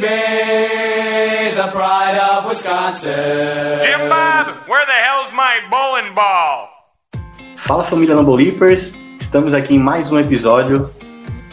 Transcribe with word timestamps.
Baby, 0.00 1.54
the 1.56 1.68
pride 1.72 2.18
of 2.18 2.46
Wisconsin. 2.46 3.80
Jim 3.80 4.08
Bob, 4.08 4.68
where 4.68 4.84
the 4.84 4.92
hell's 4.92 5.32
my 5.32 5.60
bowling 5.70 6.14
ball? 6.14 6.68
Fala 7.56 7.84
família 7.84 8.14
Lambo 8.14 8.34
Leapers, 8.34 8.92
estamos 9.18 9.54
aqui 9.54 9.74
em 9.74 9.78
mais 9.78 10.10
um 10.12 10.20
episódio 10.20 10.90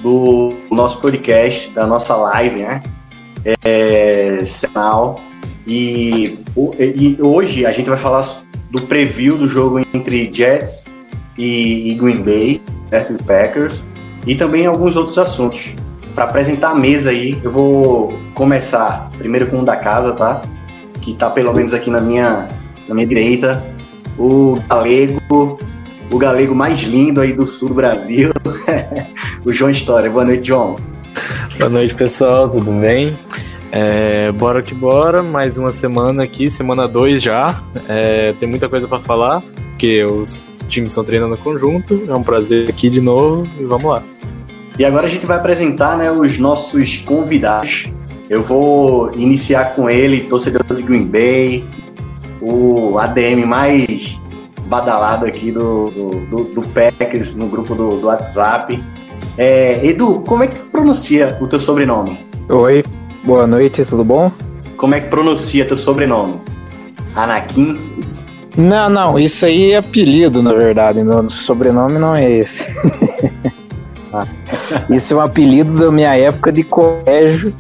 do 0.02 0.54
nosso 0.72 1.00
podcast, 1.00 1.70
da 1.72 1.88
nossa 1.88 2.16
live, 2.16 2.62
né? 2.62 2.84
É, 3.64 4.44
semanal. 4.46 5.20
E, 5.66 6.38
e 6.78 7.18
hoje 7.22 7.66
a 7.66 7.72
gente 7.72 7.90
vai 7.90 7.98
falar 7.98 8.26
do 8.72 8.82
preview 8.82 9.38
do 9.38 9.48
jogo 9.48 9.80
entre 9.94 10.30
Jets 10.34 10.86
e, 11.38 11.92
e 11.92 11.96
Green 11.96 12.22
Bay, 12.22 12.62
do 13.10 13.24
Packers, 13.24 13.84
e 14.28 14.36
também 14.36 14.66
alguns 14.66 14.96
outros 14.96 15.18
assuntos. 15.18 15.74
Para 16.16 16.26
apresentar 16.26 16.70
a 16.70 16.76
mesa 16.76 17.10
aí, 17.10 17.40
eu 17.44 17.52
vou 17.52 18.20
começar 18.36 19.10
primeiro 19.18 19.48
com 19.48 19.58
um 19.58 19.64
da 19.64 19.76
casa, 19.76 20.14
tá? 20.14 20.42
Que 21.02 21.16
tá 21.16 21.30
pelo 21.30 21.52
menos 21.54 21.74
aqui 21.74 21.90
na 21.90 22.00
minha, 22.00 22.48
na 22.88 22.94
minha 22.94 23.08
direita, 23.08 23.64
o 24.18 24.56
Galego, 24.70 25.58
o 26.12 26.18
galego 26.18 26.54
mais 26.54 26.82
lindo 26.82 27.20
aí 27.20 27.34
do 27.34 27.48
sul 27.48 27.70
do 27.70 27.76
Brasil, 27.76 28.30
o 29.44 29.52
João 29.52 29.72
História. 29.72 30.10
Boa 30.10 30.24
noite, 30.24 30.48
João. 30.48 30.76
Boa 31.58 31.70
noite, 31.70 31.96
pessoal, 31.96 32.48
tudo 32.48 32.72
bem? 32.72 33.18
É, 33.72 34.32
bora 34.32 34.62
que 34.62 34.76
bora, 34.76 35.24
mais 35.24 35.58
uma 35.58 35.72
semana 35.72 36.24
aqui, 36.24 36.52
semana 36.52 36.88
2 36.88 37.24
já. 37.24 37.60
É, 37.90 38.34
tem 38.40 38.48
muita 38.48 38.70
coisa 38.70 38.88
pra 38.88 39.00
falar, 39.00 39.42
porque 39.72 40.04
os 40.04 40.48
times 40.68 40.92
estão 40.92 41.04
treinando 41.04 41.36
conjunto. 41.38 42.04
É 42.08 42.14
um 42.14 42.22
prazer 42.22 42.70
aqui 42.70 42.88
de 42.88 43.02
novo 43.02 43.48
e 43.60 43.64
vamos 43.64 43.86
lá. 43.86 44.04
E 44.78 44.84
agora 44.86 45.08
a 45.08 45.10
gente 45.10 45.26
vai 45.26 45.38
apresentar 45.38 45.98
né, 45.98 46.12
os 46.12 46.38
nossos 46.38 46.98
convidados. 46.98 47.86
Eu 48.30 48.42
vou 48.42 49.12
iniciar 49.16 49.76
com 49.76 49.90
ele, 49.90 50.22
torcedor 50.22 50.64
de 50.76 50.82
Green 50.82 51.06
Bay, 51.06 51.64
o 52.42 52.98
ADM 52.98 53.46
mais 53.46 54.18
badalado 54.66 55.26
aqui 55.26 55.52
do, 55.52 55.90
do, 55.92 56.10
do- 56.26 56.44
do 56.46 56.62
Packers 56.70 57.36
no 57.36 57.48
grupo 57.48 57.76
do, 57.76 58.00
do 58.00 58.08
WhatsApp. 58.08 58.82
É, 59.38 59.86
Edu, 59.86 60.24
como 60.28 60.44
é 60.44 60.48
que 60.48 60.58
pronuncia 60.58 61.38
o 61.40 61.48
teu 61.48 61.60
sobrenome? 61.60 62.26
Oi, 62.50 62.84
boa 63.24 63.46
noite, 63.46 63.86
tudo 63.86 64.04
bom? 64.04 64.32
Como 64.78 64.96
é 64.96 65.02
que 65.02 65.10
pronuncia 65.10 65.66
teu 65.66 65.78
sobrenome? 65.78 66.42
Anakin? 67.16 67.78
Não, 68.58 68.90
não, 68.90 69.20
isso 69.20 69.46
aí 69.46 69.72
é 69.72 69.78
apelido, 69.78 70.42
na 70.42 70.54
verdade. 70.54 71.04
Meu 71.04 71.30
sobrenome 71.30 72.00
não 72.00 72.16
é 72.16 72.30
esse. 72.32 72.64
isso 74.90 75.14
é 75.14 75.18
um 75.18 75.22
apelido 75.22 75.74
da 75.74 75.92
minha 75.92 76.16
época 76.18 76.52
de 76.52 76.64
colégio, 76.64 77.54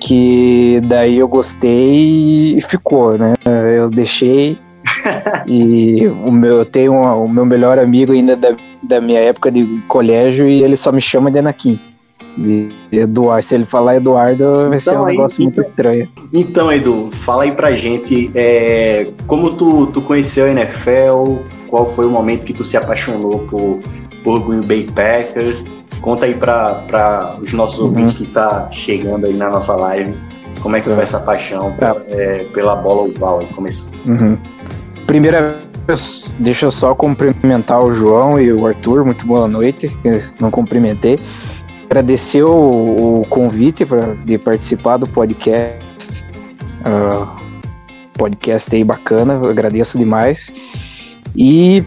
que 0.00 0.80
daí 0.84 1.18
eu 1.18 1.28
gostei 1.28 2.56
e 2.58 2.62
ficou, 2.68 3.16
né? 3.16 3.32
Eu 3.76 3.88
deixei. 3.90 4.58
e 5.46 6.06
o 6.26 6.30
meu, 6.32 6.58
eu 6.58 6.64
tenho 6.64 6.92
uma- 6.92 7.14
o 7.14 7.28
meu 7.28 7.46
melhor 7.46 7.78
amigo 7.78 8.12
ainda 8.12 8.34
da, 8.36 8.54
da 8.82 9.00
minha 9.00 9.20
época 9.20 9.50
de 9.50 9.64
colégio 9.88 10.48
e 10.48 10.62
ele 10.62 10.76
só 10.76 10.90
me 10.90 11.00
chama 11.00 11.30
de 11.30 11.38
Anakin. 11.38 11.78
E 12.38 12.68
Eduardo, 12.90 13.46
se 13.46 13.54
ele 13.54 13.64
falar 13.66 13.96
Eduardo, 13.96 14.68
vai 14.70 14.78
ser 14.78 14.90
Então 14.90 15.02
um 15.02 15.06
aí 15.06 15.12
negócio 15.16 15.40
muito 15.42 15.54
fica- 15.56 15.66
estranho. 15.68 16.08
Então, 16.32 16.72
Edu, 16.72 17.10
fala 17.12 17.42
aí 17.44 17.52
pra 17.52 17.72
gente 17.72 18.30
é, 18.34 19.08
como 19.26 19.50
tu, 19.52 19.86
tu 19.88 20.00
conheceu 20.00 20.46
a 20.46 20.50
NFL, 20.50 21.42
qual 21.68 21.86
foi 21.94 22.06
o 22.06 22.10
momento 22.10 22.44
que 22.44 22.52
tu 22.54 22.64
se 22.64 22.76
apaixonou 22.76 23.40
por, 23.50 23.80
por 24.24 24.40
Green 24.40 24.62
Bay 24.62 24.86
Packers. 24.94 25.64
Conta 26.02 26.26
aí 26.26 26.34
pra 26.34 27.36
os 27.40 27.52
nossos 27.52 27.78
Uhum. 27.78 27.86
ouvintes 27.86 28.16
que 28.16 28.26
tá 28.26 28.68
chegando 28.72 29.24
aí 29.26 29.32
na 29.34 29.48
nossa 29.48 29.74
live, 29.76 30.14
como 30.60 30.76
é 30.76 30.80
que 30.80 30.90
foi 30.90 31.02
essa 31.02 31.20
paixão 31.20 31.72
pra- 31.74 31.96
é, 32.08 32.44
pela 32.52 32.76
bola 32.76 33.02
oval 33.08 33.38
aí, 33.40 33.46
começou. 33.54 33.88
Uhum. 34.04 34.36
Primeira 35.06 35.58
vez, 35.86 36.34
deixa 36.38 36.66
eu 36.66 36.72
só 36.72 36.94
cumprimentar 36.94 37.82
o 37.84 37.94
João 37.94 38.40
e 38.40 38.52
o 38.52 38.66
Arthur, 38.66 39.04
muito 39.04 39.24
boa 39.26 39.46
noite, 39.48 39.86
não 40.40 40.50
cumprimentei. 40.50 41.18
Agradecer 41.88 42.42
o, 42.42 43.20
o 43.20 43.26
convite 43.28 43.84
pra, 43.84 44.14
de 44.24 44.38
participar 44.38 44.96
do 44.96 45.06
podcast. 45.08 46.24
Ah, 46.84 47.36
podcast 48.14 48.74
aí 48.74 48.82
bacana, 48.82 49.34
eu 49.42 49.50
agradeço 49.50 49.98
demais. 49.98 50.50
E, 51.36 51.84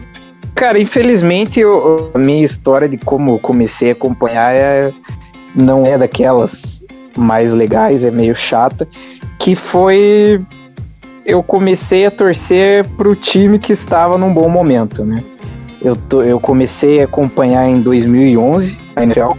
cara, 0.56 0.78
infelizmente 0.80 1.60
eu- 1.60 2.10
a 2.14 2.18
minha 2.18 2.44
história 2.44 2.88
de 2.88 2.96
como 2.98 3.38
comecei 3.38 3.90
a 3.90 3.92
acompanhar 3.92 4.56
é, 4.56 4.92
não 5.54 5.86
é 5.86 5.96
daquelas 5.96 6.82
mais 7.16 7.52
legais, 7.52 8.02
é 8.02 8.10
meio 8.10 8.34
chata, 8.34 8.88
que 9.38 9.54
foi 9.54 10.40
eu 11.24 11.42
comecei 11.42 12.06
a 12.06 12.10
torcer 12.10 12.86
pro 12.96 13.14
time 13.16 13.58
que 13.58 13.72
estava 13.72 14.16
num 14.16 14.32
bom 14.32 14.48
momento, 14.48 15.04
né? 15.04 15.22
Eu, 15.82 15.94
eu 16.22 16.40
comecei 16.40 17.00
a 17.00 17.04
acompanhar 17.04 17.68
em 17.68 17.80
2011 17.80 18.76
a 18.94 19.02
NFL. 19.02 19.32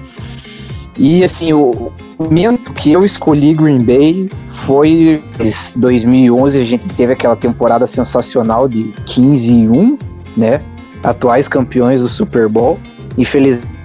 E 0.98 1.24
assim, 1.24 1.54
o 1.54 1.92
o 2.20 2.24
momento 2.24 2.74
que 2.74 2.92
eu 2.92 3.06
escolhi 3.06 3.54
Green 3.54 3.78
Bay 3.84 4.28
foi 4.66 5.22
em 5.40 5.80
2011, 5.80 6.60
a 6.60 6.64
gente 6.64 6.88
teve 6.90 7.14
aquela 7.14 7.36
temporada 7.36 7.86
sensacional 7.86 8.68
de 8.68 8.92
15 9.06 9.54
e 9.54 9.70
1, 9.70 9.98
né? 10.36 10.62
Atuais 11.04 11.48
campeões 11.48 12.02
do 12.02 12.08
Super 12.08 12.48
Bowl. 12.48 12.80
Infelizmente 13.18 13.78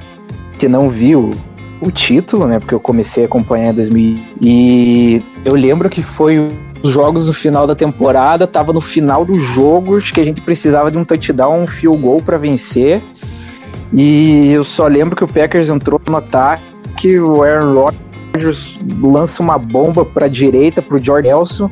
não 0.68 0.90
vi 0.90 1.16
o, 1.16 1.30
título, 1.92 2.46
né? 2.46 2.60
Porque 2.60 2.74
eu 2.74 2.80
comecei 2.80 3.24
a 3.24 3.26
acompanhar 3.26 3.72
em 3.72 3.74
2000 3.74 4.18
e 4.40 5.22
eu 5.44 5.54
lembro 5.54 5.90
que 5.90 6.02
foi 6.02 6.46
os 6.82 6.90
jogos 6.90 7.26
no 7.26 7.32
final 7.32 7.66
da 7.66 7.74
temporada, 7.74 8.46
tava 8.46 8.72
no 8.72 8.80
final 8.80 9.24
do 9.24 9.34
jogo, 9.40 10.00
que 10.00 10.20
a 10.20 10.24
gente 10.24 10.40
precisava 10.40 10.90
de 10.90 10.98
um 10.98 11.04
touchdown, 11.04 11.62
um 11.62 11.66
field 11.66 12.00
goal 12.00 12.22
para 12.22 12.38
vencer. 12.38 13.02
E 13.92 14.52
eu 14.52 14.64
só 14.64 14.86
lembro 14.86 15.16
que 15.16 15.24
o 15.24 15.26
Packers 15.26 15.68
entrou 15.68 16.00
no 16.08 16.16
ataque, 16.16 17.18
o 17.18 17.42
Aaron 17.42 17.74
Rodgers 17.74 18.78
lança 19.00 19.42
uma 19.42 19.58
bomba 19.58 20.04
para 20.04 20.28
direita 20.28 20.80
pro 20.80 21.02
Jordan 21.02 21.28
Nelson 21.28 21.70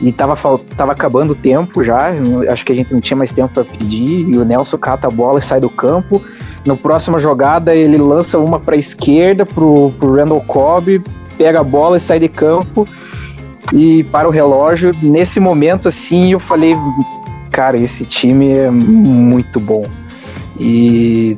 e 0.00 0.12
tava, 0.12 0.36
tava 0.76 0.92
acabando 0.92 1.32
o 1.32 1.36
tempo 1.36 1.84
já, 1.84 2.10
acho 2.50 2.64
que 2.64 2.72
a 2.72 2.74
gente 2.74 2.92
não 2.92 3.00
tinha 3.00 3.16
mais 3.16 3.32
tempo 3.32 3.52
para 3.52 3.64
pedir, 3.64 4.28
e 4.28 4.38
o 4.38 4.44
Nelson 4.44 4.78
cata 4.78 5.08
a 5.08 5.10
bola 5.10 5.38
e 5.38 5.42
sai 5.42 5.60
do 5.60 5.70
campo. 5.70 6.22
No 6.64 6.76
próxima 6.76 7.20
jogada 7.20 7.74
ele 7.74 7.96
lança 7.96 8.38
uma 8.38 8.60
para 8.60 8.76
esquerda 8.76 9.44
pro, 9.44 9.92
pro 9.98 10.14
Randall 10.14 10.40
Cobb, 10.42 11.02
pega 11.36 11.60
a 11.60 11.64
bola 11.64 11.96
e 11.96 12.00
sai 12.00 12.20
de 12.20 12.28
campo 12.28 12.86
e 13.72 14.04
para 14.04 14.28
o 14.28 14.30
relógio. 14.30 14.94
Nesse 15.02 15.40
momento, 15.40 15.88
assim, 15.88 16.32
eu 16.32 16.40
falei, 16.40 16.74
cara, 17.50 17.76
esse 17.76 18.04
time 18.04 18.50
é 18.50 18.70
muito 18.70 19.60
bom. 19.60 19.84
E 20.58 21.36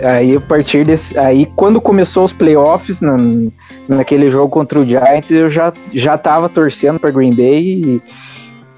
aí, 0.00 0.36
a 0.36 0.40
partir 0.40 0.84
desse. 0.84 1.18
Aí, 1.18 1.46
quando 1.56 1.80
começou 1.80 2.24
os 2.24 2.32
playoffs, 2.32 3.00
naquele 3.88 4.30
jogo 4.30 4.48
contra 4.50 4.78
o 4.78 4.84
Giants, 4.84 5.30
eu 5.30 5.48
já, 5.50 5.72
já 5.92 6.16
tava 6.18 6.48
torcendo 6.48 6.98
para 7.00 7.10
Green 7.10 7.34
Bay. 7.34 7.82
E, 7.82 8.02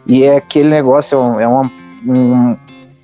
e 0.06 0.24
é 0.24 0.36
aquele 0.36 0.68
negócio, 0.68 1.18
é, 1.38 1.42
é 1.42 1.48
uma, 1.48 1.70
um- 2.06 2.56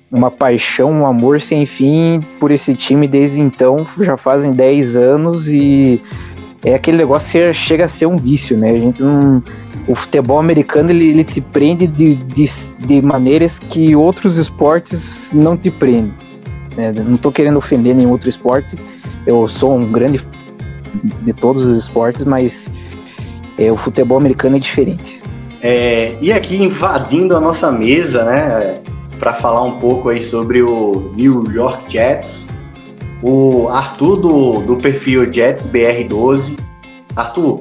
uma 0.09 0.31
paixão, 0.31 0.89
um 0.91 1.05
amor 1.05 1.41
sem 1.41 1.65
fim 1.65 2.21
por 2.39 2.49
esse 2.51 2.73
time 2.75 3.07
desde 3.07 3.39
então. 3.41 3.85
Já 3.99 4.15
fazem 4.17 4.51
10 4.53 4.95
anos 4.95 5.47
e 5.49 6.01
é 6.65 6.73
aquele 6.73 6.97
negócio 6.97 7.29
que 7.29 7.53
chega 7.53 7.85
a 7.85 7.89
ser 7.89 8.05
um 8.05 8.15
vício, 8.15 8.57
né? 8.57 8.69
A 8.69 8.77
gente 8.79 9.03
não 9.03 9.43
o 9.87 9.95
futebol 9.95 10.37
americano 10.37 10.89
ele, 10.89 11.07
ele 11.09 11.23
te 11.23 11.39
prende 11.39 11.87
de, 11.87 12.15
de, 12.15 12.49
de 12.79 13.01
maneiras 13.01 13.57
que 13.57 13.95
outros 13.95 14.35
esportes 14.37 15.31
não 15.33 15.55
te 15.55 15.71
prendem. 15.71 16.11
né? 16.75 16.91
Não 17.05 17.15
estou 17.15 17.31
querendo 17.31 17.57
ofender 17.57 17.95
nenhum 17.95 18.11
outro 18.11 18.27
esporte, 18.27 18.75
eu 19.25 19.47
sou 19.47 19.77
um 19.77 19.89
grande 19.89 20.21
de 21.21 21.33
todos 21.33 21.65
os 21.65 21.83
esportes, 21.85 22.23
mas 22.23 22.69
é, 23.57 23.71
o 23.71 23.77
futebol 23.77 24.17
americano 24.17 24.57
é 24.57 24.59
diferente. 24.59 25.21
É, 25.61 26.15
e 26.21 26.31
aqui 26.31 26.55
invadindo 26.55 27.35
a 27.35 27.39
nossa 27.39 27.71
mesa, 27.71 28.23
né? 28.23 28.81
para 29.19 29.33
falar 29.33 29.63
um 29.63 29.79
pouco 29.79 30.09
aí 30.09 30.21
sobre 30.21 30.61
o 30.61 31.11
New 31.15 31.43
York 31.51 31.91
Jets. 31.91 32.47
O 33.21 33.67
Arthur 33.69 34.17
do, 34.17 34.59
do 34.61 34.77
perfil 34.77 35.31
Jets 35.31 35.67
BR12. 35.67 36.57
Arthur, 37.15 37.59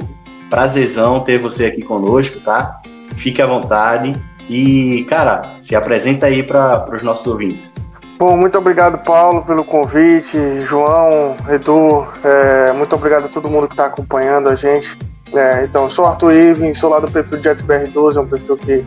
prazerzão 0.51 1.21
ter 1.21 1.39
você 1.39 1.67
aqui 1.67 1.83
conosco, 1.83 2.41
tá? 2.41 2.81
Fique 3.17 3.41
à 3.41 3.47
vontade 3.47 4.13
e, 4.49 5.07
cara, 5.09 5.57
se 5.61 5.75
apresenta 5.75 6.27
aí 6.27 6.43
para 6.43 6.95
os 6.95 7.03
nossos 7.03 7.27
ouvintes. 7.27 7.73
Bom, 8.19 8.35
muito 8.35 8.57
obrigado, 8.57 8.97
Paulo, 9.05 9.43
pelo 9.43 9.63
convite. 9.63 10.39
João, 10.63 11.37
Edu, 11.51 12.07
é, 12.25 12.73
muito 12.73 12.95
obrigado 12.97 13.27
a 13.27 13.29
todo 13.29 13.51
mundo 13.51 13.69
que 13.69 13.75
está 13.75 13.87
acompanhando 13.87 14.49
a 14.49 14.55
gente. 14.55 14.97
É, 15.35 15.65
então, 15.65 15.91
sou 15.91 16.07
Arthur 16.07 16.33
Iven, 16.33 16.73
sou 16.73 16.89
lá 16.89 16.99
do 16.99 17.11
perfil 17.11 17.43
Jets 17.43 17.63
BR12, 17.63 18.17
é 18.17 18.21
um 18.21 18.27
perfil 18.27 18.57
que 18.57 18.87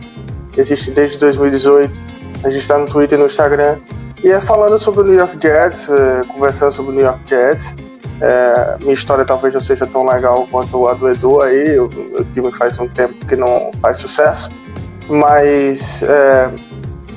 existe 0.56 0.90
desde 0.90 1.16
2018. 1.18 2.00
A 2.42 2.50
gente 2.50 2.62
está 2.62 2.76
no 2.76 2.86
Twitter 2.86 3.16
e 3.16 3.22
no 3.22 3.28
Instagram. 3.28 3.78
E 4.24 4.30
é 4.30 4.40
falando 4.40 4.80
sobre 4.80 5.02
o 5.02 5.04
New 5.04 5.14
York 5.14 5.38
Jets, 5.40 5.88
é, 5.88 6.20
conversando 6.26 6.72
sobre 6.72 6.90
o 6.90 6.94
New 6.96 7.04
York 7.04 7.20
Jets. 7.26 7.76
É, 8.20 8.78
minha 8.80 8.94
história 8.94 9.24
talvez 9.24 9.54
não 9.54 9.60
seja 9.60 9.86
tão 9.86 10.04
legal 10.04 10.48
quanto 10.50 10.88
a 10.88 10.94
do 10.94 11.08
Edu 11.08 11.40
aí, 11.40 11.78
o 11.78 11.88
meu 11.88 12.24
time 12.34 12.52
faz 12.58 12.76
um 12.80 12.88
tempo 12.88 13.14
que 13.26 13.36
não 13.36 13.70
faz 13.80 13.98
sucesso. 13.98 14.50
Mas 15.08 16.02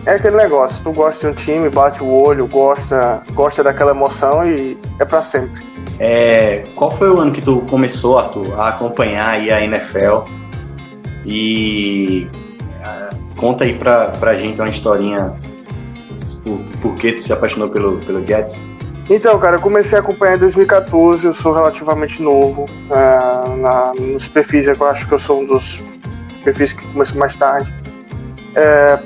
é, 0.06 0.12
é 0.12 0.16
aquele 0.16 0.38
negócio, 0.38 0.84
tu 0.84 0.92
gosta 0.92 1.28
de 1.28 1.34
um 1.34 1.36
time, 1.36 1.70
bate 1.70 2.04
o 2.04 2.08
olho, 2.08 2.48
gosta, 2.48 3.22
gosta 3.34 3.64
daquela 3.64 3.92
emoção 3.92 4.48
e 4.48 4.78
é 5.00 5.06
para 5.06 5.22
sempre. 5.22 5.64
É, 6.00 6.64
qual 6.76 6.92
foi 6.92 7.10
o 7.10 7.20
ano 7.20 7.32
que 7.32 7.42
tu 7.42 7.62
começou, 7.70 8.18
Arthur, 8.18 8.60
a 8.60 8.70
acompanhar 8.70 9.30
aí 9.30 9.52
a 9.52 9.64
NFL? 9.64 10.24
E 11.26 12.28
uh, 12.82 13.36
conta 13.38 13.64
aí 13.64 13.74
pra, 13.78 14.10
pra 14.10 14.36
gente 14.36 14.60
uma 14.60 14.70
historinha 14.70 15.34
por, 16.44 16.60
por 16.82 16.96
que 16.96 17.14
tu 17.14 17.24
se 17.24 17.32
apaixonou 17.32 17.70
pelo, 17.70 17.98
pelo 18.00 18.26
Jets. 18.26 18.66
Então, 19.10 19.38
cara, 19.38 19.58
eu 19.58 19.62
comecei 19.62 19.98
a 19.98 20.02
acompanhar 20.02 20.38
em 20.38 20.40
2014, 20.40 21.26
eu 21.26 21.34
sou 21.34 21.54
relativamente 21.54 22.22
novo. 22.22 22.66
Uh, 22.90 23.58
na, 23.58 23.94
nos 24.00 24.28
perfis, 24.28 24.68
eu 24.68 24.88
acho 24.88 25.08
que 25.08 25.14
eu 25.14 25.20
sou 25.20 25.42
um 25.42 25.46
dos 25.46 25.82
perfis 26.44 26.74
que 26.74 26.86
começou 26.88 27.18
mais 27.18 27.36
tarde. 27.36 27.74
É, 28.56 29.00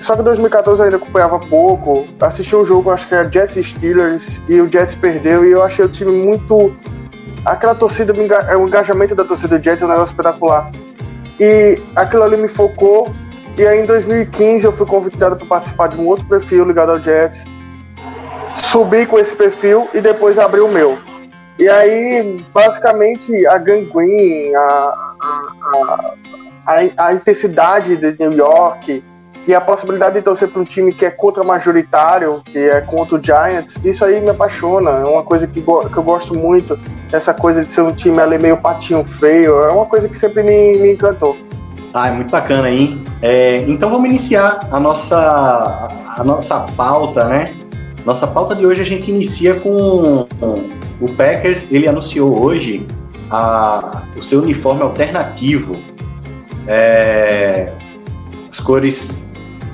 só 0.00 0.14
que 0.14 0.22
em 0.22 0.24
2014 0.24 0.80
eu 0.80 0.84
ainda 0.84 0.96
acompanhava 0.96 1.38
pouco. 1.38 2.06
Assisti 2.20 2.56
um 2.56 2.64
jogo, 2.64 2.90
acho 2.90 3.06
que 3.06 3.14
era 3.14 3.30
Jets 3.30 3.66
Steelers, 3.66 4.40
e 4.48 4.60
o 4.60 4.70
Jets 4.70 4.94
perdeu, 4.94 5.44
e 5.44 5.52
eu 5.52 5.62
achei 5.62 5.84
o 5.84 5.88
time 5.88 6.12
muito. 6.12 6.74
Aquela 7.44 7.74
torcida, 7.74 8.12
o 8.12 8.66
engajamento 8.66 9.14
da 9.14 9.24
torcida 9.24 9.58
do 9.58 9.64
Jets 9.64 9.82
é 9.82 9.86
um 9.86 9.88
negócio 9.88 10.12
espetacular. 10.12 10.70
E 11.38 11.80
aquilo 11.96 12.22
ali 12.22 12.36
me 12.36 12.48
focou. 12.48 13.08
E 13.58 13.66
aí 13.66 13.80
em 13.80 13.86
2015 13.86 14.64
eu 14.64 14.72
fui 14.72 14.86
convidado 14.86 15.36
para 15.36 15.46
participar 15.46 15.88
de 15.88 15.98
um 15.98 16.06
outro 16.06 16.24
perfil 16.26 16.64
ligado 16.64 16.92
ao 16.92 17.00
Jets. 17.00 17.44
Subi 18.64 19.06
com 19.06 19.18
esse 19.18 19.34
perfil 19.34 19.88
e 19.92 20.00
depois 20.00 20.38
abri 20.38 20.60
o 20.60 20.68
meu. 20.68 20.98
E 21.58 21.68
aí, 21.68 22.42
basicamente, 22.54 23.46
a 23.46 23.58
gangrene, 23.58 24.54
a, 24.54 24.94
a, 25.60 26.14
a, 26.66 27.06
a 27.06 27.12
intensidade 27.12 27.96
de 27.96 28.16
New 28.18 28.32
York, 28.32 29.04
e 29.46 29.54
a 29.54 29.60
possibilidade 29.60 30.14
de 30.14 30.22
torcer 30.22 30.48
para 30.48 30.60
um 30.60 30.64
time 30.64 30.92
que 30.92 31.04
é 31.04 31.10
contra 31.10 31.42
majoritário, 31.42 32.42
que 32.44 32.58
é 32.58 32.80
contra 32.80 33.16
o 33.16 33.22
Giants, 33.22 33.76
isso 33.84 34.04
aí 34.04 34.20
me 34.20 34.30
apaixona. 34.30 34.90
É 34.90 35.04
uma 35.04 35.22
coisa 35.22 35.46
que, 35.46 35.60
que 35.62 35.96
eu 35.96 36.02
gosto 36.02 36.38
muito. 36.38 36.78
Essa 37.10 37.32
coisa 37.32 37.64
de 37.64 37.70
ser 37.70 37.80
um 37.80 37.92
time 37.92 38.20
ali 38.20 38.38
meio 38.38 38.56
patinho 38.58 39.04
feio. 39.04 39.60
É 39.62 39.72
uma 39.72 39.86
coisa 39.86 40.08
que 40.08 40.16
sempre 40.16 40.42
me, 40.42 40.76
me 40.76 40.92
encantou. 40.92 41.36
Ah, 41.92 42.08
é 42.08 42.12
muito 42.12 42.30
bacana 42.30 42.68
aí. 42.68 43.02
É, 43.22 43.58
então 43.62 43.90
vamos 43.90 44.08
iniciar 44.08 44.60
a 44.70 44.78
nossa, 44.78 45.88
a 46.06 46.22
nossa 46.22 46.60
pauta, 46.76 47.24
né? 47.24 47.54
Nossa 48.04 48.26
pauta 48.26 48.54
de 48.54 48.64
hoje 48.64 48.82
a 48.82 48.84
gente 48.84 49.10
inicia 49.10 49.54
com, 49.54 50.26
com 50.38 50.54
o 51.00 51.08
Packers. 51.16 51.66
Ele 51.70 51.88
anunciou 51.88 52.40
hoje 52.40 52.86
a, 53.30 54.02
o 54.16 54.22
seu 54.22 54.42
uniforme 54.42 54.82
alternativo. 54.82 55.76
É, 56.68 57.72
as 58.50 58.60
cores 58.60 59.10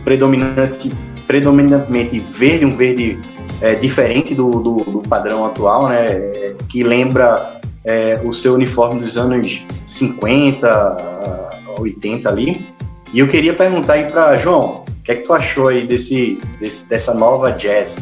predominante, 0.07 0.93
predominantemente 1.27 2.21
verde, 2.21 2.65
um 2.65 2.77
verde 2.77 3.19
é, 3.61 3.75
diferente 3.75 4.37
do, 4.37 4.49
do, 4.51 4.77
do, 4.85 5.03
padrão 5.09 5.45
atual, 5.45 5.89
né, 5.89 6.07
é, 6.07 6.55
que 6.69 6.85
lembra 6.85 7.61
é, 7.85 8.21
o 8.23 8.33
seu 8.33 8.55
uniforme 8.55 9.01
dos 9.01 9.19
anos 9.19 9.67
50, 9.85 11.35
80 11.77 12.29
ali. 12.29 12.65
E 13.13 13.19
eu 13.19 13.27
queria 13.27 13.53
perguntar 13.53 13.95
aí 13.95 14.05
para 14.05 14.37
João, 14.37 14.85
o 14.87 15.03
que 15.03 15.11
é 15.11 15.15
que 15.17 15.23
tu 15.23 15.33
achou 15.33 15.69
aí 15.69 15.85
desse, 15.85 16.39
desse 16.61 16.89
dessa 16.89 17.13
nova 17.13 17.51
jazz? 17.51 17.99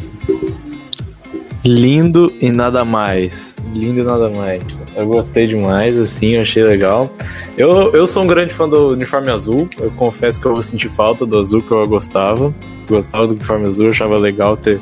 Lindo 1.64 2.30
e 2.38 2.50
nada 2.50 2.84
mais. 2.84 3.56
Lindo 3.72 4.00
e 4.00 4.02
nada 4.02 4.28
mais. 4.28 4.62
Eu 4.96 5.06
gostei 5.06 5.46
demais, 5.46 5.96
assim, 5.98 6.34
eu 6.34 6.42
achei 6.42 6.62
legal. 6.62 7.10
Eu, 7.56 7.92
eu 7.92 8.06
sou 8.06 8.22
um 8.22 8.26
grande 8.26 8.54
fã 8.54 8.68
do 8.68 8.90
uniforme 8.90 9.30
azul. 9.30 9.68
Eu 9.78 9.90
confesso 9.92 10.40
que 10.40 10.46
eu 10.46 10.52
vou 10.52 10.62
sentir 10.62 10.88
falta 10.88 11.26
do 11.26 11.38
azul 11.38 11.62
que 11.62 11.70
eu 11.70 11.84
gostava. 11.86 12.54
Gostava 12.88 13.26
do 13.26 13.34
uniforme 13.34 13.68
azul, 13.68 13.88
achava 13.88 14.16
legal 14.16 14.56
ter 14.56 14.80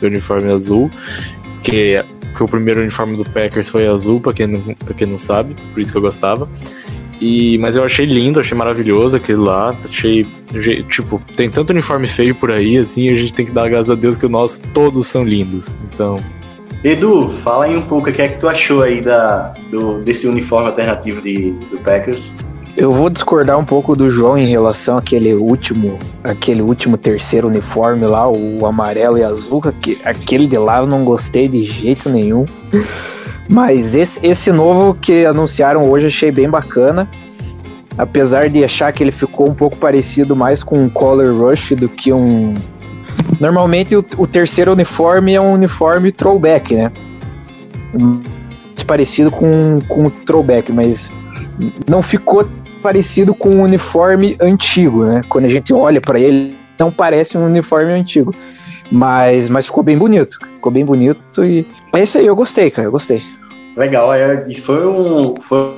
o 0.00 0.06
uniforme 0.06 0.50
azul. 0.50 0.90
Que, 1.62 2.04
que 2.36 2.42
o 2.42 2.48
primeiro 2.48 2.80
uniforme 2.80 3.16
do 3.16 3.24
Packers 3.24 3.68
foi 3.68 3.86
azul, 3.86 4.20
pra 4.20 4.32
quem, 4.32 4.48
não, 4.48 4.60
pra 4.74 4.94
quem 4.94 5.06
não 5.06 5.18
sabe, 5.18 5.54
por 5.72 5.80
isso 5.80 5.92
que 5.92 5.98
eu 5.98 6.02
gostava. 6.02 6.48
E, 7.20 7.56
mas 7.58 7.76
eu 7.76 7.84
achei 7.84 8.04
lindo, 8.04 8.40
achei 8.40 8.58
maravilhoso 8.58 9.16
aquele 9.16 9.38
lá. 9.38 9.72
Achei. 9.84 10.26
Tipo, 10.90 11.22
tem 11.36 11.48
tanto 11.48 11.70
uniforme 11.70 12.08
feio 12.08 12.34
por 12.34 12.50
aí, 12.50 12.78
assim, 12.78 13.08
a 13.10 13.16
gente 13.16 13.32
tem 13.32 13.46
que 13.46 13.52
dar 13.52 13.68
graças 13.68 13.90
a 13.90 13.94
Deus 13.94 14.16
que 14.16 14.26
o 14.26 14.28
nosso 14.28 14.60
todos 14.74 15.06
são 15.06 15.22
lindos. 15.22 15.78
Então. 15.84 16.18
Edu, 16.84 17.30
fala 17.30 17.66
aí 17.66 17.76
um 17.76 17.82
pouco 17.82 18.10
o 18.10 18.12
que 18.12 18.20
é 18.20 18.28
que 18.28 18.38
tu 18.38 18.48
achou 18.48 18.82
aí 18.82 19.00
da, 19.00 19.52
do, 19.70 20.00
desse 20.00 20.26
uniforme 20.26 20.68
alternativo 20.68 21.22
de, 21.22 21.52
do 21.70 21.78
Packers. 21.78 22.32
Eu 22.76 22.90
vou 22.90 23.10
discordar 23.10 23.58
um 23.58 23.64
pouco 23.64 23.94
do 23.94 24.10
João 24.10 24.38
em 24.38 24.46
relação 24.46 24.96
àquele 24.96 25.34
último, 25.34 25.98
aquele 26.24 26.62
último 26.62 26.96
terceiro 26.96 27.48
uniforme 27.48 28.06
lá, 28.06 28.28
o 28.28 28.64
amarelo 28.64 29.18
e 29.18 29.22
azul, 29.22 29.60
que, 29.80 30.00
aquele 30.04 30.46
de 30.46 30.56
lá 30.56 30.78
eu 30.78 30.86
não 30.86 31.04
gostei 31.04 31.46
de 31.48 31.66
jeito 31.66 32.08
nenhum. 32.08 32.46
Mas 33.48 33.94
esse, 33.94 34.18
esse 34.22 34.50
novo 34.50 34.94
que 34.94 35.26
anunciaram 35.26 35.82
hoje 35.82 36.06
achei 36.06 36.32
bem 36.32 36.48
bacana. 36.48 37.08
Apesar 37.98 38.48
de 38.48 38.64
achar 38.64 38.90
que 38.90 39.04
ele 39.04 39.12
ficou 39.12 39.50
um 39.50 39.54
pouco 39.54 39.76
parecido 39.76 40.34
mais 40.34 40.62
com 40.62 40.82
um 40.82 40.88
Color 40.88 41.38
Rush 41.38 41.72
do 41.72 41.90
que 41.90 42.10
um. 42.10 42.54
Normalmente 43.40 43.96
o, 43.96 44.04
o 44.18 44.26
terceiro 44.26 44.72
uniforme 44.72 45.34
é 45.34 45.40
um 45.40 45.52
uniforme 45.52 46.12
throwback, 46.12 46.74
né? 46.74 46.92
Parecido 48.86 49.30
com, 49.30 49.78
com 49.88 50.06
o 50.06 50.10
throwback, 50.10 50.72
mas 50.72 51.08
não 51.88 52.02
ficou 52.02 52.48
parecido 52.82 53.34
com 53.34 53.48
o 53.50 53.62
uniforme 53.62 54.36
antigo, 54.40 55.04
né? 55.04 55.22
Quando 55.28 55.44
a 55.44 55.48
gente 55.48 55.72
olha 55.72 56.00
para 56.00 56.18
ele, 56.18 56.56
não 56.78 56.90
parece 56.90 57.38
um 57.38 57.46
uniforme 57.46 57.92
antigo. 57.92 58.34
Mas, 58.90 59.48
mas 59.48 59.66
ficou 59.66 59.82
bem 59.82 59.96
bonito. 59.96 60.36
Ficou 60.54 60.70
bem 60.70 60.84
bonito 60.84 61.44
e. 61.44 61.66
É 61.94 62.02
isso 62.02 62.18
aí, 62.18 62.26
eu 62.26 62.36
gostei, 62.36 62.70
cara, 62.70 62.88
eu 62.88 62.92
gostei. 62.92 63.22
Legal, 63.76 64.12
é, 64.12 64.44
isso 64.48 64.64
foi 64.64 64.86
um. 64.86 65.34
Foi, 65.40 65.76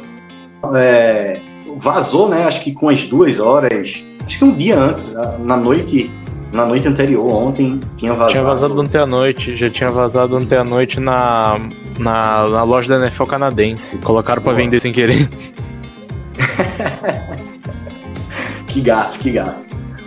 é, 0.75 1.41
vazou, 1.77 2.29
né? 2.29 2.45
Acho 2.45 2.63
que 2.63 2.73
com 2.73 2.89
as 2.89 3.05
duas 3.05 3.39
horas. 3.39 4.03
Acho 4.27 4.39
que 4.39 4.45
um 4.45 4.53
dia 4.53 4.79
antes, 4.79 5.15
na 5.45 5.57
noite. 5.57 6.11
Na 6.53 6.65
noite 6.65 6.87
anterior, 6.87 7.27
ontem, 7.27 7.81
tinha 7.97 8.13
vazado. 8.13 8.31
Tinha 8.31 8.45
vazado 8.45 8.81
ontem 8.81 8.99
à 8.99 9.07
noite, 9.07 9.57
já 9.57 9.69
tinha 9.69 9.91
vazado 9.91 10.37
ontem 10.37 10.57
à 10.57 10.63
noite 10.63 11.01
na, 11.01 11.59
na, 11.99 12.49
na 12.49 12.63
loja 12.63 12.89
da 12.89 13.05
NFL 13.05 13.25
canadense. 13.25 13.99
Colocaram 13.99 14.41
para 14.41 14.53
vender 14.53 14.79
sem 14.79 14.93
querer. 14.93 15.29
que 18.69 18.81
gato, 18.81 19.19
que 19.19 19.33
gato. 19.33 19.65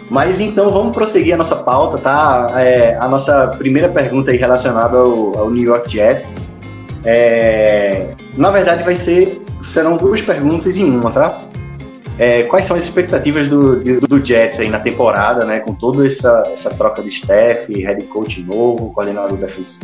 Mas 0.10 0.40
então 0.40 0.70
vamos 0.70 0.94
prosseguir 0.94 1.34
a 1.34 1.38
nossa 1.38 1.58
pauta, 1.58 1.98
tá? 1.98 2.48
É, 2.56 2.96
a 2.98 3.10
nossa 3.10 3.48
primeira 3.58 3.90
pergunta 3.90 4.32
aí 4.32 4.38
relacionada 4.38 4.98
ao, 4.98 5.38
ao 5.38 5.50
New 5.50 5.64
York 5.64 5.92
Jets. 5.92 6.34
É, 7.04 8.12
na 8.38 8.50
verdade, 8.50 8.84
vai 8.84 8.96
ser 8.96 9.42
serão 9.62 9.98
duas 9.98 10.22
perguntas 10.22 10.78
em 10.78 10.86
uma, 10.86 11.12
tá? 11.12 11.42
É, 12.20 12.44
quais 12.44 12.66
são 12.66 12.76
as 12.76 12.84
expectativas 12.84 13.48
do, 13.48 13.80
do, 13.80 14.08
do, 14.08 14.26
Jets 14.26 14.60
aí 14.60 14.70
na 14.70 14.80
temporada, 14.80 15.46
né? 15.46 15.60
Com 15.60 15.74
toda 15.74 16.06
essa, 16.06 16.44
essa 16.52 16.70
troca 16.72 17.04
de 17.04 17.10
staff, 17.10 17.72
head 17.72 18.04
coach 18.06 18.42
novo, 18.42 18.92
coordenador 18.92 19.38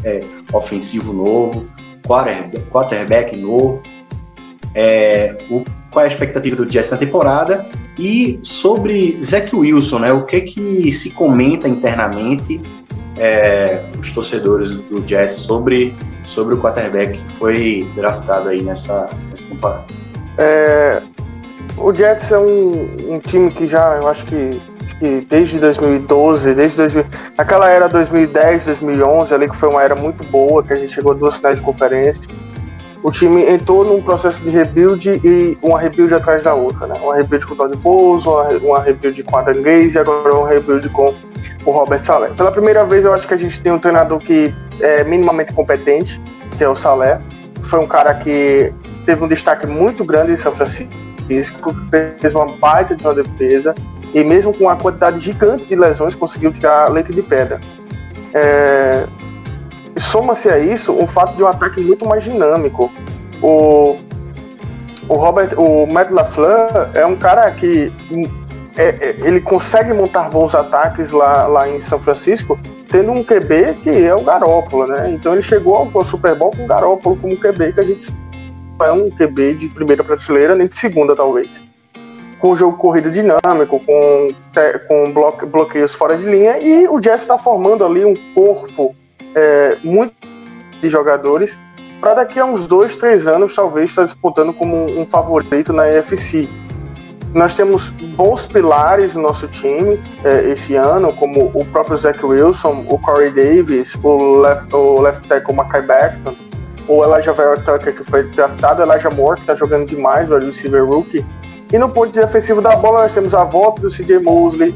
é, 0.04 0.22
ofensivo 0.52 1.13
novo, 1.13 1.68
quarterback, 2.06 2.60
quarterback 2.72 3.38
novo. 3.38 3.82
É, 4.74 5.38
o, 5.52 5.63
qual 5.92 6.06
é 6.06 6.08
a 6.08 6.12
expectativa 6.12 6.56
do 6.56 6.68
Jets 6.68 6.90
na 6.90 6.98
temporada? 6.98 7.68
E 8.00 8.40
sobre 8.42 9.20
Zach 9.22 9.56
Wilson, 9.56 10.00
né? 10.00 10.12
O 10.12 10.25
que 10.25 10.42
que 10.42 10.92
se 10.92 11.12
comenta 11.12 11.68
internamente 11.68 12.60
é, 13.20 13.84
os 14.00 14.12
torcedores 14.12 14.80
do 14.80 15.08
Jets 15.08 15.36
sobre 15.36 15.94
sobre 16.25 16.56
o 16.56 16.58
quarterback 16.58 17.18
que 17.18 17.32
foi 17.34 17.88
draftado 17.96 18.50
aí 18.50 18.62
nessa, 18.62 19.08
nessa 19.30 19.46
temporada? 19.48 19.86
É, 20.38 21.02
o 21.84 21.94
Jets 21.94 22.32
é 22.32 22.40
um, 22.40 23.16
um, 23.16 23.20
time 23.20 23.52
que 23.52 23.68
já, 23.68 23.98
eu 23.98 24.08
acho 24.08 24.25
que 24.25 24.62
acho 24.86 24.98
que 24.98 25.28
desde 25.30 25.60
2012, 25.60 26.54
desde 26.54 26.78
2000, 26.78 27.06
aquela 27.38 27.70
era 27.70 27.90
2010, 27.90 28.66
2011 28.66 29.34
ali 29.34 29.50
que 29.50 29.56
foi 29.56 29.68
uma 29.68 29.84
era 29.84 29.94
muito 29.94 30.24
boa, 30.24 30.63
que 30.63 30.72
a 30.72 30.78
gente 30.78 30.94
chegou 30.94 31.12
a 31.12 31.16
duas 31.16 31.36
finais 31.36 31.58
de 31.58 31.62
conferência. 31.62 32.24
O 33.04 33.12
time 33.12 33.44
entrou 33.44 33.84
num 33.84 34.02
processo 34.02 34.42
de 34.42 34.50
rebuild 34.50 35.20
e 35.25 35.58
uma 35.62 35.78
rebuild 35.78 36.13
atrás 36.13 36.46
da 36.46 36.54
outra, 36.54 36.88
né? 36.88 36.98
Uma 37.04 37.16
rebuild 37.16 37.46
com 37.46 37.54
o 37.54 37.58
Todd 37.58 37.75
Bowles, 37.75 38.25
uma, 38.25 38.48
uma 38.48 38.80
rebuild 38.80 39.22
com 39.24 39.38
a 39.38 39.42
Dan 39.42 39.62
Gaze 39.62 39.98
e 39.98 40.00
agora 40.00 40.34
uma 40.34 40.48
rebuild 40.48 40.88
com 40.88 41.13
o 41.66 41.72
Robert 41.72 42.02
Saleh. 42.02 42.34
Pela 42.34 42.50
primeira 42.50 42.86
vez 42.86 43.04
eu 43.04 43.13
acho 43.13 43.28
que 43.28 43.34
a 43.34 43.38
gente 43.38 43.62
tem 43.62 43.74
um 43.74 43.80
treinador 43.80 44.20
que 44.20 44.56
é 44.80 45.04
minimamente 45.04 45.52
competente, 45.52 46.22
que 46.58 46.63
é 46.63 46.70
o 46.70 46.75
Saleh. 46.78 47.20
Foi 47.63 47.80
um 47.80 47.88
cara 47.88 48.13
que 48.13 48.74
teve 49.06 49.22
um 49.22 49.28
destaque 49.28 49.68
muito 49.68 50.06
grande 50.06 50.32
em 50.32 50.38
São 50.38 50.54
Francisco, 50.54 50.94
fez 52.20 52.36
uma 52.36 52.48
baita 52.58 52.96
de 52.96 53.04
uma 53.04 53.13
defesa 53.13 53.74
e 54.13 54.24
mesmo 54.24 54.54
com 54.54 54.66
uma 54.66 54.75
quantidade 54.75 55.20
gigante 55.20 55.66
de 55.66 55.75
lesões 55.75 56.13
conseguiu 56.13 56.52
tirar 56.52 56.90
leite 56.92 57.12
de 57.12 57.22
pedra. 57.22 57.60
É... 58.34 59.06
Soma-se 59.98 60.50
a 60.50 60.60
isso 60.60 60.94
o 60.94 61.08
fato 61.08 61.36
de 61.36 61.44
um 61.44 61.48
ataque 61.48 61.80
muito 61.82 62.08
mais 62.08 62.24
dinâmico. 62.24 62.92
O, 63.42 63.98
o 65.08 65.16
Robert, 65.16 65.54
o 65.58 65.86
Matt 65.86 66.12
LaFleur 66.12 66.90
é 66.94 67.06
um 67.06 67.16
cara 67.16 67.50
que 67.52 67.92
é, 68.75 68.84
é, 68.84 69.16
ele 69.20 69.40
consegue 69.40 69.94
montar 69.94 70.30
bons 70.30 70.56
ataques 70.56 71.12
lá, 71.12 71.46
lá 71.48 71.70
em 71.70 71.80
São 71.82 72.00
Francisco, 72.00 72.60
tendo 72.90 73.12
um 73.12 73.24
QB 73.24 73.75
que 73.84 73.90
é 73.90 74.16
o 74.16 74.24
Garópolo, 74.24 74.88
né? 74.88 75.12
Então 75.12 75.34
ele 75.34 75.44
chegou 75.44 75.75
ao, 75.75 76.06
Super 76.06 76.36
Bowl 76.36 76.52
com 76.52 76.63
o 76.63 76.68
Garópolo 76.68 77.16
como 77.18 77.38
QB, 77.38 77.74
que 77.74 77.80
a 77.80 77.84
gente 77.84 78.12
é 78.82 78.92
um 78.92 79.10
QB 79.10 79.53
de 79.56 79.68
primeira 79.70 80.03
prateleira, 80.03 80.56
nem 80.56 80.68
de 80.68 80.75
segunda, 80.75 81.15
talvez. 81.15 81.62
Com 82.39 82.51
o 82.51 82.58
jogo 82.58 82.77
corrida 82.77 83.10
dinâmico, 83.10 83.80
com, 83.80 84.30
com 84.88 85.13
bloque, 85.13 85.46
bloqueios 85.46 85.94
fora 85.94 86.18
de 86.18 86.25
linha, 86.25 86.58
e 86.60 86.88
o 86.88 87.01
Jets 87.01 87.22
está 87.22 87.38
formando 87.38 87.86
ali 87.86 88.03
um 88.03 88.15
corpo 88.34 88.96
é, 89.36 89.77
muito 89.84 90.13
de 90.82 90.89
jogadores 90.89 91.58
para 92.03 92.15
daqui 92.15 92.38
a 92.38 92.46
uns 92.46 92.68
dois, 92.68 92.98
três 92.98 93.25
anos, 93.25 93.56
talvez, 93.56 93.89
estar 93.89 94.01
tá 94.01 94.08
disputando 94.08 94.53
como 94.53 94.75
um, 94.75 95.06
favorito 95.06 95.72
na 95.72 95.89
EFC. 95.89 96.50
Nós 97.34 97.56
temos 97.56 97.89
bons 98.18 98.46
pilares 98.46 99.13
no 99.13 99.22
nosso 99.22 99.48
time 99.48 99.98
é, 100.24 100.50
esse 100.50 100.75
ano, 100.75 101.13
como 101.13 101.50
o 101.53 101.65
próprio 101.65 101.98
Zach 101.98 102.24
Wilson, 102.24 102.86
o 102.89 103.00
Corey 103.00 103.32
Davis, 103.32 103.98
o 104.03 104.38
left, 104.42 104.75
o 104.75 105.01
left 105.01 105.25
tackle 105.30 105.56
Mackay 105.56 105.82
Becton, 106.88 106.94
o 106.94 107.04
Elijah 107.04 107.34
Vera 107.34 107.58
Tucker, 107.58 107.96
que 107.96 108.04
foi 108.04 108.24
draftado, 108.24 108.82
Elijah 108.82 109.10
Moore, 109.10 109.36
que 109.36 109.44
está 109.44 109.56
jogando 109.56 109.88
demais, 109.88 110.30
o 110.30 110.38
receiver 110.38 110.86
rookie. 110.86 111.25
E 111.72 111.78
no 111.78 111.90
ponto 111.90 112.12
defensivo 112.12 112.62
da 112.62 112.75
bola, 112.75 113.04
nós 113.04 113.13
temos 113.13 113.34
a 113.34 113.44
volta 113.44 113.82
do 113.82 113.90
CJ 113.90 114.20
Mosley, 114.20 114.75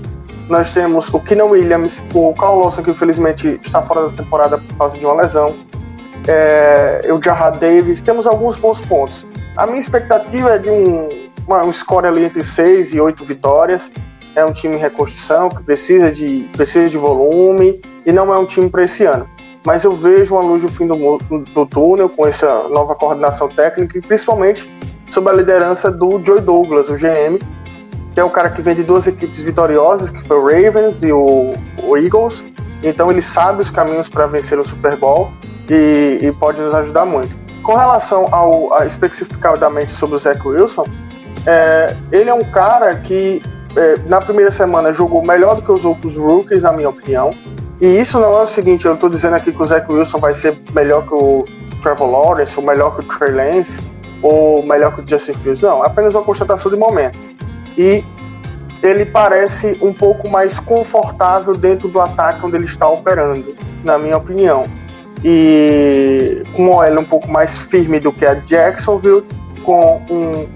nós 0.50 0.74
temos 0.74 1.08
o 1.14 1.20
Keenan 1.20 1.46
Williams, 1.46 2.04
o 2.14 2.34
Carl 2.34 2.60
Lawson, 2.60 2.82
que 2.82 2.92
infelizmente 2.92 3.60
está 3.64 3.82
fora 3.82 4.10
da 4.10 4.16
temporada 4.24 4.58
por 4.58 4.78
causa 4.78 4.98
de 4.98 5.06
uma 5.06 5.22
lesão, 5.22 5.56
é, 6.28 7.08
o 7.12 7.24
Jarrad 7.24 7.58
Davis, 7.58 8.02
temos 8.02 8.26
alguns 8.26 8.56
bons 8.56 8.82
pontos. 8.82 9.26
A 9.56 9.66
minha 9.66 9.80
expectativa 9.80 10.52
é 10.52 10.58
de 10.58 10.70
um 10.70 11.28
uma, 11.48 11.64
um 11.64 11.72
score 11.72 12.06
ali 12.06 12.26
entre 12.26 12.44
6 12.44 12.94
e 12.94 13.00
8 13.00 13.24
vitórias. 13.24 13.90
É 14.36 14.46
um 14.46 14.52
time 14.52 14.76
em 14.76 14.80
reconstrução 14.80 15.50
que 15.50 15.64
precisa 15.64 16.12
de, 16.12 16.48
precisa 16.52 16.90
de 16.90 16.98
volume 16.98 17.82
e 18.06 18.12
não 18.12 18.32
é 18.32 18.38
um 18.38 18.46
time 18.46 18.70
para 18.70 18.84
esse 18.84 19.04
ano. 19.06 19.28
Mas 19.68 19.84
eu 19.84 19.94
vejo 19.94 20.34
uma 20.34 20.42
luz 20.42 20.64
no 20.64 20.70
fim 20.70 20.88
do, 20.88 21.18
do 21.54 21.66
túnel 21.66 22.08
com 22.08 22.26
essa 22.26 22.70
nova 22.70 22.96
coordenação 22.96 23.50
técnica 23.50 23.98
e 23.98 24.02
principalmente 24.02 24.66
sob 25.10 25.30
a 25.30 25.34
liderança 25.34 25.92
do 25.92 26.24
Joey 26.24 26.40
Douglas, 26.40 26.88
o 26.88 26.94
GM, 26.94 27.38
que 28.14 28.18
é 28.18 28.24
o 28.24 28.30
cara 28.30 28.50
que 28.50 28.62
vem 28.62 28.74
de 28.74 28.84
duas 28.84 29.06
equipes 29.08 29.42
vitoriosas, 29.42 30.10
que 30.10 30.26
foi 30.26 30.38
o 30.38 30.46
Ravens 30.46 31.04
e 31.04 31.12
o, 31.12 31.52
o 31.84 31.98
Eagles. 31.98 32.46
Então 32.82 33.12
ele 33.12 33.22
sabe 33.22 33.62
os 33.62 33.70
caminhos 33.70 34.08
para 34.08 34.26
vencer 34.26 34.58
o 34.58 34.64
Super 34.64 34.96
Bowl 34.96 35.34
e, 35.70 36.18
e, 36.22 36.32
pode 36.32 36.62
nos 36.62 36.74
ajudar 36.74 37.06
muito. 37.06 37.38
Com 37.62 37.76
relação 37.76 38.26
ao 38.32 38.74
a, 38.74 38.86
especificadamente 38.86 39.92
sobre 39.92 40.16
o 40.16 40.20
Zach 40.20 40.48
Wilson, 40.48 40.86
é, 41.46 41.94
ele 42.14 42.30
é 42.30 42.34
um 42.34 42.46
cara 42.46 42.96
que 42.96 43.42
é, 43.76 43.98
na 44.08 44.22
primeira 44.22 44.50
semana 44.50 44.94
jogou 44.94 45.22
melhor 45.22 45.58
do 45.58 45.62
que 45.62 45.72
os 45.74 45.84
outros 45.84 46.16
rookies, 46.16 46.64
na 46.64 46.72
minha 46.72 46.88
opinião. 46.88 47.32
E 47.80 47.86
isso 47.86 48.20
não 48.20 48.40
é 48.40 48.44
o 48.44 48.48
seguinte, 48.48 48.86
eu 48.86 48.96
estou 48.96 49.10
dizendo 49.10 49.36
aqui 49.36 49.52
que 49.52 49.62
o 49.62 49.66
Zach 49.66 49.92
Wilson 49.92 50.18
vai 50.18 50.34
ser 50.34 50.60
melhor 50.74 51.06
que 51.06 51.14
o 51.14 51.46
Trevor 51.84 52.10
Lawrence, 52.10 52.54
ou 52.58 52.66
melhor 52.66 52.96
que 52.96 53.02
o 53.02 53.04
Trey 53.04 53.32
Lance, 53.32 53.80
ou 54.22 54.64
melhor 54.66 54.96
que 54.96 55.02
o 55.02 55.08
Justin 55.08 55.34
Fields. 55.34 55.62
Não, 55.62 55.84
é 55.84 55.88
apenas 55.88 56.16
uma 56.16 56.24
constatação 56.24 56.72
de 56.72 56.78
momento. 56.78 57.20
E 57.78 58.04
ele 58.82 59.06
parece 59.06 59.78
um 59.82 59.94
pouco 59.94 60.28
mais 60.28 60.60
confortável 60.60 61.54
dentro 61.54 61.88
do 61.88 62.02
ataque 62.02 62.46
onde 62.46 62.56
ele 62.58 62.66
está 62.66 62.88
operando, 62.88 63.56
na 63.84 63.98
minha 63.98 64.18
opinião. 64.18 64.64
E 65.24 66.44
com 66.54 66.70
o 66.70 67.00
um 67.00 67.04
pouco 67.04 67.30
mais 67.30 67.58
firme 67.58 68.00
do 68.00 68.12
que 68.12 68.26
a 68.26 68.36
Jacksonville, 68.36 69.24
com 69.64 70.02
um 70.10 70.48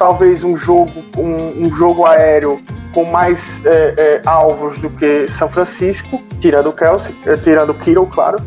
talvez 0.00 0.42
um 0.42 0.56
jogo, 0.56 1.04
um, 1.18 1.66
um 1.66 1.70
jogo 1.74 2.06
aéreo 2.06 2.58
com 2.94 3.04
mais 3.04 3.62
é, 3.66 3.94
é, 3.98 4.22
alvos 4.24 4.78
do 4.78 4.88
que 4.88 5.28
São 5.28 5.46
Francisco, 5.46 6.18
tirando 6.40 6.70
o 6.70 6.72
Kelsey, 6.72 7.14
é, 7.26 7.36
tirando 7.36 7.70
o 7.70 7.74
Kittle, 7.74 8.06
claro, 8.06 8.38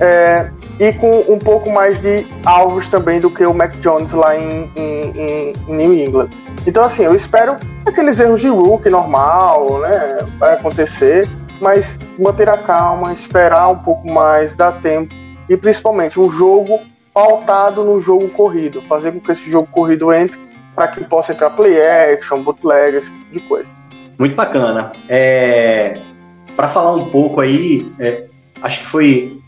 é, 0.00 0.50
e 0.80 0.94
com 0.94 1.20
um 1.28 1.38
pouco 1.38 1.70
mais 1.70 2.00
de 2.00 2.26
alvos 2.46 2.88
também 2.88 3.20
do 3.20 3.30
que 3.30 3.44
o 3.44 3.52
Mac 3.52 3.76
Jones 3.80 4.12
lá 4.12 4.34
em, 4.34 4.72
em, 4.74 5.52
em 5.68 5.76
New 5.76 5.92
England. 5.92 6.30
Então, 6.66 6.82
assim, 6.82 7.02
eu 7.02 7.14
espero 7.14 7.58
aqueles 7.84 8.18
erros 8.18 8.40
de 8.40 8.48
rookie 8.48 8.88
normal, 8.88 9.80
né? 9.80 10.18
Vai 10.38 10.54
acontecer, 10.54 11.28
mas 11.60 11.98
manter 12.18 12.48
a 12.48 12.56
calma, 12.56 13.12
esperar 13.12 13.68
um 13.68 13.78
pouco 13.78 14.08
mais, 14.08 14.54
dar 14.54 14.80
tempo 14.80 15.14
e 15.46 15.56
principalmente 15.58 16.18
um 16.18 16.30
jogo 16.30 16.80
pautado 17.12 17.84
no 17.84 18.00
jogo 18.00 18.28
corrido, 18.30 18.82
fazer 18.88 19.12
com 19.12 19.20
que 19.20 19.32
esse 19.32 19.50
jogo 19.50 19.68
corrido 19.70 20.12
entre 20.12 20.45
para 20.76 20.88
que 20.88 21.02
possa 21.04 21.32
entrar 21.32 21.50
play 21.50 21.80
action, 21.80 22.42
bootleg, 22.42 22.98
esse 22.98 23.10
tipo 23.10 23.32
de 23.32 23.40
coisa. 23.40 23.70
Muito 24.18 24.36
bacana. 24.36 24.92
É, 25.08 25.98
para 26.54 26.68
falar 26.68 26.94
um 26.94 27.10
pouco 27.10 27.40
aí, 27.40 27.90
é, 27.98 28.26
acho 28.62 28.80
que 28.80 28.86
foi 28.86 29.40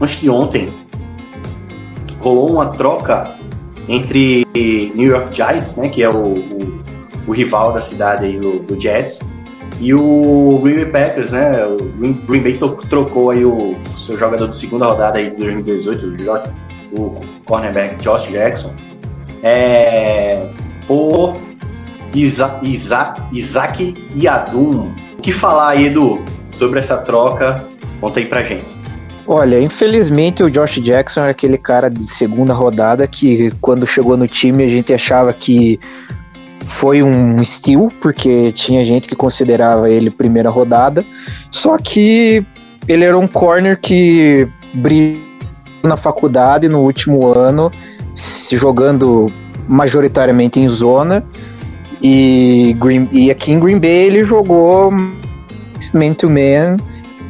antes 0.00 0.18
de 0.18 0.30
ontem, 0.30 0.72
rolou 2.18 2.50
uma 2.50 2.66
troca 2.70 3.34
entre 3.88 4.46
New 4.94 5.10
York 5.10 5.34
Giants, 5.34 5.76
né, 5.76 5.88
que 5.88 6.02
é 6.02 6.08
o, 6.08 6.34
o, 6.34 6.82
o 7.26 7.32
rival 7.32 7.72
da 7.72 7.80
cidade 7.80 8.24
aí, 8.24 8.38
do, 8.38 8.60
do, 8.60 8.80
Jets, 8.80 9.20
e 9.80 9.92
o 9.92 10.60
Green 10.62 10.76
Bay 10.76 10.86
Packers, 10.86 11.32
né, 11.32 11.64
o 11.66 11.76
Green 12.26 12.42
Bay 12.42 12.58
trocou 12.88 13.30
aí 13.30 13.44
o, 13.44 13.72
o 13.72 13.98
seu 13.98 14.18
jogador 14.18 14.48
de 14.48 14.56
segunda 14.56 14.86
rodada 14.86 15.18
aí 15.18 15.30
de 15.30 15.36
2018, 15.36 16.54
o, 16.96 17.02
o 17.02 17.20
cornerback 17.44 17.96
Josh 18.02 18.28
Jackson, 18.28 18.72
é, 19.42 20.46
por 20.86 21.36
Isa, 22.14 22.58
Isa, 22.62 23.14
Isaac 23.32 23.94
Yadum. 24.16 24.92
O 25.18 25.22
que 25.22 25.32
falar 25.32 25.70
aí, 25.70 25.86
Edu, 25.86 26.22
sobre 26.48 26.80
essa 26.80 26.96
troca? 26.98 27.64
Conta 28.00 28.20
aí 28.20 28.26
pra 28.26 28.42
gente. 28.42 28.80
Olha, 29.26 29.60
infelizmente 29.60 30.42
o 30.42 30.50
Josh 30.50 30.80
Jackson 30.82 31.20
é 31.20 31.30
aquele 31.30 31.56
cara 31.56 31.88
de 31.88 32.06
segunda 32.08 32.52
rodada 32.52 33.06
que 33.06 33.50
quando 33.60 33.86
chegou 33.86 34.16
no 34.16 34.26
time 34.26 34.64
a 34.64 34.68
gente 34.68 34.92
achava 34.92 35.32
que 35.32 35.78
foi 36.80 37.02
um 37.02 37.44
steal, 37.44 37.88
porque 38.00 38.50
tinha 38.52 38.84
gente 38.84 39.06
que 39.06 39.14
considerava 39.14 39.90
ele 39.90 40.10
primeira 40.10 40.50
rodada, 40.50 41.04
só 41.50 41.76
que 41.76 42.44
ele 42.88 43.04
era 43.04 43.16
um 43.16 43.28
corner 43.28 43.78
que 43.80 44.48
brilhou 44.74 45.20
na 45.82 45.96
faculdade 45.96 46.68
no 46.68 46.80
último 46.80 47.32
ano, 47.32 47.70
jogando 48.50 49.30
majoritariamente 49.68 50.60
em 50.60 50.68
zona. 50.68 51.24
E, 52.02 52.74
Green, 52.78 53.08
e 53.12 53.30
aqui 53.30 53.52
em 53.52 53.60
Green 53.60 53.78
Bay 53.78 54.06
ele 54.06 54.24
jogou 54.24 54.90
man-to-man. 55.92 56.76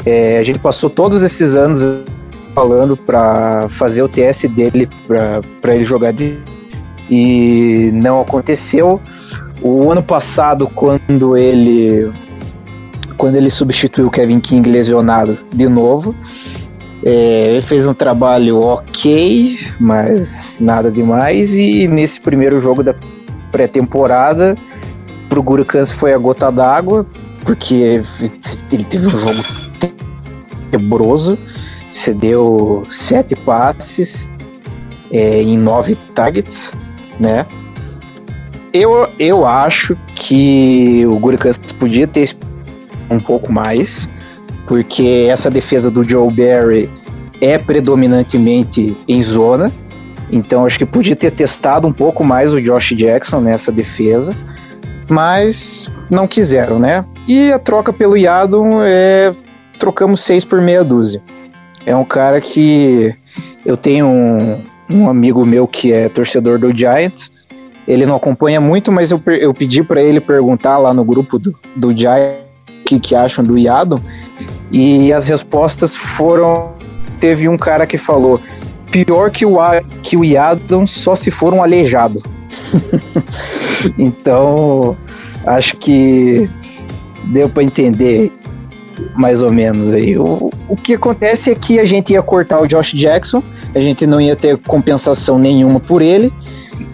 É, 0.07 0.39
a 0.39 0.43
gente 0.43 0.59
passou 0.59 0.89
todos 0.89 1.23
esses 1.23 1.55
anos 1.55 1.83
falando 2.55 2.97
para 2.97 3.69
fazer 3.71 4.03
o 4.03 4.09
TS 4.09 4.45
dele 4.49 4.89
para 5.07 5.75
ele 5.75 5.85
jogar 5.85 6.13
de, 6.13 6.39
e 7.11 7.91
não 7.93 8.21
aconteceu. 8.21 9.01
O 9.61 9.91
ano 9.91 10.03
passado, 10.03 10.69
quando 10.75 11.37
ele 11.37 12.11
quando 13.17 13.37
ele 13.37 13.51
substituiu 13.51 14.07
o 14.07 14.11
Kevin 14.11 14.41
King 14.41 14.67
lesionado 14.71 15.39
de 15.55 15.69
novo, 15.69 16.15
é, 17.05 17.49
ele 17.51 17.63
fez 17.63 17.87
um 17.87 17.95
trabalho 17.95 18.61
ok, 18.61 19.59
mas 19.79 20.59
nada 20.61 20.91
demais. 20.91 21.55
E 21.55 21.89
nesse 21.89 22.21
primeiro 22.21 22.61
jogo 22.61 22.83
da 22.83 22.95
pré-temporada, 23.51 24.55
pro 25.29 25.43
Gurukans 25.43 25.91
foi 25.93 26.13
a 26.13 26.19
gota 26.19 26.51
d'água, 26.51 27.07
porque 27.45 28.03
ele 28.71 28.85
teve 28.85 29.07
um 29.07 29.11
jogo 29.11 29.43
quebroso, 30.71 31.39
cedeu 31.93 32.83
sete 32.91 33.35
passes 33.35 34.29
é, 35.11 35.43
em 35.43 35.57
nove 35.57 35.97
targets, 36.15 36.71
né? 37.19 37.47
Eu, 38.73 39.09
eu 39.19 39.47
acho 39.47 39.97
que 40.15 41.05
o 41.07 41.19
Gurukans 41.19 41.59
podia 41.79 42.07
ter 42.07 42.37
um 43.11 43.19
pouco 43.19 43.53
mais, 43.53 44.09
porque 44.71 45.27
essa 45.29 45.51
defesa 45.51 45.91
do 45.91 46.05
Joe 46.05 46.33
Barry 46.33 46.89
é 47.41 47.59
predominantemente 47.59 48.97
em 49.09 49.21
zona. 49.21 49.69
Então 50.31 50.65
acho 50.65 50.79
que 50.79 50.87
podia 50.87 51.17
ter 51.17 51.33
testado 51.33 51.89
um 51.89 51.93
pouco 51.93 52.23
mais 52.23 52.53
o 52.53 52.63
Josh 52.63 52.95
Jackson 52.95 53.41
nessa 53.41 53.73
defesa, 53.73 54.31
mas 55.09 55.91
não 56.09 56.29
quiseram, 56.29 56.79
né? 56.79 57.05
E 57.27 57.51
a 57.51 57.59
troca 57.59 57.93
pelo 57.93 58.17
Yadon 58.17 58.81
é 58.85 59.35
trocamos 59.77 60.21
seis 60.21 60.45
por 60.45 60.61
meia 60.61 60.85
dúzia. 60.85 61.21
É 61.85 61.97
um 61.97 62.05
cara 62.05 62.41
que 62.41 63.13
eu 63.67 63.77
tenho 63.77 64.07
um, 64.07 64.63
um 64.89 65.11
amigo 65.11 65.45
meu 65.45 65.67
que 65.67 65.93
é 65.93 66.09
torcedor 66.09 66.61
do 66.61 66.73
Giants. 66.73 67.29
Ele 67.89 68.07
não 68.07 68.15
acompanha 68.15 68.61
muito, 68.61 68.93
mas 68.93 69.11
eu, 69.11 69.21
eu 69.27 69.53
pedi 69.53 69.83
para 69.83 70.01
ele 70.01 70.21
perguntar 70.21 70.79
lá 70.79 70.95
no 70.95 71.03
grupo 71.03 71.41
do, 71.41 71.53
do 71.75 71.93
Giants 71.93 72.49
o 72.69 72.85
que, 72.85 73.01
que 73.01 73.17
acham 73.17 73.43
do 73.43 73.59
Yadon. 73.59 73.99
E 74.71 75.13
as 75.13 75.27
respostas 75.27 75.97
foram. 75.97 76.73
Teve 77.19 77.49
um 77.49 77.57
cara 77.57 77.87
que 77.87 77.99
falou: 77.99 78.41
pior 78.91 79.31
que 79.31 79.45
o, 79.45 79.61
A- 79.61 79.83
que 80.03 80.17
o 80.17 80.25
Yadon 80.25 80.87
só 80.87 81.15
se 81.17 81.31
for 81.31 81.53
um 81.53 81.63
aleijado. 81.63 82.23
então, 83.99 84.97
acho 85.47 85.77
que 85.77 86.49
deu 87.25 87.49
para 87.49 87.63
entender 87.63 88.33
mais 89.15 89.43
ou 89.43 89.53
menos 89.53 89.93
aí. 89.93 90.17
O, 90.19 90.51
o 90.69 90.77
que 90.77 90.95
acontece 90.95 91.51
é 91.51 91.55
que 91.55 91.79
a 91.79 91.85
gente 91.85 92.13
ia 92.13 92.23
cortar 92.23 92.61
o 92.61 92.67
Josh 92.67 92.93
Jackson, 92.93 93.43
a 93.75 93.81
gente 93.81 94.07
não 94.07 94.21
ia 94.21 94.37
ter 94.37 94.57
compensação 94.59 95.39
nenhuma 95.39 95.81
por 95.81 96.03
ele. 96.03 96.33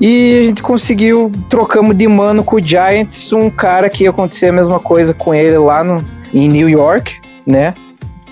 E 0.01 0.39
a 0.39 0.43
gente 0.49 0.63
conseguiu, 0.63 1.31
trocamos 1.49 1.97
de 1.97 2.07
mano 2.09 2.43
com 2.45 2.57
o 2.57 2.63
Giants, 2.63 3.33
um 3.33 3.49
cara 3.49 3.89
que 3.89 4.05
ia 4.05 4.11
acontecer 4.11 4.49
a 4.49 4.53
mesma 4.53 4.81
coisa 4.81 5.15
com 5.15 5.33
ele 5.35 5.57
lá 5.59 5.83
no, 5.83 5.99
em 6.35 6.49
New 6.49 6.69
York, 6.69 7.19
né? 7.47 7.75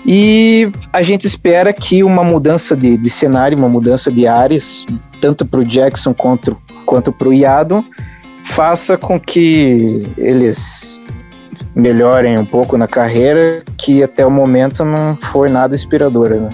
E 0.05 0.69
a 0.93 1.01
gente 1.01 1.25
espera 1.25 1.73
que 1.73 2.03
uma 2.03 2.23
mudança 2.23 2.75
de, 2.75 2.95
de 2.95 3.09
cenário, 3.09 3.57
uma 3.57 3.67
mudança 3.69 4.11
de 4.11 4.27
ares, 4.27 4.85
tanto 5.19 5.45
para 5.45 5.59
o 5.59 5.63
Jackson 5.63 6.13
quanto, 6.13 6.55
quanto 6.85 7.11
para 7.11 7.27
o 7.27 7.33
Yadon, 7.33 7.83
faça 8.45 8.97
com 8.97 9.19
que 9.19 10.03
eles 10.17 10.99
melhorem 11.75 12.37
um 12.37 12.45
pouco 12.45 12.77
na 12.77 12.87
carreira, 12.87 13.63
que 13.77 14.03
até 14.03 14.25
o 14.25 14.29
momento 14.31 14.85
não 14.85 15.17
foi 15.31 15.49
nada 15.49 15.75
inspiradora, 15.75 16.35
né? 16.39 16.49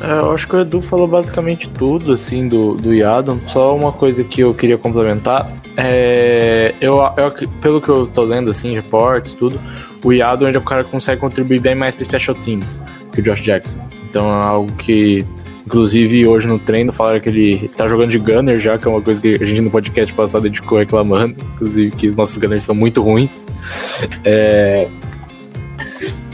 É, 0.00 0.18
eu 0.18 0.32
acho 0.32 0.46
que 0.48 0.56
o 0.56 0.60
Edu 0.60 0.80
falou 0.80 1.06
basicamente 1.06 1.68
tudo, 1.70 2.12
assim, 2.12 2.48
do, 2.48 2.74
do 2.74 2.94
Yadon. 2.94 3.38
Só 3.48 3.74
uma 3.74 3.92
coisa 3.92 4.22
que 4.24 4.40
eu 4.42 4.52
queria 4.52 4.76
complementar. 4.76 5.50
É, 5.76 6.74
eu, 6.80 6.98
eu- 7.16 7.48
pelo 7.62 7.80
que 7.80 7.88
eu 7.88 8.06
tô 8.06 8.22
lendo, 8.22 8.50
assim, 8.50 8.74
reportes, 8.74 9.34
tudo, 9.34 9.58
o 10.04 10.12
Yadon 10.12 10.48
ele 10.48 10.56
é 10.56 10.60
o 10.60 10.62
cara 10.62 10.84
consegue 10.84 11.20
contribuir 11.20 11.60
bem 11.60 11.74
mais 11.74 11.94
para 11.94 12.04
special 12.04 12.36
teams 12.36 12.80
que 13.12 13.20
o 13.20 13.22
Josh 13.22 13.42
Jackson. 13.42 13.78
Então 14.08 14.30
é 14.30 14.44
algo 14.44 14.72
que, 14.72 15.24
inclusive, 15.66 16.26
hoje 16.26 16.46
no 16.46 16.58
treino 16.58 16.92
falaram 16.92 17.20
que 17.20 17.28
ele 17.28 17.70
tá 17.76 17.88
jogando 17.88 18.10
de 18.10 18.18
gunner 18.18 18.60
já, 18.60 18.78
que 18.78 18.86
é 18.86 18.90
uma 18.90 19.00
coisa 19.00 19.20
que 19.20 19.42
a 19.42 19.46
gente 19.46 19.60
no 19.60 19.70
podcast 19.70 20.12
passado 20.14 20.42
dedicou 20.42 20.78
reclamando, 20.78 21.36
inclusive 21.54 21.90
que 21.90 22.08
os 22.08 22.16
nossos 22.16 22.36
gunners 22.38 22.64
são 22.64 22.74
muito 22.74 23.02
ruins. 23.02 23.46
É, 24.24 24.88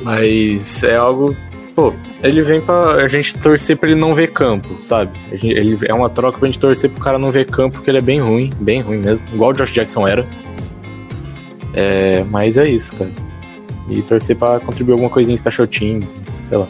mas 0.03 0.83
é 0.83 0.97
algo 0.97 1.37
pô, 1.75 1.93
ele 2.23 2.43
vem 2.43 2.61
pra 2.61 2.97
a 2.97 3.09
gente 3.09 3.39
torcer 3.39 3.77
pra 3.77 3.91
ele 3.91 3.99
não 3.99 4.15
ver 4.15 4.29
campo, 4.29 4.77
sabe? 4.81 5.11
Ele 5.31 5.79
é 5.85 5.95
uma 5.95 6.11
troca 6.11 6.39
pra 6.39 6.47
gente 6.47 6.59
torcer 6.59 6.91
pro 6.91 7.03
cara 7.03 7.19
não 7.19 7.31
ver 7.31 7.47
campo, 7.47 7.77
porque 7.77 7.91
ele 7.91 7.99
é 7.99 8.03
bem 8.03 8.21
ruim, 8.21 8.51
bem 8.61 8.81
ruim 8.81 8.99
mesmo, 8.99 9.27
igual 9.33 9.51
o 9.51 9.53
Josh 9.53 9.73
Jackson 9.73 10.07
era. 10.07 10.27
É, 11.75 12.25
mas 12.31 12.59
é 12.59 12.69
isso, 12.69 12.95
cara. 12.95 13.11
E 13.93 14.03
torcer 14.03 14.37
pra 14.37 14.59
contribuir 14.61 14.93
alguma 14.93 15.11
coisinha 15.11 15.35
em 15.35 15.39
special 15.39 15.67
teams, 15.67 16.07
sei 16.49 16.59
lá. 16.59 16.67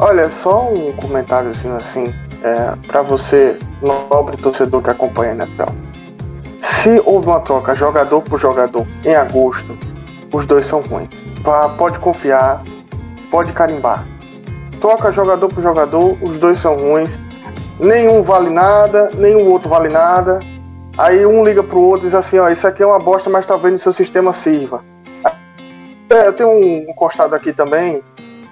Olha, 0.00 0.30
só 0.30 0.72
um 0.72 0.92
comentáriozinho 0.92 1.76
assim, 1.76 2.14
é, 2.42 2.74
para 2.86 3.02
você, 3.02 3.58
nobre 3.82 4.36
torcedor 4.36 4.80
que 4.82 4.90
acompanha 4.90 5.32
a 5.32 5.34
NFL. 5.34 5.72
Se 6.62 7.02
houve 7.04 7.26
uma 7.26 7.40
troca 7.40 7.74
jogador 7.74 8.22
por 8.22 8.38
jogador 8.38 8.86
em 9.04 9.14
agosto, 9.14 9.76
os 10.32 10.46
dois 10.46 10.66
são 10.66 10.80
ruins. 10.82 11.10
Vá, 11.42 11.68
Pode 11.70 11.98
confiar, 11.98 12.62
pode 13.30 13.52
carimbar. 13.52 14.06
Troca 14.80 15.10
jogador 15.10 15.48
por 15.48 15.62
jogador, 15.62 16.16
os 16.22 16.38
dois 16.38 16.60
são 16.60 16.76
ruins. 16.76 17.18
Nenhum 17.80 18.22
vale 18.22 18.50
nada, 18.50 19.10
nenhum 19.16 19.50
outro 19.50 19.68
vale 19.68 19.88
nada. 19.88 20.40
Aí 20.96 21.24
um 21.24 21.44
liga 21.44 21.62
pro 21.62 21.80
outro 21.80 22.06
e 22.06 22.08
diz 22.08 22.14
assim, 22.14 22.38
ó, 22.38 22.48
isso 22.48 22.66
aqui 22.66 22.82
é 22.82 22.86
uma 22.86 22.98
bosta, 22.98 23.28
mas 23.30 23.46
talvez 23.46 23.72
no 23.72 23.78
seu 23.78 23.92
sistema 23.92 24.32
sirva. 24.32 24.82
É, 26.10 26.26
eu 26.26 26.32
tenho 26.32 26.50
um 26.50 26.90
encostado 26.90 27.34
aqui 27.34 27.52
também, 27.52 28.02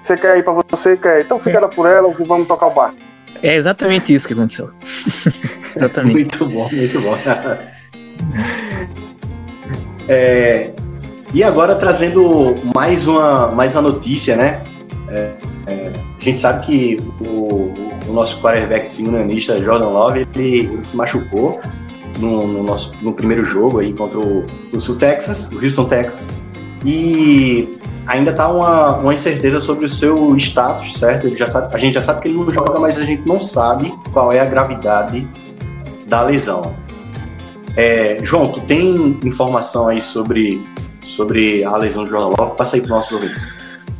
você 0.03 0.17
quer 0.17 0.39
ir 0.39 0.45
pra 0.45 0.53
você? 0.53 0.97
Quer. 0.97 1.23
Então 1.23 1.39
fica 1.41 1.59
lá 1.59 1.69
por 1.69 1.87
elas 1.87 2.21
e 2.21 2.25
vamos 2.25 2.47
tocar 2.47 2.67
o 2.67 2.71
bar. 2.71 2.95
É 3.43 3.57
exatamente 3.57 4.15
isso 4.15 4.27
que 4.27 4.35
aconteceu. 4.35 4.71
exatamente. 5.75 6.15
Muito 6.15 6.47
bom, 6.47 6.69
muito 6.71 7.01
bom. 7.01 7.17
É, 10.09 10.71
e 11.35 11.43
agora 11.43 11.75
trazendo 11.75 12.57
mais 12.77 13.09
uma, 13.09 13.49
mais 13.49 13.75
uma 13.75 13.83
notícia, 13.83 14.37
né? 14.37 14.63
É, 15.09 15.33
é, 15.67 15.93
a 16.21 16.23
gente 16.23 16.41
sabe 16.41 16.65
que 16.65 16.97
o, 17.21 17.73
o 18.09 18.13
nosso 18.13 18.41
quarterback 18.41 18.91
simonanista 18.91 19.61
Jordan 19.61 19.89
Love 19.89 20.25
ele, 20.37 20.59
ele 20.59 20.85
se 20.85 20.97
machucou 20.97 21.61
no, 22.21 22.47
no 22.47 22.63
nosso 22.63 22.93
no 23.03 23.13
primeiro 23.13 23.45
jogo 23.45 23.81
aí 23.81 23.93
contra 23.93 24.19
o, 24.19 24.47
o 24.73 24.81
Sul 24.81 24.97
Texas, 24.97 25.51
o 25.51 25.57
Houston 25.63 25.87
Texas, 25.87 26.29
e 26.85 27.79
ainda 28.07 28.33
tá 28.33 28.49
uma, 28.49 28.99
uma 28.99 29.15
incerteza 29.15 29.61
sobre 29.61 29.85
o 29.85 29.89
seu 29.89 30.37
status, 30.37 30.99
certo? 30.99 31.27
Ele 31.27 31.37
já 31.37 31.47
sabe, 31.47 31.75
a 31.75 31.79
gente 31.79 31.95
já 31.95 32.03
sabe 32.03 32.23
que 32.23 32.29
ele 32.29 32.39
não 32.39 32.51
joga, 32.51 32.79
mas 32.79 32.99
a 32.99 33.05
gente 33.05 33.27
não 33.27 33.43
sabe 33.43 33.95
qual 34.13 34.33
é 34.33 34.41
a 34.41 34.45
gravidade 34.45 35.27
da 36.07 36.23
lesão. 36.23 36.75
É, 37.77 38.17
João, 38.23 38.53
tu 38.53 38.61
tem 38.63 39.19
informação 39.25 39.89
aí 39.89 40.01
sobre, 40.01 40.65
sobre 41.05 41.63
a 41.65 41.77
lesão 41.77 42.05
do 42.05 42.11
Jordan 42.11 42.37
Love? 42.39 42.57
Passa 42.57 42.77
aí 42.77 42.83
para 42.83 42.91
nossos 42.91 43.13
ouvintes. 43.13 43.49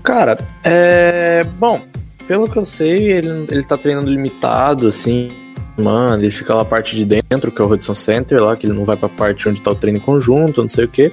Cara, 0.03 0.39
é. 0.65 1.45
Bom, 1.59 1.83
pelo 2.27 2.49
que 2.49 2.57
eu 2.57 2.65
sei, 2.65 3.13
ele, 3.13 3.47
ele 3.51 3.65
tá 3.65 3.77
treinando 3.77 4.11
limitado, 4.11 4.87
assim. 4.87 5.46
Mano, 5.79 6.23
ele 6.23 6.31
fica 6.31 6.55
lá 6.55 6.63
a 6.63 6.65
parte 6.65 6.97
de 6.97 7.05
dentro, 7.05 7.53
que 7.53 7.61
é 7.61 7.65
o 7.65 7.69
Hudson 7.71 7.95
Center, 7.95 8.43
lá, 8.43 8.57
que 8.57 8.65
ele 8.67 8.73
não 8.73 8.83
vai 8.85 8.97
pra 8.97 9.09
parte 9.11 9.47
onde 9.49 9.61
tá 9.61 9.71
o 9.71 9.75
treino 9.75 10.01
conjunto, 10.01 10.63
não 10.63 10.69
sei 10.71 10.87
o 10.87 10.89
quê. 10.89 11.13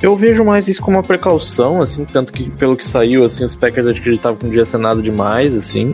Eu 0.00 0.14
vejo 0.16 0.44
mais 0.44 0.68
isso 0.68 0.80
como 0.80 0.96
uma 0.96 1.02
precaução, 1.02 1.80
assim, 1.82 2.04
tanto 2.04 2.32
que 2.32 2.48
pelo 2.50 2.76
que 2.76 2.86
saiu, 2.86 3.24
assim, 3.24 3.44
os 3.44 3.56
Packers 3.56 3.86
acreditavam 3.88 4.38
que 4.38 4.46
não 4.46 4.52
ia 4.54 4.64
ser 4.64 4.78
nada 4.78 5.02
demais, 5.02 5.56
assim. 5.56 5.92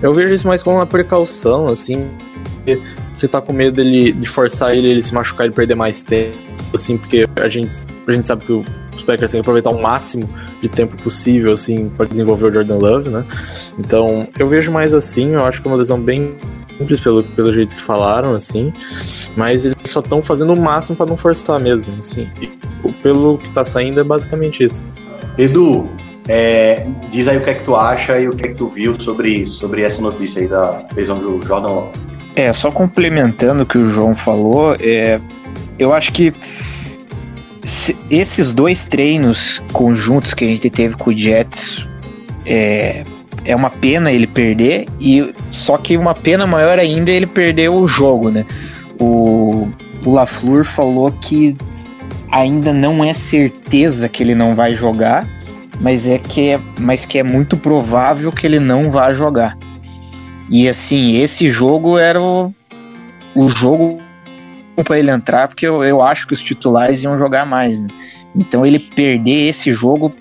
Eu 0.00 0.12
vejo 0.12 0.34
isso 0.34 0.46
mais 0.46 0.62
como 0.62 0.76
uma 0.76 0.86
precaução, 0.86 1.66
assim, 1.66 2.06
porque, 2.56 2.80
porque 3.10 3.28
tá 3.28 3.40
com 3.40 3.52
medo 3.52 3.72
dele, 3.72 4.12
de 4.12 4.28
forçar 4.28 4.76
ele, 4.76 4.88
ele 4.88 5.02
se 5.02 5.12
machucar 5.12 5.48
e 5.48 5.50
perder 5.50 5.74
mais 5.74 6.02
tempo, 6.02 6.36
assim, 6.72 6.96
porque 6.96 7.26
a 7.36 7.48
gente, 7.48 7.70
a 8.06 8.12
gente 8.12 8.26
sabe 8.28 8.44
que 8.44 8.52
o- 8.52 8.64
os 8.94 9.02
Packers 9.02 9.30
têm 9.30 9.40
que 9.40 9.44
aproveitar 9.44 9.70
o 9.70 9.80
máximo 9.80 10.28
de 10.60 10.68
tempo 10.68 10.96
possível, 11.02 11.52
assim, 11.52 11.88
para 11.88 12.06
desenvolver 12.06 12.46
o 12.46 12.54
Jordan 12.54 12.78
Love, 12.78 13.08
né? 13.08 13.24
Então, 13.78 14.28
eu 14.38 14.46
vejo 14.46 14.70
mais 14.70 14.92
assim, 14.92 15.32
eu 15.32 15.44
acho 15.44 15.60
que 15.60 15.68
é 15.68 15.70
uma 15.70 15.76
lesão 15.76 16.00
bem 16.00 16.34
simples 16.78 17.00
pelo, 17.00 17.22
pelo 17.22 17.52
jeito 17.52 17.74
que 17.74 17.82
falaram, 17.82 18.34
assim, 18.34 18.72
mas 19.36 19.64
eles 19.64 19.76
só 19.86 20.00
estão 20.00 20.20
fazendo 20.20 20.52
o 20.52 20.60
máximo 20.60 20.96
para 20.96 21.06
não 21.06 21.16
forçar 21.16 21.60
mesmo, 21.60 21.94
assim. 22.00 22.28
E 22.40 22.50
pelo 23.02 23.38
que 23.38 23.50
tá 23.50 23.64
saindo 23.64 24.00
é 24.00 24.04
basicamente 24.04 24.64
isso. 24.64 24.86
Edu, 25.38 25.88
é, 26.28 26.86
diz 27.10 27.28
aí 27.28 27.36
o 27.36 27.40
que 27.40 27.50
é 27.50 27.54
que 27.54 27.64
tu 27.64 27.74
acha 27.74 28.18
e 28.18 28.28
o 28.28 28.30
que 28.30 28.46
é 28.46 28.48
que 28.48 28.54
tu 28.54 28.68
viu 28.68 28.98
sobre, 28.98 29.46
sobre 29.46 29.82
essa 29.82 30.02
notícia 30.02 30.42
aí 30.42 30.48
da 30.48 30.84
lesão 30.94 31.18
do 31.18 31.44
Jordan 31.46 31.68
Love. 31.68 31.98
É, 32.34 32.52
só 32.52 32.70
complementando 32.70 33.62
o 33.62 33.66
que 33.66 33.76
o 33.76 33.88
João 33.88 34.14
falou, 34.16 34.74
é, 34.80 35.20
eu 35.78 35.92
acho 35.92 36.12
que 36.12 36.32
esses 38.10 38.52
dois 38.52 38.86
treinos 38.86 39.62
conjuntos 39.72 40.34
que 40.34 40.44
a 40.44 40.48
gente 40.48 40.68
teve 40.68 40.96
com 40.96 41.10
o 41.10 41.16
Jets 41.16 41.86
é, 42.44 43.04
é 43.44 43.54
uma 43.54 43.70
pena 43.70 44.10
ele 44.10 44.26
perder, 44.26 44.86
e 45.00 45.32
só 45.50 45.78
que 45.78 45.96
uma 45.96 46.14
pena 46.14 46.46
maior 46.46 46.78
ainda 46.78 47.10
é 47.10 47.14
ele 47.14 47.26
perder 47.26 47.70
o 47.70 47.86
jogo, 47.86 48.30
né? 48.30 48.44
O, 49.00 49.68
o 50.04 50.12
LaFleur 50.12 50.64
falou 50.64 51.10
que 51.12 51.56
ainda 52.30 52.72
não 52.72 53.04
é 53.04 53.12
certeza 53.12 54.08
que 54.08 54.22
ele 54.22 54.34
não 54.34 54.54
vai 54.54 54.74
jogar, 54.74 55.26
mas 55.80 56.08
é 56.08 56.18
que 56.18 56.50
é, 56.50 56.60
mas 56.80 57.04
que 57.04 57.18
é 57.18 57.22
muito 57.22 57.56
provável 57.56 58.30
que 58.30 58.46
ele 58.46 58.60
não 58.60 58.90
vá 58.90 59.12
jogar. 59.12 59.56
E 60.48 60.68
assim, 60.68 61.16
esse 61.16 61.48
jogo 61.48 61.98
era 61.98 62.20
o, 62.20 62.52
o 63.34 63.48
jogo 63.48 64.00
para 64.84 64.98
ele 64.98 65.10
entrar, 65.10 65.48
porque 65.48 65.66
eu, 65.66 65.82
eu 65.82 66.02
acho 66.02 66.26
que 66.26 66.32
os 66.32 66.42
titulares 66.42 67.02
iam 67.02 67.18
jogar 67.18 67.44
mais. 67.44 67.80
né? 67.82 67.88
Então 68.34 68.64
ele 68.64 68.78
perder 68.78 69.48
esse 69.48 69.72
jogo 69.72 70.14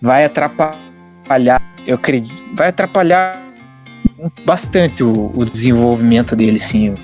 vai 0.00 0.24
atrapalhar, 0.24 1.60
eu 1.86 1.94
acredito, 1.94 2.34
vai 2.54 2.68
atrapalhar 2.68 3.42
bastante 4.44 5.02
o, 5.02 5.32
o 5.34 5.44
desenvolvimento 5.44 6.36
dele, 6.36 6.60
sim. 6.60 6.94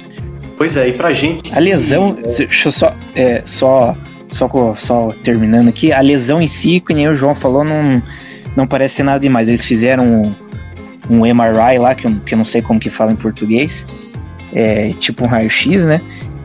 Pois 0.56 0.76
é, 0.76 0.88
e 0.88 0.92
pra 0.92 1.12
gente. 1.12 1.52
A 1.54 1.58
lesão, 1.58 2.16
deixa 2.36 2.68
eu 2.68 2.72
só, 2.72 2.94
é, 3.14 3.42
só 3.44 3.96
só, 4.32 4.74
só 4.76 5.14
terminando 5.22 5.68
aqui, 5.68 5.92
a 5.92 6.00
lesão 6.00 6.40
em 6.40 6.48
si, 6.48 6.80
que 6.80 6.94
nem 6.94 7.08
o 7.08 7.14
João 7.14 7.34
falou, 7.34 7.64
não, 7.64 8.02
não 8.56 8.66
parece 8.66 8.96
ser 8.96 9.02
nada 9.02 9.20
demais. 9.20 9.48
Eles 9.48 9.64
fizeram 9.64 10.04
um, 10.04 10.34
um 11.10 11.34
MRI 11.34 11.78
lá, 11.78 11.94
que 11.94 12.06
eu, 12.06 12.14
que 12.26 12.34
eu 12.34 12.38
não 12.38 12.44
sei 12.44 12.62
como 12.62 12.80
que 12.80 12.90
fala 12.90 13.12
em 13.12 13.16
português, 13.16 13.86
é 14.52 14.92
tipo 14.98 15.24
um 15.24 15.26
raio-x, 15.26 15.84
né? 15.84 16.00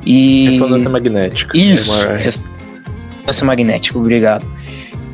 E... 0.08 0.46
Ressonância 0.46 0.90
magnética. 0.90 1.58
Isso, 1.58 1.92
MRI. 1.92 2.24
ressonância 2.24 3.46
magnética, 3.46 4.00
obrigado. 4.00 4.48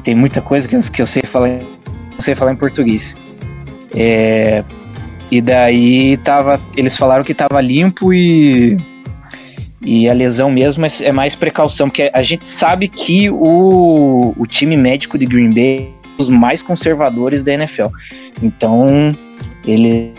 Tem 0.03 0.13
muita 0.13 0.39
coisa 0.39 0.67
que 0.67 0.75
eu, 0.75 0.81
que 0.81 1.01
eu 1.01 1.07
sei 1.07 1.23
falar, 1.23 1.49
não 2.13 2.21
sei 2.21 2.35
falar 2.35 2.51
em 2.51 2.55
português. 2.55 3.15
É, 3.95 4.63
e 5.31 5.41
daí 5.41 6.17
tava, 6.17 6.61
eles 6.77 6.95
falaram 6.95 7.23
que 7.23 7.33
tava 7.33 7.59
limpo 7.59 8.13
e 8.13 8.77
e 9.85 10.07
a 10.07 10.13
lesão 10.13 10.49
mesmo 10.49 10.85
é, 10.85 10.89
é 11.01 11.11
mais 11.11 11.35
precaução, 11.35 11.89
porque 11.89 12.09
a 12.13 12.23
gente 12.23 12.47
sabe 12.47 12.87
que 12.87 13.29
o, 13.29 14.33
o 14.37 14.47
time 14.47 14.77
médico 14.77 15.17
de 15.17 15.25
Green 15.25 15.49
Bay 15.49 15.75
é 15.77 16.07
um 16.13 16.17
dos 16.17 16.29
mais 16.29 16.61
conservadores 16.61 17.43
da 17.43 17.53
NFL. 17.53 17.87
Então, 18.41 19.11
eles 19.65 20.13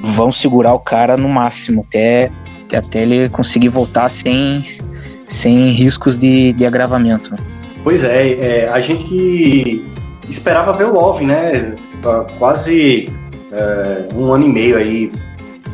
vão 0.00 0.32
segurar 0.32 0.74
o 0.74 0.80
cara 0.80 1.16
no 1.16 1.28
máximo 1.28 1.84
até 1.86 2.30
até 2.76 3.02
ele 3.02 3.28
conseguir 3.28 3.68
voltar 3.68 4.08
sem 4.08 4.62
sem 5.28 5.70
riscos 5.70 6.18
de, 6.18 6.52
de 6.52 6.66
agravamento. 6.66 7.34
Pois 7.84 8.02
é, 8.02 8.32
é, 8.32 8.68
a 8.68 8.80
gente 8.80 9.84
esperava 10.28 10.72
ver 10.72 10.84
o 10.84 10.92
Love, 10.92 11.24
né? 11.24 11.74
Quase 12.38 13.08
é, 13.52 14.08
um 14.14 14.32
ano 14.32 14.46
e 14.46 14.48
meio 14.48 14.76
aí 14.76 15.10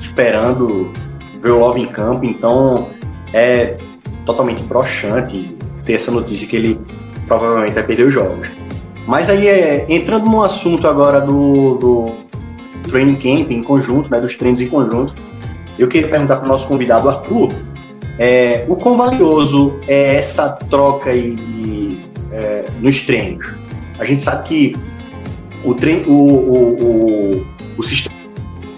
esperando 0.00 0.92
ver 1.40 1.50
o 1.50 1.58
Love 1.58 1.80
em 1.80 1.84
campo, 1.84 2.24
então 2.24 2.88
é 3.32 3.76
totalmente 4.24 4.62
broxante 4.62 5.56
ter 5.84 5.94
essa 5.94 6.10
notícia 6.10 6.46
que 6.46 6.56
ele 6.56 6.80
provavelmente 7.26 7.72
vai 7.72 7.82
perder 7.82 8.08
os 8.08 8.14
jogos. 8.14 8.48
Mas 9.06 9.30
aí, 9.30 9.46
é, 9.46 9.86
entrando 9.88 10.28
no 10.28 10.42
assunto 10.42 10.86
agora 10.86 11.20
do, 11.20 11.74
do 11.74 12.12
training 12.90 13.16
camp 13.16 13.50
em 13.50 13.62
conjunto, 13.62 14.10
né, 14.10 14.20
dos 14.20 14.34
treinos 14.34 14.60
em 14.60 14.66
conjunto, 14.66 15.14
eu 15.78 15.88
queria 15.88 16.08
perguntar 16.08 16.36
para 16.36 16.46
o 16.46 16.48
nosso 16.48 16.66
convidado 16.66 17.08
Arthur, 17.08 17.48
é, 18.18 18.64
o 18.68 18.76
quão 18.76 18.96
valioso 18.96 19.78
é 19.86 20.16
essa 20.16 20.48
troca 20.48 21.10
aí 21.10 22.02
é, 22.32 22.64
nos 22.80 23.00
treinos? 23.02 23.46
A 23.98 24.04
gente 24.04 24.22
sabe 24.22 24.48
que 24.48 24.72
o, 25.64 25.74
treino, 25.74 26.08
o, 26.08 26.26
o, 26.32 26.84
o, 26.84 27.46
o 27.76 27.82
sistema 27.82 28.14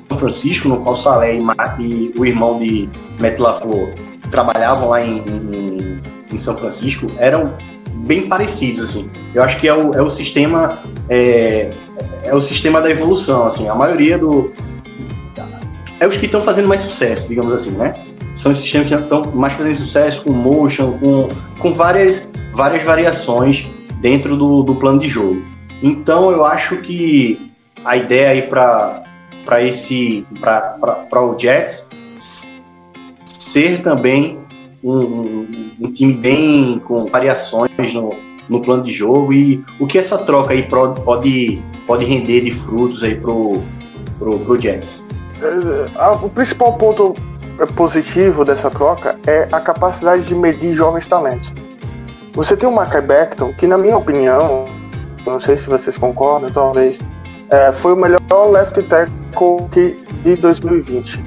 São 0.09 0.19
Francisco, 0.19 0.69
no 0.69 0.79
qual 0.79 0.97
Salé 0.97 1.37
e, 1.37 1.41
e 1.81 2.15
o 2.17 2.27
irmão 2.27 2.59
de 2.59 2.89
Matt 3.21 3.39
LaFleur 3.39 3.95
trabalhavam 4.31 4.91
lá 4.91 5.05
em, 5.05 5.19
em, 5.19 6.01
em 6.33 6.39
São 6.39 6.57
Francisco, 6.57 7.07
eram 7.19 7.55
bem 8.07 8.29
parecidos, 8.29 8.91
assim. 8.91 9.11
Eu 9.35 9.43
acho 9.43 9.61
que 9.61 9.69
é 9.69 9.75
o, 9.75 9.93
é 9.93 10.03
o 10.03 10.11
sistema 10.11 10.79
é, 11.09 11.71
é 12.25 12.35
o 12.35 12.41
sistema 12.41 12.81
da 12.81 12.91
evolução, 12.91 13.47
assim. 13.47 13.69
A 13.69 13.75
maioria 13.75 14.19
do 14.19 14.53
é 16.01 16.07
os 16.07 16.17
que 16.17 16.27
estão 16.27 16.43
fazendo 16.43 16.69
mais 16.69 16.81
sucesso, 16.81 17.29
digamos 17.29 17.53
assim, 17.53 17.71
né? 17.73 17.93
São 18.35 18.53
os 18.53 18.59
sistemas 18.61 18.89
que 18.89 18.95
estão 18.95 19.23
mais 19.35 19.53
fazendo 19.55 19.75
sucesso 19.77 20.23
com 20.23 20.33
motion, 20.33 20.93
com, 20.99 21.29
com 21.59 21.75
várias, 21.75 22.31
várias 22.55 22.85
variações 22.85 23.67
dentro 24.01 24.37
do, 24.37 24.63
do 24.63 24.75
plano 24.77 25.01
de 25.01 25.09
jogo. 25.09 25.43
Então 25.83 26.31
eu 26.31 26.45
acho 26.45 26.77
que 26.79 27.51
a 27.85 27.97
ideia 27.97 28.31
aí 28.31 28.43
para 28.43 29.05
esse 29.65 30.27
para 30.41 31.23
o 31.25 31.37
Jets 31.39 31.89
ser 33.25 33.83
também 33.83 34.39
um, 34.83 34.99
um- 34.99 35.71
um 35.81 35.93
time 35.93 36.13
bem 36.13 36.81
com 36.85 37.07
variações 37.07 37.71
no, 37.95 38.11
no 38.49 38.61
plano 38.61 38.83
de 38.83 38.93
jogo 38.93 39.33
e 39.33 39.65
o 39.81 39.87
que 39.87 39.99
essa 39.99 40.19
troca 40.19 40.53
aí 40.53 40.63
pode 40.65 41.61
pode 41.87 42.05
render 42.05 42.43
de 42.43 42.51
frutos 42.53 43.03
aí 43.03 43.15
pro 43.17 43.63
pro, 44.19 44.39
pro 44.41 44.61
Jets. 44.61 45.07
Eh, 45.43 45.91
ah, 45.97 46.13
O 46.13 46.29
principal 46.29 46.73
ponto 46.75 47.15
eh, 47.59 47.67
positivo 47.75 48.45
dessa 48.45 48.71
troca 48.71 49.17
é 49.27 49.49
a 49.53 49.61
capacidade 49.61 50.23
de 50.25 50.35
medir 50.35 50.75
jovens 50.75 51.07
talentos. 51.07 51.53
Você 52.33 52.57
tem 52.57 52.69
o 52.69 52.73
Mackay 52.73 53.01
Becton, 53.03 53.53
que 53.55 53.67
na 53.67 53.77
minha 53.79 53.97
opinião, 53.97 54.65
não 55.27 55.41
sei 55.41 55.57
se 55.57 55.69
vocês 55.69 55.97
concordam, 55.97 56.51
talvez, 56.51 56.99
eh, 57.51 57.73
foi 57.73 57.93
o 57.93 57.97
melhor 57.97 58.51
left 58.51 58.81
tackle 58.85 59.69
que- 59.73 59.97
de 60.23 60.37
2020. 60.37 61.23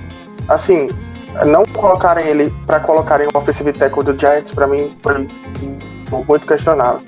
Assim, 0.47 0.89
não 1.45 1.63
colocarem 1.65 2.27
ele 2.27 2.53
para 2.65 2.79
colocarem 2.79 3.27
o 3.33 3.37
offensive 3.37 3.71
tackle 3.73 4.03
do 4.03 4.19
Giants, 4.19 4.53
para 4.53 4.67
mim, 4.67 4.95
foi 5.01 5.27
muito 6.27 6.45
questionável. 6.45 7.01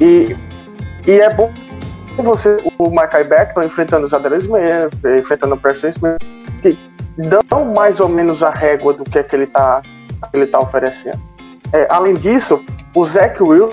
E, 0.00 0.34
e 1.06 1.12
é 1.12 1.32
bom 1.34 1.52
você, 2.22 2.62
o 2.78 2.90
Mackay 2.90 3.24
Becton 3.24 3.62
enfrentando 3.62 4.06
o 4.06 4.14
Adler 4.14 4.38
Smith, 4.40 5.18
enfrentando 5.18 5.54
o 5.54 5.58
Preston 5.58 5.88
Smith, 5.88 6.18
que 6.62 6.78
dão 7.16 7.74
mais 7.74 8.00
ou 8.00 8.08
menos 8.08 8.42
a 8.42 8.50
régua 8.50 8.92
do 8.92 9.04
que, 9.04 9.18
é 9.18 9.22
que 9.22 9.34
ele 9.34 9.44
está 9.44 9.80
ele 10.32 10.46
tá 10.46 10.58
oferecendo. 10.58 11.20
É, 11.72 11.86
além 11.90 12.14
disso, 12.14 12.64
o 12.94 13.04
Zach 13.04 13.42
Will, 13.42 13.70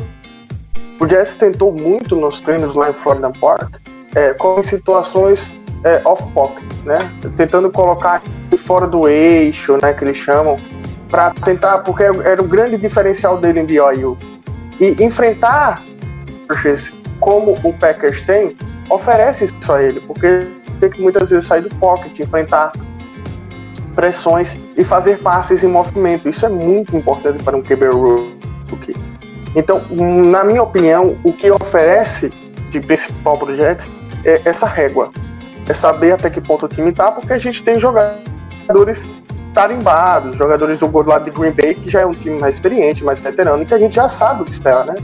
o 1.00 1.08
Jets 1.08 1.36
tentou 1.36 1.72
muito 1.72 2.16
nos 2.16 2.42
treinos 2.42 2.76
lá 2.76 2.90
em 2.90 2.94
Florida 2.94 3.32
Park, 3.40 3.76
é, 4.16 4.34
como 4.34 4.60
em 4.60 4.64
situações 4.64 5.52
é, 5.84 6.02
off-pocket, 6.06 6.64
né? 6.84 7.00
Tentando 7.38 7.72
colocar 7.72 8.22
fora 8.66 8.88
do 8.88 9.08
eixo, 9.08 9.78
né? 9.82 9.94
Que 9.94 10.04
eles 10.04 10.18
chamam, 10.18 10.58
para 11.10 11.32
tentar, 11.32 11.80
porque 11.80 12.04
era 12.04 12.42
o 12.42 12.48
grande 12.48 12.78
diferencial 12.78 13.38
dele 13.38 13.62
em 13.62 13.66
BYU. 13.66 14.18
E 14.80 15.04
enfrentar 15.04 15.82
como 17.22 17.56
o 17.64 17.72
Packers 17.74 18.24
tem, 18.24 18.58
oferece 18.90 19.46
isso 19.46 19.72
a 19.72 19.82
ele, 19.82 20.02
porque 20.02 20.52
tem 20.82 20.90
que 20.90 21.02
muitas 21.02 21.30
vezes 21.30 21.46
sair 21.48 21.62
do 21.62 21.74
pocket, 21.76 22.20
enfrentar 22.20 22.74
pressões 23.96 24.56
e 24.76 24.84
fazer 24.84 25.20
passes 25.20 25.64
em 25.64 25.68
movimento. 25.68 26.28
Isso 26.28 26.46
é 26.46 26.50
muito 26.50 26.98
importante 26.98 27.44
para 27.44 27.56
um 27.56 27.62
QB 27.62 27.86
rookie. 28.70 28.94
Então, 29.56 29.82
na 29.90 30.44
minha 30.44 30.64
opinião, 30.64 31.18
o 31.24 31.32
que 31.32 31.52
oferece 31.52 32.30
de 32.70 32.80
principal 32.80 33.38
para 33.38 33.52
o 33.52 33.56
Jets 33.56 33.90
é 34.26 34.42
essa 34.46 34.66
régua. 34.66 35.12
É 35.70 35.74
saber 35.74 36.14
até 36.14 36.30
que 36.30 36.42
ponto 36.42 36.66
o 36.66 36.70
time 36.70 36.90
está, 36.90 37.12
porque 37.12 37.34
a 37.34 37.38
gente 37.38 37.62
tem 37.62 37.80
jogadores 37.80 39.06
tarimbados, 39.54 40.38
jogadores 40.38 40.80
do 40.80 41.02
lado 41.02 41.26
de 41.26 41.32
Green 41.32 41.52
Bay, 41.52 41.76
que 41.76 41.90
já 41.90 42.02
é 42.02 42.06
um 42.06 42.14
time 42.14 42.40
mais 42.40 42.56
experiente, 42.56 43.04
mais 43.04 43.20
veterano, 43.20 43.64
e 43.64 43.66
que 43.66 43.74
a 43.74 43.80
gente 43.80 43.96
já 43.96 44.08
sabe 44.08 44.42
o 44.42 44.46
que 44.46 44.52
esperar, 44.52 44.86
né? 44.86 44.96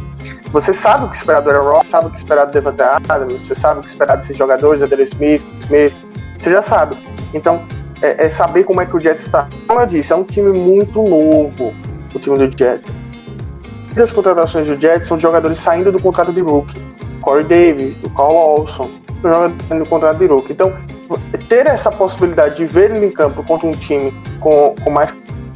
Você 0.52 0.74
sabe 0.74 1.06
o 1.06 1.10
que 1.10 1.18
esperar 1.18 1.42
do 1.42 1.50
Aaron 1.50 1.70
Ross, 1.70 1.88
sabe 1.88 2.08
o 2.08 2.10
que 2.10 2.18
esperar 2.18 2.46
do 2.46 2.52
Devante 2.52 2.82
Adams, 2.82 3.48
você 3.48 3.56
sabe 3.56 3.80
o 3.80 3.84
que 3.84 3.90
esperar 3.90 4.16
desses 4.16 4.36
jogadores, 4.38 4.82
Adele 4.82 5.04
Smith, 5.04 5.44
Smith, 5.62 5.94
você 6.40 6.52
já 6.52 6.62
sabe. 6.62 6.98
Então, 7.34 7.64
é, 8.02 8.26
é 8.26 8.30
saber 8.30 8.64
como 8.64 8.82
é 8.82 8.86
que 8.86 8.96
o 8.96 9.00
Jets 9.00 9.26
está. 9.26 9.48
Como 9.68 9.80
eu 9.82 9.88
disse, 9.88 10.14
é 10.14 10.16
um 10.16 10.24
time 10.24 10.52
muito 10.58 11.02
novo, 11.02 11.74
o 12.14 12.20
time 12.20 12.38
do 12.38 12.58
Jets. 12.58 12.94
As 14.02 14.12
contratações 14.12 14.68
do 14.68 14.80
Jets 14.80 15.08
são 15.08 15.20
jogadores 15.20 15.60
saindo 15.60 15.92
do 15.92 16.02
contrato 16.02 16.32
de 16.32 16.42
rookie. 16.42 16.80
Corey 17.22 17.44
Davis, 17.44 17.98
o 18.04 18.10
Carl 18.12 18.66
jogadores 19.22 19.56
saindo 19.68 19.84
do 19.84 19.90
contrato 19.90 20.18
de 20.18 20.28
rookie. 20.28 20.54
Então, 20.54 20.74
ter 21.50 21.66
essa 21.66 21.92
possibilidade 21.92 22.58
de 22.58 22.66
ver 22.66 22.92
ele 22.92 23.08
em 23.08 23.12
campo 23.12 23.44
contra 23.44 23.68
um 23.68 23.72
time 23.72 24.14
com, 24.40 24.76
com 24.84 24.90
mais 24.90 25.16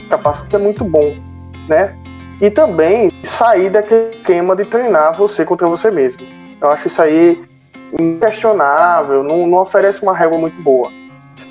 capacidade 0.09 0.55
é 0.55 0.59
muito 0.59 0.83
bom, 0.83 1.15
né? 1.69 1.95
E 2.41 2.49
também 2.49 3.11
sair 3.23 3.69
daquele 3.69 4.15
esquema 4.15 4.55
de 4.55 4.65
treinar 4.65 5.15
você 5.15 5.45
contra 5.45 5.67
você 5.67 5.91
mesmo. 5.91 6.21
Eu 6.59 6.71
acho 6.71 6.87
isso 6.87 7.01
aí 7.01 7.39
inquestionável, 7.97 9.23
não, 9.23 9.47
não 9.47 9.59
oferece 9.59 10.01
uma 10.01 10.15
régua 10.15 10.37
muito 10.37 10.59
boa. 10.61 10.89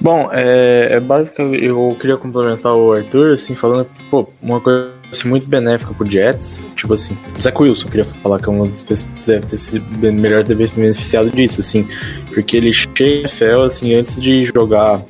Bom, 0.00 0.30
é, 0.32 0.88
é 0.92 1.00
basicamente, 1.00 1.64
eu 1.64 1.96
queria 2.00 2.16
complementar 2.16 2.74
o 2.74 2.92
Arthur, 2.92 3.34
assim, 3.34 3.54
falando 3.54 3.86
pô, 4.10 4.26
uma 4.40 4.60
coisa 4.60 4.90
assim, 5.12 5.28
muito 5.28 5.46
benéfica 5.46 5.92
pro 5.92 6.10
Jets, 6.10 6.60
tipo 6.74 6.94
assim, 6.94 7.16
o 7.36 7.42
Zach 7.42 7.60
Wilson, 7.60 7.86
eu 7.86 7.90
queria 7.90 8.04
falar 8.04 8.38
que 8.38 8.46
é 8.46 8.48
uma 8.48 8.66
das 8.66 8.80
pessoas 8.80 9.10
que 9.16 9.26
deve 9.26 9.46
ter 9.46 9.80
bem- 9.98 10.12
melhor 10.12 10.44
ter 10.44 10.54
beneficiado 10.54 11.30
disso, 11.30 11.60
assim, 11.60 11.86
porque 12.32 12.56
ele 12.56 12.72
chega 12.72 13.28
na 13.58 13.64
assim, 13.66 13.94
antes 13.94 14.20
de 14.20 14.44
jogar 14.46 15.02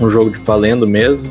um 0.00 0.08
jogo 0.08 0.30
de 0.30 0.38
valendo 0.38 0.86
mesmo, 0.86 1.30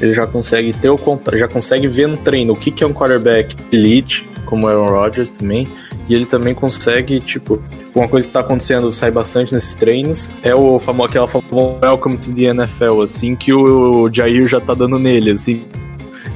ele 0.00 0.12
já 0.12 0.26
consegue 0.26 0.72
ter 0.72 0.90
o 0.90 0.98
conta- 0.98 1.36
já 1.36 1.48
consegue 1.48 1.86
ver 1.86 2.08
no 2.08 2.16
treino 2.16 2.52
o 2.52 2.56
que, 2.56 2.70
que 2.70 2.82
é 2.82 2.86
um 2.86 2.92
quarterback 2.92 3.56
elite, 3.70 4.28
como 4.46 4.66
o 4.66 4.68
Aaron 4.68 4.86
Rodgers 4.86 5.30
também, 5.30 5.68
e 6.08 6.14
ele 6.14 6.26
também 6.26 6.54
consegue, 6.54 7.20
tipo, 7.20 7.62
uma 7.94 8.08
coisa 8.08 8.26
que 8.26 8.32
tá 8.32 8.40
acontecendo, 8.40 8.90
sai 8.90 9.10
bastante 9.10 9.52
nesses 9.52 9.74
treinos, 9.74 10.30
é 10.42 10.54
o 10.54 10.78
famo, 10.78 11.04
aquela 11.04 11.28
famosa 11.28 11.78
Welcome 11.82 12.16
to 12.16 12.32
the 12.32 12.44
NFL, 12.44 13.02
assim, 13.02 13.36
que 13.36 13.52
o 13.52 14.10
Jair 14.12 14.46
já 14.46 14.60
tá 14.60 14.74
dando 14.74 14.98
nele, 14.98 15.30
assim. 15.30 15.64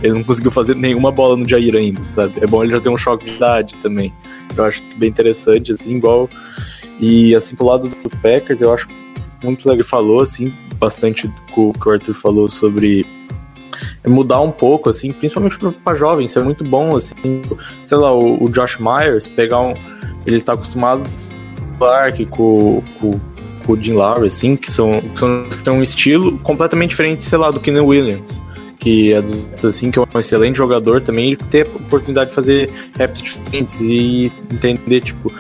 Ele 0.03 0.13
não 0.13 0.23
conseguiu 0.25 0.51
fazer 0.51 0.77
nenhuma 0.77 1.11
bola 1.11 1.37
no 1.37 1.49
Jair 1.49 1.75
ainda, 1.75 2.07
sabe? 2.07 2.35
É 2.41 2.47
bom 2.47 2.63
ele 2.63 2.73
já 2.73 2.81
ter 2.81 2.91
um 2.91 2.97
choque 2.99 3.25
de 3.25 3.37
idade 3.37 3.75
também. 3.83 4.13
Eu 4.57 4.65
acho 4.65 4.83
bem 4.97 5.09
interessante, 5.09 5.73
assim, 5.73 5.97
igual. 5.97 6.29
E 7.01 7.35
assim, 7.35 7.57
pro 7.57 7.67
lado 7.67 7.89
do 7.89 8.11
Packers, 8.19 8.61
eu 8.61 8.73
acho 8.73 8.89
muito 9.43 9.61
legal. 9.61 9.77
Ele 9.77 9.83
falou, 9.83 10.21
assim, 10.21 10.53
bastante 10.79 11.27
do 11.27 11.73
que 11.73 11.89
o 11.89 11.91
Arthur 11.91 12.15
falou 12.15 12.51
sobre 12.51 13.07
mudar 14.09 14.41
um 14.41 14.51
pouco, 14.51 14.89
assim, 14.91 15.13
principalmente 15.13 15.59
para 15.85 15.95
jovens, 15.97 16.31
isso 16.31 16.39
é 16.39 16.43
muito 16.43 16.65
bom, 16.65 16.97
assim, 16.97 17.43
sei 17.87 17.99
lá, 17.99 18.13
o, 18.15 18.45
o 18.45 18.49
Josh 18.49 18.79
Myers, 18.79 19.29
pegar 19.29 19.61
um. 19.61 19.75
Ele 20.25 20.41
tá 20.41 20.53
acostumado 20.55 21.03
com 21.03 21.75
o 21.75 21.79
Clark, 21.79 22.27
com, 22.27 22.83
com, 23.01 23.11
com 23.65 23.73
o 23.73 23.77
Jim 23.77 23.93
Lowry, 23.93 24.27
assim, 24.27 24.57
que 24.57 24.71
são, 24.71 25.01
que 25.01 25.19
são 25.19 25.45
que 25.45 25.63
têm 25.63 25.73
um 25.73 25.83
estilo 25.83 26.39
completamente 26.39 26.91
diferente, 26.91 27.25
sei 27.25 27.39
lá, 27.39 27.51
do 27.51 27.61
Keenan 27.61 27.85
Williams 27.85 28.43
que 28.79 29.13
é 29.13 29.23
assim 29.67 29.91
que 29.91 29.99
é 29.99 30.03
um 30.03 30.21
excelente 30.21 30.57
jogador 30.57 31.01
também 31.01 31.29
ele 31.29 31.37
ter 31.37 31.67
a 31.67 31.77
oportunidade 31.77 32.29
de 32.29 32.37
fazer 32.37 32.71
raps 32.97 33.23
diferentes 33.23 33.81
e 33.81 34.31
entender 34.53 35.01
tipo 35.01 35.33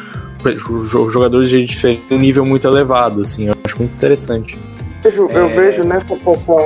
os 0.70 1.12
jogadores 1.12 1.50
de 1.50 1.64
diferente 1.64 2.02
um 2.11 2.18
nível 2.18 2.44
muito 2.46 2.66
elevado 2.66 3.20
assim 3.20 3.46
eu 3.46 3.55
acho 3.64 3.79
muito 3.79 3.92
interessante 3.94 4.59
vejo, 5.02 5.29
eu 5.31 5.46
É. 5.46 5.55
vejo 5.55 5.85
nessa, 5.85 6.07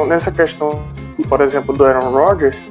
nessa 0.07 0.31
questão, 0.31 0.83
por 1.23 1.41
exemplo, 1.41 1.75
do 1.77 1.85
Aaron 1.85 2.11
Rodgers, 2.11 2.63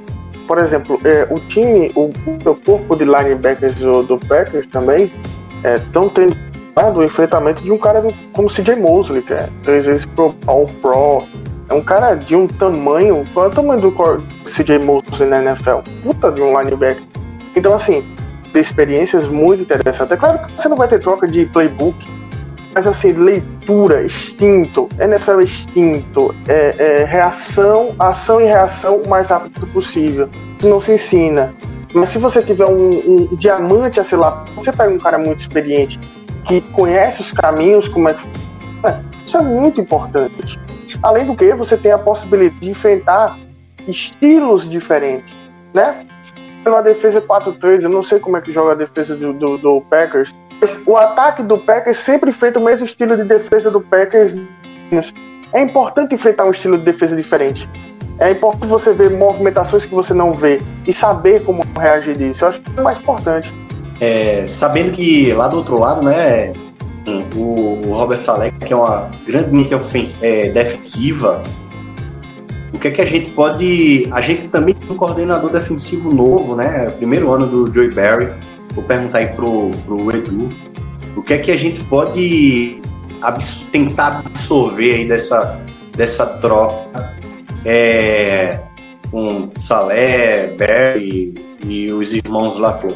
por 0.48 0.58
exemplo, 0.58 1.00
é, 1.04 1.28
o 1.30 1.40
time, 1.40 1.92
o, 1.96 2.12
o 2.46 2.56
corpo 2.56 2.96
de 2.96 3.06
linebackers 3.06 3.76
do, 3.76 4.04
do 4.04 4.18
Packers 4.18 4.66
também 4.68 5.12
estão 5.64 6.10
tendo 6.10 6.36
o 6.96 7.04
enfrentamento 7.04 7.62
de 7.62 7.72
um 7.72 7.78
cara 7.78 8.02
do- 8.02 8.14
como 8.32 8.50
CJ 8.50 8.76
Mosley, 8.78 9.22
que 9.22 9.34
é 9.34 9.50
três 9.64 9.86
vezes 9.86 10.06
pro 10.06 10.34
All 10.48 10.66
Pro. 10.82 11.24
É 11.68 11.74
um 11.74 11.84
cara 11.84 12.16
de 12.16 12.36
um 12.36 12.48
tamanho. 12.48 13.26
Qual 13.34 13.46
é 13.46 13.50
o 13.50 13.52
tamanho 13.52 13.82
do 13.82 13.94
CJ 14.46 14.80
Mosley 14.80 15.30
na 15.30 15.42
NFL? 15.44 15.80
Puta 16.04 16.32
de 16.32 16.42
um 16.42 16.58
linebacker. 16.60 17.04
Então, 17.56 17.74
assim, 17.76 18.04
experiências 18.56 19.28
muito 19.28 19.64
interessantes. 19.64 20.12
É 20.12 20.18
claro 20.18 20.40
que 20.48 20.54
você 20.54 20.70
não 20.70 20.78
vai 20.78 20.88
ter 20.88 21.00
troca 21.00 21.28
de 21.28 21.46
playbook, 21.48 21.98
mas 22.80 22.88
assim, 22.88 23.12
leitura, 23.12 24.06
instinto, 24.06 24.88
NFL 24.98 25.42
é 25.42 25.44
instinto, 25.44 26.34
é, 26.48 26.76
é 26.78 27.04
reação, 27.04 27.94
ação 28.00 28.40
e 28.40 28.46
reação 28.46 29.02
o 29.02 29.10
mais 29.10 29.28
rápido 29.28 29.68
possível. 29.68 30.30
Não 30.64 30.80
se 30.80 30.94
ensina. 30.94 31.54
Mas 31.94 32.08
se 32.08 32.18
você 32.18 32.42
tiver 32.42 32.66
um, 32.68 33.00
um 33.00 33.36
diamante 33.36 34.02
sei 34.02 34.18
lá, 34.18 34.46
você 34.56 34.72
pega 34.72 34.94
um 34.94 34.98
cara 34.98 35.18
muito 35.18 35.42
experiente 35.42 36.00
que 36.48 36.62
conhece 36.72 37.20
os 37.20 37.34
caminhos, 37.34 37.90
como 37.90 38.08
é 38.08 38.14
que. 38.14 38.26
Isso 39.28 39.38
é 39.38 39.42
muito 39.42 39.82
importante. 39.82 40.58
Além 41.04 41.26
do 41.26 41.36
que, 41.36 41.54
você 41.54 41.76
tem 41.76 41.92
a 41.92 42.00
possibilidade 42.00 42.62
de 42.62 42.70
enfrentar 42.70 43.38
estilos 43.90 44.70
diferentes, 44.70 45.36
né? 45.74 46.06
Uma 46.66 46.82
defesa 46.82 47.22
4-3, 47.22 47.84
eu 47.84 47.90
não 47.90 48.04
sei 48.04 48.20
como 48.20 48.38
é 48.38 48.42
que 48.42 48.54
joga 48.54 48.72
a 48.72 48.76
defesa 48.76 49.18
do, 49.18 49.34
do, 49.34 49.58
do 49.58 49.82
Packers, 49.82 50.34
o 50.86 50.98
ataque 50.98 51.44
do 51.44 51.58
Packers 51.58 51.98
sempre 51.98 52.30
enfrenta 52.30 52.60
o 52.60 52.64
mesmo 52.64 52.86
estilo 52.86 53.16
de 53.16 53.24
defesa 53.24 53.72
do 53.72 53.82
Packers. 53.82 54.36
É 55.54 55.62
importante 55.62 56.16
enfrentar 56.16 56.46
um 56.46 56.52
estilo 56.52 56.78
de 56.78 56.84
defesa 56.84 57.16
diferente. 57.16 57.68
É 58.20 58.32
importante 58.32 58.68
você 58.68 58.92
ver 58.92 59.12
movimentações 59.12 59.86
que 59.86 59.96
você 59.96 60.14
não 60.14 60.34
vê 60.34 60.60
e 60.86 60.94
saber 60.94 61.44
como 61.44 61.64
reagir 61.80 62.18
disso. 62.18 62.44
Eu 62.44 62.50
acho 62.50 62.62
que 62.62 62.72
é 62.78 62.82
o 62.82 62.84
mais 62.84 63.00
importante. 63.00 63.54
É, 64.02 64.46
sabendo 64.48 64.92
que 64.92 65.32
lá 65.34 65.48
do 65.48 65.58
outro 65.58 65.80
lado, 65.80 66.02
né, 66.02 66.52
o, 67.36 67.88
o 67.88 67.94
Robert 67.94 68.18
Saleh, 68.18 68.52
que 68.52 68.74
é 68.74 68.76
uma 68.76 69.10
grande 69.26 69.74
ofens- 69.74 70.18
é, 70.22 70.50
defensiva, 70.50 71.42
o 72.74 72.78
que 72.78 72.90
é 72.90 72.92
que 72.92 73.02
a 73.02 73.06
gente 73.06 73.30
pode. 73.32 74.08
A 74.12 74.22
gente 74.22 74.48
também 74.50 74.76
tem 74.76 74.90
um 74.92 74.96
coordenador 74.96 75.50
defensivo 75.50 76.14
novo, 76.14 76.56
né? 76.56 76.88
Primeiro 76.98 77.32
ano 77.32 77.48
do 77.48 77.74
Joey 77.74 77.92
Barry. 77.92 78.30
Vou 78.80 78.88
perguntar 78.88 79.18
aí 79.18 79.28
pro, 79.28 79.72
pro 79.86 80.10
Edu. 80.16 80.48
O 81.14 81.22
que 81.22 81.34
é 81.34 81.38
que 81.38 81.52
a 81.52 81.56
gente 81.58 81.84
pode 81.84 82.80
abs- 83.22 83.66
tentar 83.74 84.24
absorver 84.26 84.96
aí 84.96 85.06
dessa, 85.08 85.60
dessa 85.98 86.26
troca 86.26 87.14
é, 87.66 88.58
com 89.12 89.50
Salé, 89.60 90.56
Barry 90.58 91.34
e 91.68 91.92
os 91.92 92.14
irmãos 92.14 92.58
LaFleur? 92.58 92.96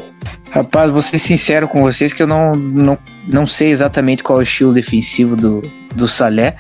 Rapaz, 0.52 0.90
vou 0.90 1.02
ser 1.02 1.20
sincero 1.20 1.68
com 1.68 1.82
vocês 1.82 2.14
que 2.14 2.24
eu 2.24 2.28
não, 2.28 2.54
não, 2.54 2.98
não 3.30 3.46
sei 3.46 3.70
exatamente 3.72 4.24
qual 4.24 4.38
é 4.38 4.40
o 4.40 4.44
estilo 4.44 4.74
defensivo 4.74 5.36
do, 5.36 5.62
do 5.96 6.08
Salé, 6.08 6.56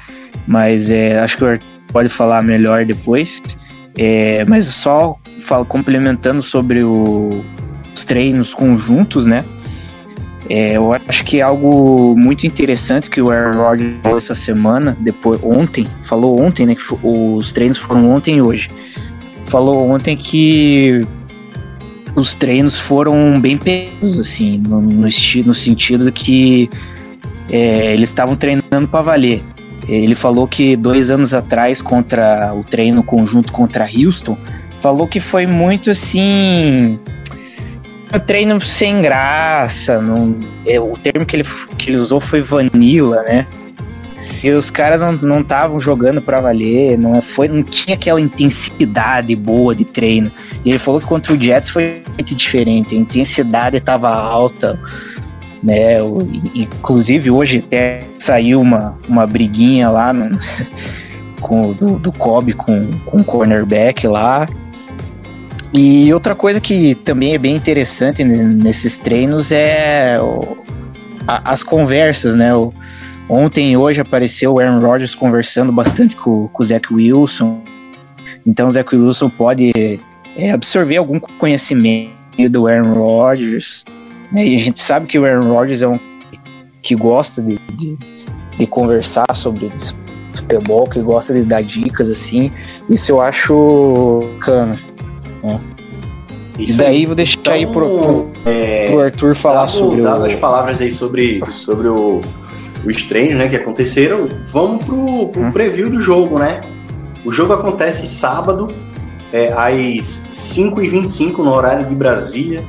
mas 0.45 0.89
é, 0.89 1.17
acho 1.19 1.37
que 1.37 1.45
o 1.45 1.47
Arthur 1.47 1.65
pode 1.93 2.09
falar 2.09 2.43
melhor 2.43 2.83
depois. 2.83 3.41
É, 3.97 4.43
mas 4.49 4.65
só 4.65 5.17
falo, 5.45 5.63
complementando 5.63 6.43
sobre 6.43 6.83
o- 6.83 7.41
os 7.93 8.05
treinos 8.05 8.53
conjuntos, 8.53 9.25
né? 9.25 9.43
É, 10.49 10.75
eu 10.75 10.93
acho 11.07 11.23
que 11.23 11.39
é 11.39 11.41
algo 11.41 12.15
muito 12.17 12.45
interessante 12.45 13.09
que 13.09 13.21
o 13.21 13.31
Aaron 13.31 13.57
Rodgers 13.57 13.95
falou 14.03 14.17
essa 14.17 14.35
semana, 14.35 14.97
depois 14.99 15.41
ontem, 15.41 15.87
falou 16.03 16.39
ontem, 16.41 16.65
né? 16.65 16.75
Que 16.75 16.83
os 17.01 17.51
treinos 17.53 17.77
foram 17.77 18.09
ontem 18.11 18.37
e 18.37 18.41
hoje. 18.41 18.69
Falou 19.47 19.89
ontem 19.89 20.17
que 20.17 21.01
os 22.15 22.35
treinos 22.35 22.79
foram 22.79 23.39
bem 23.39 23.57
pesados, 23.57 24.19
assim, 24.19 24.61
no, 24.67 24.81
no, 24.81 25.07
no 25.07 25.55
sentido 25.55 26.11
que 26.11 26.69
é, 27.49 27.93
eles 27.93 28.09
estavam 28.09 28.35
treinando 28.35 28.87
para 28.87 29.01
valer. 29.01 29.43
Ele 29.87 30.15
falou 30.15 30.47
que 30.47 30.75
dois 30.75 31.09
anos 31.09 31.33
atrás, 31.33 31.81
contra 31.81 32.53
o 32.53 32.63
treino 32.63 33.03
conjunto 33.03 33.51
contra 33.51 33.85
Houston, 33.85 34.37
falou 34.81 35.07
que 35.07 35.19
foi 35.19 35.45
muito 35.45 35.89
assim. 35.89 36.99
Um 38.13 38.19
treino 38.19 38.61
sem 38.61 39.01
graça. 39.01 39.99
Não, 40.01 40.35
é, 40.65 40.79
o 40.79 40.95
termo 40.97 41.25
que 41.25 41.35
ele, 41.37 41.43
que 41.77 41.89
ele 41.89 41.97
usou 41.97 42.19
foi 42.19 42.41
vanilla, 42.41 43.23
né? 43.23 43.45
E 44.43 44.51
os 44.51 44.69
caras 44.69 44.99
não 45.21 45.39
estavam 45.39 45.79
jogando 45.79 46.21
para 46.21 46.41
valer, 46.41 46.97
não, 46.97 47.21
foi, 47.21 47.47
não 47.47 47.63
tinha 47.63 47.95
aquela 47.95 48.19
intensidade 48.19 49.33
boa 49.37 49.73
de 49.73 49.85
treino. 49.85 50.29
E 50.65 50.69
ele 50.69 50.79
falou 50.79 50.99
que 50.99 51.07
contra 51.07 51.33
o 51.33 51.41
Jets 51.41 51.69
foi 51.69 52.03
muito 52.13 52.35
diferente, 52.35 52.93
a 52.93 52.97
intensidade 52.99 53.77
estava 53.77 54.09
alta, 54.09 54.77
né? 55.63 56.01
O- 56.03 56.17
Inclusive 56.53 57.31
hoje 57.31 57.59
até 57.65 58.01
saiu 58.19 58.59
uma, 58.59 58.97
uma 59.07 59.25
briguinha 59.25 59.89
lá 59.89 60.11
no- 60.11 60.37
com, 61.39 61.71
do, 61.71 61.97
do 61.97 62.11
Kobe 62.11 62.51
com, 62.51 62.89
com 63.05 63.21
o 63.21 63.23
cornerback 63.23 64.05
lá. 64.07 64.45
E 65.73 66.13
outra 66.13 66.35
coisa 66.35 66.61
que 66.61 66.93
também 66.95 67.33
é 67.33 67.37
bem 67.37 67.55
interessante 67.55 68.23
ne- 68.23 68.43
nesses 68.43 68.95
treinos 68.97 69.51
é 69.51 70.17
o- 70.21 70.57
a- 71.27 71.51
as 71.51 71.63
conversas, 71.63 72.35
né? 72.35 72.53
O- 72.55 72.71
ontem 73.27 73.71
e 73.71 73.77
hoje 73.77 73.99
apareceu 73.99 74.53
o 74.53 74.59
Aaron 74.59 74.79
Rodgers 74.79 75.15
conversando 75.15 75.71
bastante 75.71 76.15
com, 76.15 76.47
com 76.49 76.61
o 76.61 76.65
Zach 76.65 76.93
Wilson. 76.93 77.61
Então 78.45 78.67
o 78.67 78.71
Zach 78.71 78.95
Wilson 78.95 79.29
pode 79.29 79.71
é, 80.35 80.51
absorver 80.51 80.97
algum 80.97 81.19
conhecimento 81.19 82.11
do 82.49 82.67
Aaron 82.67 82.93
Rodgers. 82.93 83.83
né? 84.31 84.47
E 84.47 84.55
a 84.55 84.59
gente 84.59 84.81
sabe 84.81 85.05
que 85.07 85.17
o 85.17 85.25
Aaron 85.25 85.51
Rodgers 85.53 85.81
é 85.81 85.87
um 85.87 85.99
que 86.81 86.95
gosta 86.95 87.41
de, 87.41 87.57
de, 87.77 87.97
de 88.57 88.67
conversar 88.67 89.25
sobre 89.33 89.71
futebol, 90.35 90.83
que 90.85 90.99
gosta 90.99 91.33
de 91.33 91.41
dar 91.43 91.63
dicas 91.63 92.09
assim. 92.09 92.51
Isso 92.89 93.11
eu 93.11 93.21
acho 93.21 94.19
bacana. 94.39 94.77
E 96.57 96.63
Isso 96.65 96.77
daí 96.77 97.05
vou 97.05 97.15
deixar 97.15 97.39
aí 97.53 97.65
pro, 97.65 97.97
pro, 97.97 98.27
é, 98.45 98.87
pro 98.91 98.99
Arthur 99.01 99.35
falar 99.35 99.61
dado, 99.65 99.71
sobre 99.71 100.01
o. 100.01 100.03
dado 100.03 100.25
as 100.25 100.35
palavras 100.35 100.79
aí 100.81 100.91
sobre, 100.91 101.41
sobre 101.49 101.87
o, 101.87 102.21
os 102.85 103.01
treinos 103.03 103.35
né, 103.35 103.49
que 103.49 103.55
aconteceram, 103.55 104.27
vamos 104.51 104.85
pro, 104.85 105.27
pro 105.29 105.41
Hum. 105.43 105.51
preview 105.51 105.89
do 105.89 106.01
jogo, 106.01 106.37
né? 106.37 106.61
O 107.25 107.31
jogo 107.31 107.53
acontece 107.53 108.05
sábado, 108.05 108.67
é, 109.31 109.51
às 109.53 110.27
5h25 110.31 111.37
no 111.39 111.55
horário 111.55 111.87
de 111.87 111.95
Brasília, 111.95 112.63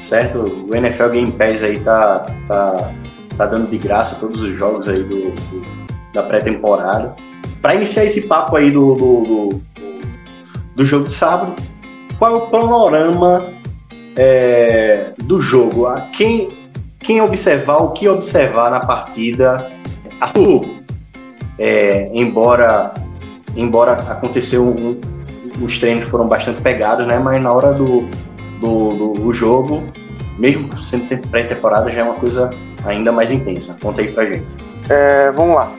certo? 0.00 0.66
O 0.70 0.74
NFL 0.74 1.08
Game 1.10 1.32
Pass 1.32 1.62
aí 1.62 1.78
tá, 1.80 2.24
tá, 2.48 2.92
tá 3.36 3.46
dando 3.46 3.68
de 3.68 3.76
graça 3.78 4.16
todos 4.16 4.40
os 4.40 4.56
jogos 4.56 4.88
aí 4.88 5.02
do, 5.02 5.30
do- 5.32 5.82
da 6.14 6.22
pré-temporada. 6.22 7.14
Para 7.60 7.74
iniciar 7.74 8.04
esse 8.04 8.22
papo 8.22 8.56
aí 8.56 8.70
do, 8.70 8.94
do, 8.94 9.20
do, 9.22 9.62
do 10.76 10.84
jogo 10.84 11.04
de 11.06 11.12
sábado, 11.12 11.54
qual 12.22 12.30
é 12.30 12.36
o 12.36 12.40
panorama 12.42 13.46
é, 14.16 15.10
do 15.24 15.40
jogo? 15.40 15.88
A 15.88 16.02
quem, 16.16 16.50
quem 17.00 17.20
observar, 17.20 17.78
o 17.78 17.90
que 17.90 18.08
observar 18.08 18.70
na 18.70 18.78
partida? 18.78 19.68
É, 21.58 22.08
embora, 22.14 22.92
embora 23.56 23.94
aconteceu 23.94 24.64
um, 24.64 25.00
os 25.60 25.80
treinos 25.80 26.06
foram 26.08 26.28
bastante 26.28 26.62
pegados, 26.62 27.08
né? 27.08 27.18
Mas 27.18 27.42
na 27.42 27.52
hora 27.52 27.72
do, 27.72 28.08
do, 28.60 29.14
do 29.14 29.32
jogo, 29.32 29.82
mesmo 30.38 30.80
sendo 30.80 31.08
tem- 31.08 31.18
pré-temporada, 31.18 31.90
já 31.90 32.02
é 32.02 32.04
uma 32.04 32.14
coisa 32.14 32.50
ainda 32.84 33.10
mais 33.10 33.32
intensa. 33.32 33.76
Conta 33.82 34.00
aí 34.00 34.12
pra 34.12 34.26
gente. 34.26 34.54
É, 34.88 35.32
vamos 35.32 35.56
lá. 35.56 35.72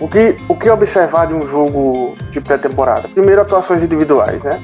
O 0.00 0.08
que, 0.08 0.36
o 0.48 0.56
que 0.56 0.68
observar 0.68 1.28
de 1.28 1.34
um 1.34 1.46
jogo 1.46 2.16
de 2.32 2.40
pré-temporada? 2.40 3.06
Primeiro, 3.06 3.42
atuações 3.42 3.80
individuais, 3.80 4.42
né? 4.42 4.60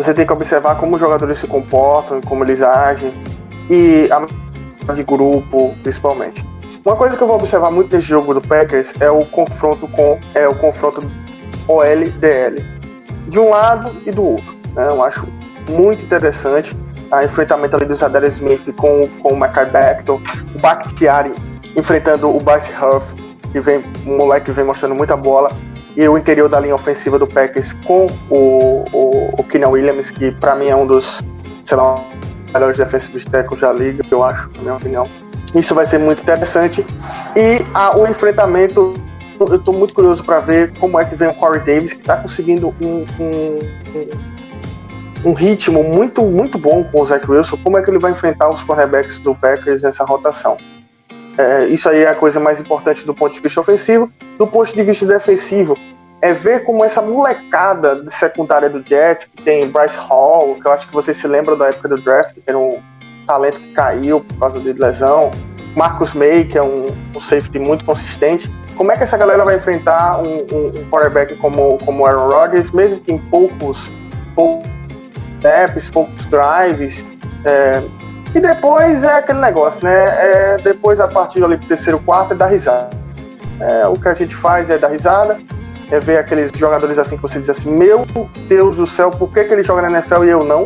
Você 0.00 0.14
tem 0.14 0.24
que 0.24 0.32
observar 0.32 0.76
como 0.76 0.94
os 0.94 1.00
jogadores 1.00 1.36
se 1.36 1.46
comportam, 1.46 2.22
como 2.22 2.42
eles 2.42 2.62
agem 2.62 3.12
e 3.68 4.08
a 4.10 4.94
de 4.94 5.04
grupo, 5.04 5.74
principalmente. 5.82 6.42
Uma 6.82 6.96
coisa 6.96 7.18
que 7.18 7.22
eu 7.22 7.26
vou 7.26 7.36
observar 7.36 7.70
muito 7.70 7.94
nesse 7.94 8.08
jogo 8.08 8.32
do 8.32 8.40
Packers 8.40 8.94
é 8.98 9.10
o 9.10 9.26
confronto 9.26 9.86
com 9.88 10.18
é 10.34 10.48
o 10.48 10.54
confronto 10.54 11.02
OL-DL, 11.68 12.64
de 13.28 13.38
um 13.38 13.50
lado 13.50 13.94
e 14.06 14.10
do 14.10 14.24
outro. 14.24 14.56
Né? 14.74 14.86
Eu 14.86 15.04
acho 15.04 15.28
muito 15.68 16.02
interessante 16.02 16.74
o 17.12 17.22
enfrentamento 17.22 17.76
ali 17.76 17.84
do 17.84 17.94
Zadar 17.94 18.24
Smith 18.24 18.72
com, 18.76 19.06
com 19.22 19.34
o 19.34 19.36
Mackay 19.36 19.66
Becton, 19.66 20.18
o 20.54 20.58
Bakhtiari 20.60 21.34
enfrentando 21.76 22.34
o 22.34 22.40
Bryce 22.40 22.72
Huff, 22.72 23.14
que 23.52 23.60
vem, 23.60 23.82
um 24.06 24.16
moleque 24.16 24.46
que 24.46 24.52
vem 24.52 24.64
mostrando 24.64 24.94
muita 24.94 25.14
bola, 25.14 25.50
e 26.00 26.08
o 26.08 26.16
interior 26.16 26.48
da 26.48 26.58
linha 26.58 26.74
ofensiva 26.74 27.18
do 27.18 27.26
Packers 27.26 27.74
com 27.84 28.06
o, 28.30 28.84
o, 28.90 29.34
o 29.38 29.44
Keenan 29.44 29.68
Williams, 29.68 30.10
que 30.10 30.30
para 30.30 30.56
mim 30.56 30.68
é 30.68 30.74
um 30.74 30.86
dos, 30.86 31.20
sei 31.62 31.76
lá, 31.76 32.02
melhores 32.54 32.78
defensivos 32.78 33.22
tackles 33.26 33.60
da 33.60 33.70
liga, 33.70 34.02
eu 34.10 34.24
acho, 34.24 34.48
na 34.56 34.62
minha 34.62 34.74
opinião. 34.76 35.06
Isso 35.54 35.74
vai 35.74 35.84
ser 35.84 35.98
muito 35.98 36.22
interessante. 36.22 36.86
E 37.36 37.62
a, 37.74 37.98
o 37.98 38.06
enfrentamento, 38.06 38.94
eu 39.38 39.56
estou 39.56 39.74
muito 39.74 39.92
curioso 39.92 40.24
para 40.24 40.40
ver 40.40 40.72
como 40.80 40.98
é 40.98 41.04
que 41.04 41.14
vem 41.14 41.28
o 41.28 41.34
Corey 41.34 41.60
Davis, 41.60 41.92
que 41.92 42.00
está 42.00 42.16
conseguindo 42.16 42.74
um, 42.80 43.04
um, 43.20 43.58
um, 45.26 45.30
um, 45.30 45.32
ritmo 45.34 45.84
muito, 45.84 46.22
muito 46.22 46.56
bom 46.56 46.82
com 46.82 47.02
o 47.02 47.06
Zach 47.06 47.30
Wilson. 47.30 47.58
Como 47.62 47.76
é 47.76 47.82
que 47.82 47.90
ele 47.90 47.98
vai 47.98 48.12
enfrentar 48.12 48.48
os 48.48 48.62
cornerbacks 48.62 49.18
do 49.18 49.34
Packers 49.34 49.82
nessa 49.82 50.02
rotação? 50.04 50.56
É, 51.40 51.64
isso 51.68 51.88
aí 51.88 52.02
é 52.02 52.08
a 52.10 52.14
coisa 52.14 52.38
mais 52.38 52.60
importante 52.60 53.06
do 53.06 53.14
ponto 53.14 53.32
de 53.32 53.40
vista 53.40 53.60
ofensivo. 53.60 54.12
Do 54.36 54.46
ponto 54.46 54.74
de 54.74 54.82
vista 54.82 55.06
defensivo, 55.06 55.74
é 56.20 56.34
ver 56.34 56.64
como 56.64 56.84
essa 56.84 57.00
molecada 57.00 58.04
secundária 58.08 58.68
do 58.68 58.86
Jets, 58.86 59.24
que 59.24 59.42
tem 59.42 59.70
Bryce 59.70 59.96
Hall, 59.96 60.54
que 60.56 60.66
eu 60.66 60.72
acho 60.72 60.86
que 60.86 60.92
vocês 60.92 61.16
se 61.16 61.26
lembram 61.26 61.56
da 61.56 61.68
época 61.68 61.88
do 61.88 61.96
draft, 61.96 62.34
que 62.34 62.42
era 62.46 62.58
um 62.58 62.78
talento 63.26 63.58
que 63.58 63.72
caiu 63.72 64.20
por 64.20 64.38
causa 64.38 64.60
de 64.60 64.72
lesão. 64.74 65.30
Marcus 65.74 66.12
May, 66.12 66.44
que 66.44 66.58
é 66.58 66.62
um, 66.62 66.86
um 67.16 67.20
safety 67.20 67.58
muito 67.58 67.86
consistente. 67.86 68.50
Como 68.76 68.92
é 68.92 68.96
que 68.96 69.04
essa 69.04 69.16
galera 69.16 69.42
vai 69.42 69.56
enfrentar 69.56 70.20
um, 70.20 70.46
um, 70.52 70.66
um 70.78 70.90
quarterback 70.90 71.36
como, 71.36 71.78
como 71.78 72.04
Aaron 72.04 72.28
Rodgers, 72.28 72.70
mesmo 72.70 73.00
que 73.00 73.12
em 73.12 73.18
poucos, 73.18 73.90
poucos 74.34 74.68
steps, 75.38 75.90
poucos 75.90 76.26
drives? 76.26 77.04
É, 77.46 77.82
e 78.34 78.40
depois 78.40 79.02
é 79.02 79.18
aquele 79.18 79.40
negócio, 79.40 79.82
né? 79.82 79.92
É, 79.94 80.58
depois, 80.58 81.00
a 81.00 81.08
partir 81.08 81.42
ali 81.42 81.56
pro 81.56 81.66
terceiro 81.66 81.98
quarto, 82.00 82.32
é 82.32 82.36
dar 82.36 82.46
risada. 82.46 82.90
É, 83.60 83.86
o 83.88 83.94
que 83.94 84.08
a 84.08 84.14
gente 84.14 84.34
faz 84.34 84.70
é 84.70 84.78
dar 84.78 84.88
risada, 84.88 85.38
é 85.90 85.98
ver 85.98 86.18
aqueles 86.18 86.50
jogadores 86.56 86.98
assim 86.98 87.16
que 87.16 87.22
você 87.22 87.38
diz 87.38 87.50
assim, 87.50 87.70
meu 87.70 88.06
Deus 88.48 88.76
do 88.76 88.86
céu, 88.86 89.10
por 89.10 89.32
que, 89.32 89.44
que 89.44 89.52
ele 89.52 89.62
joga 89.62 89.82
na 89.82 89.98
NFL 89.98 90.24
e 90.24 90.28
eu 90.28 90.44
não? 90.44 90.64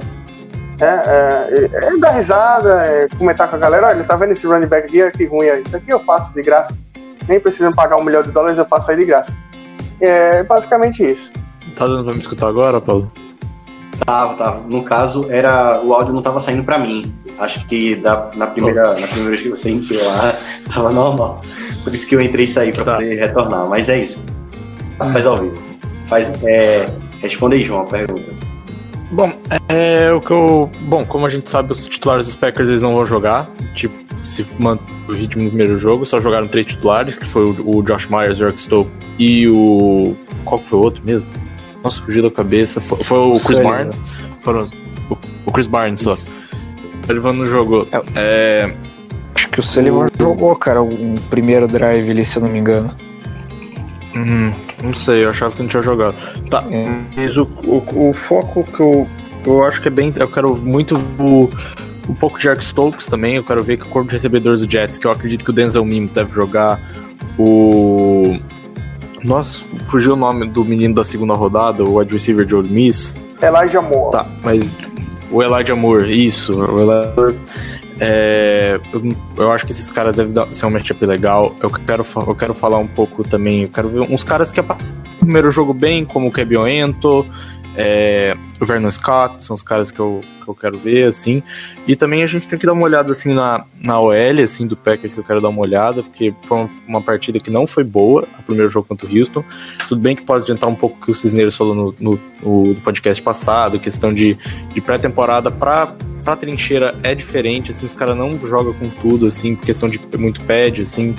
É, 0.80 0.84
é, 0.84 1.94
é 1.94 1.98
dar 1.98 2.10
risada, 2.10 2.84
é 2.84 3.08
comentar 3.16 3.48
com 3.48 3.56
a 3.56 3.58
galera, 3.58 3.88
olha, 3.88 4.04
tá 4.04 4.16
vendo 4.16 4.32
esse 4.32 4.46
running 4.46 4.66
back 4.66 4.86
aqui, 4.86 5.16
que 5.16 5.24
ruim 5.24 5.46
é 5.46 5.60
isso 5.60 5.76
aqui 5.76 5.90
eu 5.90 6.00
faço 6.00 6.34
de 6.34 6.42
graça. 6.42 6.76
Nem 7.26 7.40
precisando 7.40 7.74
pagar 7.74 7.96
um 7.96 8.04
milhão 8.04 8.22
de 8.22 8.30
dólares, 8.30 8.58
eu 8.58 8.66
faço 8.66 8.90
aí 8.90 8.96
de 8.96 9.04
graça. 9.06 9.32
É 10.00 10.42
basicamente 10.42 11.04
isso. 11.04 11.32
Tá 11.76 11.86
dando 11.86 12.04
pra 12.04 12.12
me 12.12 12.20
escutar 12.20 12.48
agora, 12.48 12.80
Paulo? 12.80 13.10
Tava, 14.04 14.34
tava. 14.34 14.60
No 14.68 14.82
caso, 14.82 15.26
era 15.30 15.80
o 15.82 15.92
áudio 15.94 16.12
não 16.12 16.22
tava 16.22 16.40
saindo 16.40 16.64
pra 16.64 16.78
mim. 16.78 17.02
Acho 17.38 17.66
que 17.66 17.96
da, 17.96 18.30
na, 18.36 18.46
primeira, 18.46 18.88
na 18.98 19.06
primeira 19.06 19.30
vez 19.30 19.42
que 19.42 19.48
você 19.50 19.70
iniciou 19.70 20.04
lá, 20.06 20.34
tava 20.72 20.90
normal. 20.90 21.40
Por 21.82 21.94
isso 21.94 22.06
que 22.06 22.14
eu 22.14 22.20
entrei 22.20 22.44
e 22.44 22.48
saí 22.48 22.72
pra 22.72 22.84
Tá. 22.84 22.94
poder 22.96 23.16
retornar. 23.18 23.66
Mas 23.68 23.88
é 23.88 24.00
isso. 24.02 24.22
Faz 24.98 25.26
ao 25.26 25.36
vivo. 25.36 25.56
Faz, 26.08 26.32
é, 26.44 26.86
responde 27.20 27.56
aí, 27.56 27.64
João, 27.64 27.82
a 27.82 27.86
pergunta. 27.86 28.32
Bom, 29.10 29.32
é 29.68 30.12
o 30.12 30.20
que 30.20 30.30
eu. 30.30 30.70
Bom, 30.82 31.04
como 31.04 31.26
a 31.26 31.30
gente 31.30 31.48
sabe, 31.48 31.72
os 31.72 31.86
titulares 31.86 32.26
dos 32.26 32.34
Packers 32.34 32.68
eles 32.68 32.82
não 32.82 32.94
vão 32.94 33.06
jogar. 33.06 33.48
Tipo, 33.74 33.94
se 34.26 34.44
manter 34.58 34.82
o 35.08 35.12
ritmo 35.12 35.44
do 35.44 35.48
primeiro 35.50 35.78
jogo, 35.78 36.04
só 36.06 36.20
jogaram 36.20 36.48
três 36.48 36.66
titulares, 36.66 37.14
que 37.14 37.26
foi 37.26 37.44
o, 37.44 37.76
o 37.78 37.82
Josh 37.82 38.08
Myers, 38.08 38.40
o 38.40 38.44
Eric 38.44 38.86
e 39.18 39.48
o. 39.48 40.16
Qual 40.44 40.60
que 40.60 40.66
foi 40.68 40.78
o 40.78 40.82
outro 40.82 41.02
mesmo? 41.04 41.26
Nossa, 41.84 42.00
fugiu 42.02 42.22
da 42.22 42.30
cabeça. 42.30 42.80
Foi, 42.80 43.04
foi 43.04 43.18
o 43.18 43.32
Chris 43.32 43.42
Sullivan. 43.42 43.70
Barnes. 43.70 44.02
Foram 44.40 44.66
o, 45.10 45.16
o 45.46 45.52
Chris 45.52 45.66
Barnes 45.66 46.00
só. 46.00 46.12
Isso. 46.12 46.26
O 47.02 47.06
Sullivan 47.06 47.32
não 47.34 47.46
jogou. 47.46 47.86
É, 48.16 48.72
Acho 49.34 49.48
que 49.50 49.60
o 49.60 49.62
Sullivan 49.62 50.06
jogou, 50.18 50.56
cara, 50.56 50.82
um 50.82 51.14
primeiro 51.28 51.66
drive 51.66 52.10
ali, 52.10 52.24
se 52.24 52.36
eu 52.38 52.42
não 52.42 52.48
me 52.48 52.58
engano. 52.58 52.90
Hum, 54.16 54.52
não 54.82 54.94
sei, 54.94 55.24
eu 55.24 55.28
achava 55.30 55.54
que 55.54 55.60
não 55.62 55.68
tinha 55.68 55.82
jogado. 55.82 56.14
Tá, 56.48 56.64
É. 56.70 56.84
mas 57.16 57.36
o, 57.36 57.42
o, 57.66 58.10
o 58.10 58.12
foco 58.14 58.62
que 58.64 58.80
eu, 58.80 59.08
eu 59.44 59.64
acho 59.64 59.82
que 59.82 59.88
é 59.88 59.90
bem. 59.90 60.12
Eu 60.16 60.28
quero 60.28 60.56
muito 60.56 60.96
o, 61.18 61.50
um 62.08 62.14
pouco 62.14 62.38
de 62.38 62.46
Eric 62.48 62.64
Stokes 62.64 63.06
também. 63.06 63.34
Eu 63.34 63.44
quero 63.44 63.62
ver 63.62 63.76
que 63.76 63.82
o 63.82 63.88
corpo 63.88 64.08
de 64.08 64.14
recebedores 64.14 64.60
do 64.60 64.70
Jets, 64.70 64.98
que 64.98 65.06
eu 65.06 65.10
acredito 65.10 65.44
que 65.44 65.50
o 65.50 65.52
Denzel 65.52 65.84
Mims 65.84 66.12
deve 66.12 66.32
jogar. 66.32 66.80
O. 67.36 68.38
Nossa, 69.24 69.66
fugiu 69.86 70.12
o 70.12 70.16
nome 70.16 70.46
do 70.46 70.64
menino 70.64 70.94
da 70.94 71.04
segunda 71.04 71.34
rodada, 71.34 71.82
o 71.82 71.96
wide 71.98 72.12
receiver 72.12 72.44
de 72.44 72.54
Ole 72.54 72.68
Miss. 72.68 73.16
Elijah 73.42 73.80
Moore. 73.80 74.12
Tá, 74.12 74.26
mas 74.44 74.78
o 75.30 75.42
Elijah 75.42 75.74
Moore, 75.74 76.26
isso, 76.26 76.54
o 76.60 76.78
Elijah 76.80 77.12
Moore, 77.16 77.38
é, 77.98 78.78
eu, 78.92 79.02
eu 79.36 79.52
acho 79.52 79.64
que 79.64 79.72
esses 79.72 79.88
caras 79.90 80.16
devem 80.16 80.32
dar- 80.32 80.52
ser 80.52 80.66
um 80.66 80.70
matchup 80.70 81.04
legal. 81.06 81.54
Eu 81.62 81.70
quero, 81.70 82.04
eu 82.26 82.34
quero 82.34 82.52
falar 82.54 82.76
um 82.78 82.86
pouco 82.86 83.24
também, 83.26 83.62
eu 83.62 83.68
quero 83.68 83.88
ver 83.88 84.00
uns 84.00 84.22
caras 84.22 84.52
que 84.52 84.60
apareceram 84.60 84.92
no 84.94 85.18
primeiro 85.20 85.50
jogo 85.50 85.72
bem, 85.72 86.04
como 86.04 86.28
o 86.28 86.32
Kevin 86.32 86.68
Ento, 86.68 87.26
é, 87.76 88.36
o 88.60 88.64
Vernon 88.64 88.90
Scott, 88.90 89.42
são 89.42 89.54
os 89.54 89.62
caras 89.62 89.90
que 89.90 89.98
eu, 89.98 90.20
que 90.42 90.48
eu 90.48 90.54
quero 90.54 90.78
ver, 90.78 91.08
assim. 91.08 91.42
E 91.86 91.96
também 91.96 92.22
a 92.22 92.26
gente 92.26 92.46
tem 92.46 92.58
que 92.58 92.66
dar 92.66 92.72
uma 92.72 92.84
olhada, 92.84 93.12
assim, 93.12 93.34
na, 93.34 93.64
na 93.80 94.00
OL, 94.00 94.14
assim, 94.42 94.66
do 94.66 94.76
Packers, 94.76 95.12
que 95.12 95.20
eu 95.20 95.24
quero 95.24 95.40
dar 95.40 95.48
uma 95.48 95.60
olhada, 95.60 96.02
porque 96.02 96.32
foi 96.42 96.58
uma, 96.58 96.70
uma 96.86 97.02
partida 97.02 97.40
que 97.40 97.50
não 97.50 97.66
foi 97.66 97.82
boa, 97.82 98.26
o 98.38 98.42
primeiro 98.42 98.70
jogo 98.70 98.86
contra 98.86 99.06
o 99.06 99.18
Houston. 99.18 99.44
Tudo 99.88 100.00
bem 100.00 100.14
que 100.14 100.22
pode 100.22 100.44
adiantar 100.44 100.68
um 100.68 100.74
pouco 100.74 100.96
o 100.96 101.04
que 101.04 101.10
o 101.10 101.14
Cisneiros 101.14 101.56
falou 101.56 101.74
no, 101.74 101.94
no, 101.98 102.20
no 102.42 102.74
podcast 102.76 103.20
passado, 103.22 103.78
questão 103.80 104.12
de, 104.12 104.38
de 104.72 104.80
pré-temporada 104.80 105.50
pra, 105.50 105.94
pra 106.22 106.36
trincheira 106.36 106.94
é 107.02 107.14
diferente, 107.14 107.72
assim, 107.72 107.86
os 107.86 107.94
caras 107.94 108.16
não 108.16 108.38
jogam 108.46 108.72
com 108.72 108.88
tudo, 108.88 109.26
assim, 109.26 109.56
questão 109.56 109.88
de 109.88 110.00
muito 110.16 110.40
pad, 110.42 110.82
assim, 110.82 111.14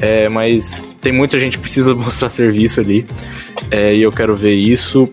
é, 0.00 0.28
mas 0.28 0.84
tem 1.00 1.12
muita 1.12 1.38
gente 1.38 1.56
que 1.56 1.62
precisa 1.62 1.92
mostrar 1.96 2.28
serviço 2.28 2.80
ali, 2.80 3.06
é, 3.70 3.94
e 3.94 4.02
eu 4.02 4.12
quero 4.12 4.36
ver 4.36 4.54
isso. 4.54 5.10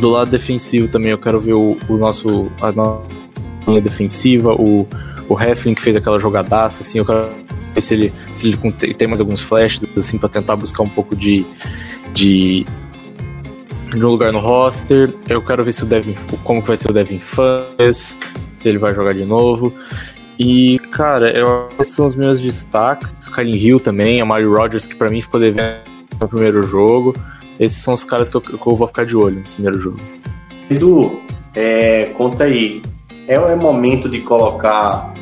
Do 0.00 0.08
lado 0.08 0.30
defensivo 0.30 0.88
também 0.88 1.10
eu 1.10 1.18
quero 1.18 1.38
ver 1.38 1.52
o, 1.52 1.76
o 1.88 1.96
nosso 1.96 2.50
a 2.60 2.72
nossa 2.72 3.02
linha 3.66 3.80
defensiva, 3.80 4.52
o, 4.54 4.86
o 5.28 5.40
Heffling 5.40 5.74
que 5.74 5.82
fez 5.82 5.94
aquela 5.94 6.18
jogadaça, 6.18 6.82
assim, 6.82 6.98
eu 6.98 7.04
quero 7.04 7.28
ver 7.74 7.80
se 7.80 7.94
ele, 7.94 8.12
se 8.34 8.58
ele 8.82 8.94
tem 8.94 9.06
mais 9.06 9.20
alguns 9.20 9.40
flashes, 9.40 9.82
assim, 9.96 10.18
pra 10.18 10.28
tentar 10.28 10.56
buscar 10.56 10.82
um 10.82 10.88
pouco 10.88 11.14
de, 11.14 11.46
de, 12.12 12.66
de 13.94 14.04
um 14.04 14.08
lugar 14.08 14.32
no 14.32 14.40
roster. 14.40 15.14
Eu 15.28 15.42
quero 15.42 15.64
ver 15.64 15.72
se 15.72 15.84
o 15.84 15.86
Devin, 15.86 16.14
como 16.42 16.62
que 16.62 16.68
vai 16.68 16.76
ser 16.76 16.90
o 16.90 16.92
Devin 16.92 17.20
Fans, 17.20 18.18
se 18.56 18.68
ele 18.68 18.78
vai 18.78 18.94
jogar 18.94 19.14
de 19.14 19.24
novo. 19.24 19.72
E, 20.38 20.78
cara, 20.90 21.30
eu, 21.30 21.68
esses 21.78 21.94
são 21.94 22.06
os 22.06 22.16
meus 22.16 22.40
destaques. 22.40 23.26
O 23.26 23.32
Kyle 23.32 23.56
Hill 23.56 23.78
também, 23.78 24.20
a 24.20 24.24
Mario 24.24 24.54
Rogers, 24.54 24.86
que 24.86 24.96
pra 24.96 25.10
mim 25.10 25.20
ficou 25.20 25.38
devendo 25.38 25.82
no 26.18 26.28
primeiro 26.28 26.62
jogo. 26.62 27.14
Esses 27.60 27.82
são 27.82 27.92
os 27.92 28.02
caras 28.02 28.30
que 28.30 28.36
eu, 28.38 28.40
que 28.40 28.54
eu 28.54 28.74
vou 28.74 28.88
ficar 28.88 29.04
de 29.04 29.14
olho 29.14 29.38
nesse 29.38 29.56
primeiro 29.56 29.78
jogo. 29.78 30.00
Edu, 30.70 31.20
é, 31.54 32.06
conta 32.16 32.44
aí. 32.44 32.80
É, 33.28 33.34
é 33.34 33.54
momento 33.54 34.08
de 34.08 34.22
colocar 34.22 35.12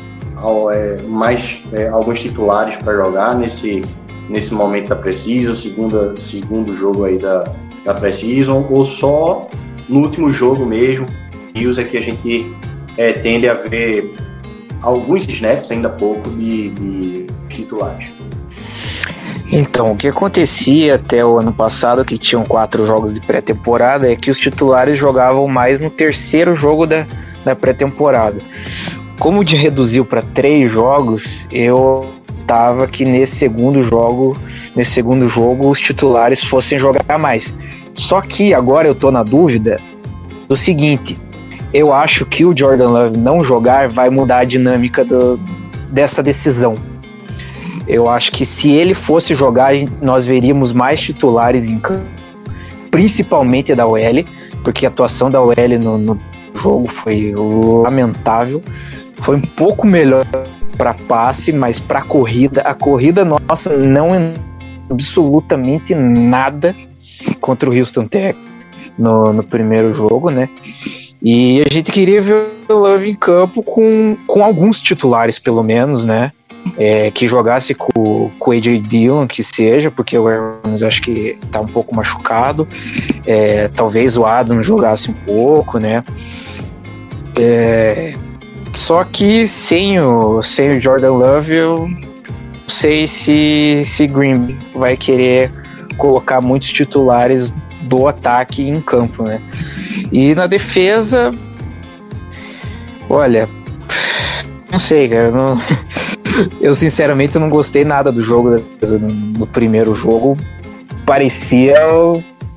é, 0.71 1.01
mais 1.03 1.61
é, 1.73 1.89
alguns 1.89 2.21
titulares 2.21 2.77
para 2.77 2.93
jogar 2.93 3.35
nesse, 3.35 3.81
nesse 4.29 4.53
momento 4.53 4.87
da 4.87 4.95
Precision, 4.95 5.53
segunda, 5.53 6.17
segundo 6.17 6.73
jogo 6.73 7.03
aí 7.03 7.17
da, 7.17 7.43
da 7.83 7.93
Precision, 7.93 8.63
ou 8.69 8.85
só 8.85 9.49
no 9.89 9.99
último 9.99 10.29
jogo 10.29 10.65
mesmo, 10.65 11.07
Rios 11.53 11.77
é 11.77 11.83
que 11.83 11.97
a 11.97 12.01
gente 12.01 12.55
é, 12.95 13.11
tende 13.11 13.49
a 13.49 13.55
ver 13.55 14.15
alguns 14.81 15.27
snaps, 15.27 15.71
ainda 15.71 15.89
pouco, 15.89 16.29
de, 16.29 16.69
de 16.69 17.25
titulares. 17.49 18.09
Então, 19.51 19.91
o 19.91 19.95
que 19.95 20.07
acontecia 20.07 20.95
até 20.95 21.25
o 21.25 21.39
ano 21.39 21.51
passado, 21.51 22.05
que 22.05 22.17
tinham 22.17 22.43
quatro 22.43 22.85
jogos 22.85 23.13
de 23.13 23.19
pré-temporada, 23.19 24.11
é 24.11 24.15
que 24.15 24.29
os 24.29 24.37
titulares 24.37 24.97
jogavam 24.97 25.47
mais 25.47 25.79
no 25.79 25.89
terceiro 25.89 26.53
jogo 26.55 26.85
da, 26.85 27.05
da 27.43 27.55
pré-temporada. 27.55 28.37
Como 29.19 29.43
de 29.43 29.55
reduziu 29.55 30.05
para 30.05 30.21
três 30.21 30.71
jogos, 30.71 31.47
eu 31.51 32.13
tava 32.45 32.87
que 32.87 33.03
nesse 33.03 33.37
segundo 33.37 33.81
jogo, 33.83 34.37
nesse 34.75 34.91
segundo 34.91 35.27
jogo, 35.27 35.69
os 35.69 35.79
titulares 35.79 36.43
fossem 36.43 36.77
jogar 36.77 37.17
mais. 37.19 37.53
Só 37.95 38.21
que 38.21 38.53
agora 38.53 38.87
eu 38.87 38.95
tô 38.95 39.11
na 39.11 39.23
dúvida 39.23 39.79
do 40.47 40.55
seguinte: 40.55 41.17
eu 41.73 41.91
acho 41.91 42.25
que 42.25 42.45
o 42.45 42.55
Jordan 42.55 42.89
Love 42.89 43.17
não 43.17 43.43
jogar 43.43 43.89
vai 43.89 44.09
mudar 44.09 44.39
a 44.39 44.43
dinâmica 44.43 45.03
do- 45.03 45.37
dessa 45.91 46.23
decisão. 46.23 46.75
Eu 47.89 48.07
acho 48.07 48.31
que 48.31 48.45
se 48.45 48.69
ele 48.69 48.93
fosse 48.93 49.33
jogar, 49.33 49.73
nós 49.99 50.23
veríamos 50.23 50.71
mais 50.71 51.01
titulares 51.01 51.65
em 51.65 51.79
campo, 51.79 52.05
principalmente 52.91 53.73
da 53.73 53.87
OL, 53.87 54.23
porque 54.63 54.85
a 54.85 54.89
atuação 54.89 55.31
da 55.31 55.41
OL 55.41 55.55
no, 55.81 55.97
no 55.97 56.19
jogo 56.53 56.87
foi 56.87 57.33
lamentável. 57.83 58.61
Foi 59.15 59.35
um 59.35 59.41
pouco 59.41 59.87
melhor 59.87 60.23
para 60.77 60.93
passe, 60.93 61.51
mas 61.51 61.79
para 61.79 62.03
corrida, 62.03 62.61
a 62.61 62.75
corrida 62.75 63.25
nossa 63.25 63.75
não 63.75 64.13
é 64.13 64.33
absolutamente 64.87 65.95
nada 65.95 66.75
contra 67.41 67.67
o 67.67 67.75
Houston 67.75 68.05
Tech 68.05 68.37
no, 68.99 69.33
no 69.33 69.43
primeiro 69.43 69.91
jogo, 69.93 70.29
né? 70.29 70.47
E 71.21 71.61
a 71.61 71.73
gente 71.73 71.91
queria 71.91 72.21
ver 72.21 72.49
o 72.69 72.73
Love 72.73 73.09
em 73.09 73.15
campo 73.15 73.63
com, 73.63 74.15
com 74.27 74.43
alguns 74.43 74.79
titulares, 74.79 75.39
pelo 75.39 75.63
menos, 75.63 76.05
né? 76.05 76.31
É, 76.77 77.11
que 77.11 77.27
jogasse 77.27 77.73
com, 77.73 78.31
com 78.39 78.51
o 78.51 78.53
AJ 78.53 78.81
Dillon, 78.81 79.27
que 79.27 79.43
seja, 79.43 79.91
porque 79.91 80.17
o 80.17 80.27
Aaron 80.27 80.73
acho 80.85 81.01
que 81.01 81.37
tá 81.51 81.61
um 81.61 81.67
pouco 81.67 81.95
machucado. 81.95 82.67
É, 83.25 83.67
talvez 83.69 84.17
o 84.17 84.25
Adam 84.25 84.61
jogasse 84.61 85.09
um 85.09 85.13
pouco, 85.13 85.77
né? 85.77 86.03
É, 87.37 88.13
só 88.73 89.03
que 89.03 89.47
sem 89.47 89.99
o, 89.99 90.41
sem 90.41 90.69
o 90.71 90.81
Jordan 90.81 91.11
Love, 91.11 91.53
eu 91.53 91.87
não 91.87 92.69
sei 92.69 93.07
se, 93.07 93.81
se 93.85 94.07
Green 94.07 94.57
vai 94.75 94.95
querer 94.95 95.51
colocar 95.97 96.41
muitos 96.41 96.71
titulares 96.71 97.53
do 97.83 98.07
ataque 98.07 98.61
em 98.61 98.81
campo, 98.81 99.23
né? 99.23 99.41
E 100.11 100.35
na 100.35 100.47
defesa, 100.47 101.31
olha, 103.09 103.49
não 104.71 104.79
sei, 104.79 105.09
cara, 105.09 105.31
não, 105.31 105.59
eu 106.61 106.73
sinceramente 106.73 107.37
não 107.37 107.49
gostei 107.49 107.83
nada 107.83 108.11
do 108.11 108.21
jogo 108.21 108.63
no 109.37 109.47
primeiro 109.47 109.95
jogo. 109.95 110.37
Parecia 111.05 111.75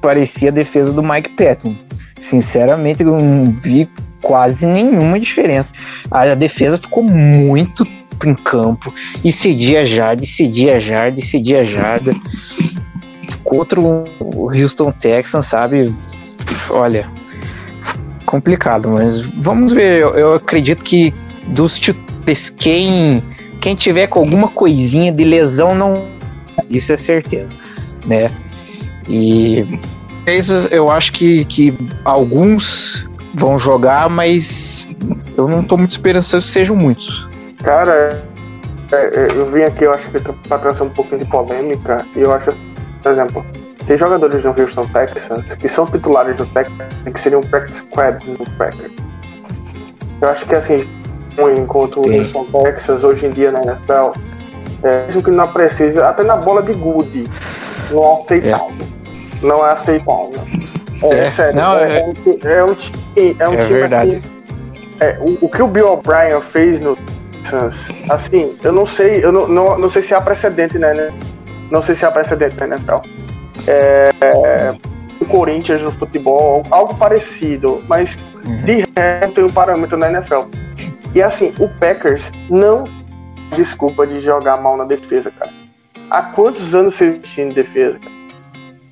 parecia 0.01 0.51
a 0.51 0.53
defesa 0.53 0.93
do 0.93 1.03
Mike 1.03 1.31
Patton. 1.31 1.77
Sinceramente, 2.21 3.03
eu 3.03 3.19
não 3.19 3.45
vi 3.45 3.89
quase 4.21 4.67
nenhuma 4.67 5.19
diferença. 5.19 5.73
A 6.11 6.35
defesa 6.35 6.77
ficou 6.77 7.03
muito 7.03 7.87
em 8.25 8.35
campo 8.35 8.93
e 9.25 9.33
cedia 9.33 9.87
jarda, 9.87 10.23
e 10.23 10.27
cedia 10.27 10.79
jarda, 10.79 11.21
e 11.21 11.23
cedia 11.23 11.65
jarda. 11.65 12.15
Contra 13.45 13.81
o 13.81 14.05
Houston 14.51 14.93
Texans, 14.93 15.47
sabe? 15.47 15.93
Olha, 16.71 17.09
complicado, 18.27 18.89
mas 18.91 19.21
vamos 19.39 19.73
ver. 19.73 20.01
Eu, 20.01 20.15
eu 20.15 20.35
acredito 20.35 20.83
que 20.83 21.13
dos 21.49 21.79
titulares, 21.79 22.51
quem, 22.51 23.23
quem 23.63 23.77
tiver 23.77 24.09
com 24.09 24.19
alguma 24.19 24.49
coisinha 24.49 25.13
de 25.13 25.25
lesão, 25.25 25.75
não. 25.75 26.09
Isso 26.69 26.93
é 26.93 26.97
certeza, 26.97 27.55
né? 28.05 28.29
E 29.09 29.79
eu 30.71 30.91
acho 30.91 31.13
que, 31.13 31.45
que 31.45 31.73
alguns 32.05 33.09
vão 33.35 33.59
jogar, 33.59 34.11
mas 34.11 34.87
eu 35.37 35.49
não 35.49 35.63
tô 35.63 35.79
muito 35.79 35.93
esperançoso 35.93 36.47
que 36.47 36.53
sejam 36.53 36.77
muitos. 36.77 37.27
Cara, 37.63 38.23
é, 38.93 38.97
é, 38.97 39.29
eu 39.35 39.51
vim 39.51 39.63
aqui, 39.63 39.85
eu 39.85 39.95
acho 39.95 40.11
que 40.11 40.19
pra 40.21 40.59
trazer 40.59 40.83
um 40.83 40.91
pouquinho 40.91 41.21
de 41.21 41.27
polêmica, 41.27 42.05
e 42.17 42.21
eu 42.21 42.33
acho, 42.33 42.53
por 43.03 43.13
exemplo, 43.13 43.47
tem 43.87 43.97
jogadores 43.97 44.45
no 44.45 44.51
Houston 44.51 44.85
Texans 44.87 45.55
que 45.55 45.69
são 45.69 45.87
titulares 45.87 46.37
do 46.37 46.47
Texans 46.47 46.93
que 47.13 47.21
seriam 47.21 47.41
practice 47.43 47.79
squad 47.79 48.25
no 48.29 48.45
Packers. 48.57 48.93
Eu 50.21 50.29
acho 50.29 50.47
que 50.47 50.55
assim, 50.55 50.87
enquanto 51.57 52.01
o 52.01 52.11
Houston 52.11 52.47
Texas 52.63 53.05
hoje 53.05 53.27
em 53.27 53.31
dia 53.31 53.51
na 53.51 53.61
NFL, 53.63 54.19
é, 54.83 55.07
mesmo 55.07 55.23
que 55.23 55.31
não 55.31 55.49
precise, 55.49 55.99
até 56.01 56.23
na 56.23 56.37
bola 56.37 56.63
de 56.63 56.73
good, 56.75 57.25
não 57.91 58.05
é 58.05 58.23
aceitável. 58.23 58.71
É. 58.71 59.47
Não 59.47 59.67
é 59.67 59.73
aceitável. 59.73 60.41
É, 61.03 61.19
é. 61.19 61.31
sério, 61.31 61.57
não, 61.57 61.79
é, 61.79 62.01
é, 62.01 62.05
um, 62.05 62.49
é 62.49 62.65
um 62.65 62.75
time, 62.75 63.37
é 63.39 63.49
um 63.49 63.57
time 63.57 63.81
verdade. 63.81 64.11
assim. 64.17 64.43
É, 65.01 65.19
o, 65.21 65.39
o, 65.41 65.49
que 65.49 65.61
o 65.61 65.67
Bill 65.67 65.93
O'Brien 65.93 66.41
fez 66.41 66.81
no 66.81 66.97
Texans, 66.97 67.89
assim, 68.09 68.57
eu 68.63 68.73
não 68.73 68.87
sei, 68.87 69.25
eu 69.25 69.33
não, 69.33 69.49
não, 69.49 69.79
não 69.79 69.91
sei 69.91 70.03
se 70.03 70.15
há 70.15 70.21
precedente, 70.21 70.79
né, 70.79 70.95
né? 70.95 71.13
Não 71.73 71.83
sei 71.83 71.97
se 71.97 72.07
há 72.07 72.11
precedente 72.11 72.57
na 72.57 72.77
NFL 72.77 73.01
é, 73.67 74.75
o 75.21 75.25
Corinthians 75.27 75.83
no 75.83 75.93
futebol, 75.93 76.63
algo 76.71 76.95
parecido, 76.95 77.83
mas 77.89 78.19
uhum. 78.47 78.65
de 78.65 78.85
resto 78.97 79.35
tem 79.35 79.45
um 79.45 79.51
parâmetro 79.51 79.97
na 79.97 80.11
NFL. 80.11 80.43
E 81.15 81.23
assim, 81.23 81.53
o 81.59 81.69
Packers 81.69 82.31
não 82.49 82.85
desculpa 83.55 84.07
de 84.07 84.21
jogar 84.21 84.57
mal 84.57 84.77
na 84.77 84.85
defesa, 84.85 85.31
cara. 85.31 85.53
Há 86.11 86.23
quantos 86.23 86.75
anos 86.75 86.95
você 86.95 87.05
existe 87.07 87.41
em 87.41 87.49
defesa? 87.51 87.99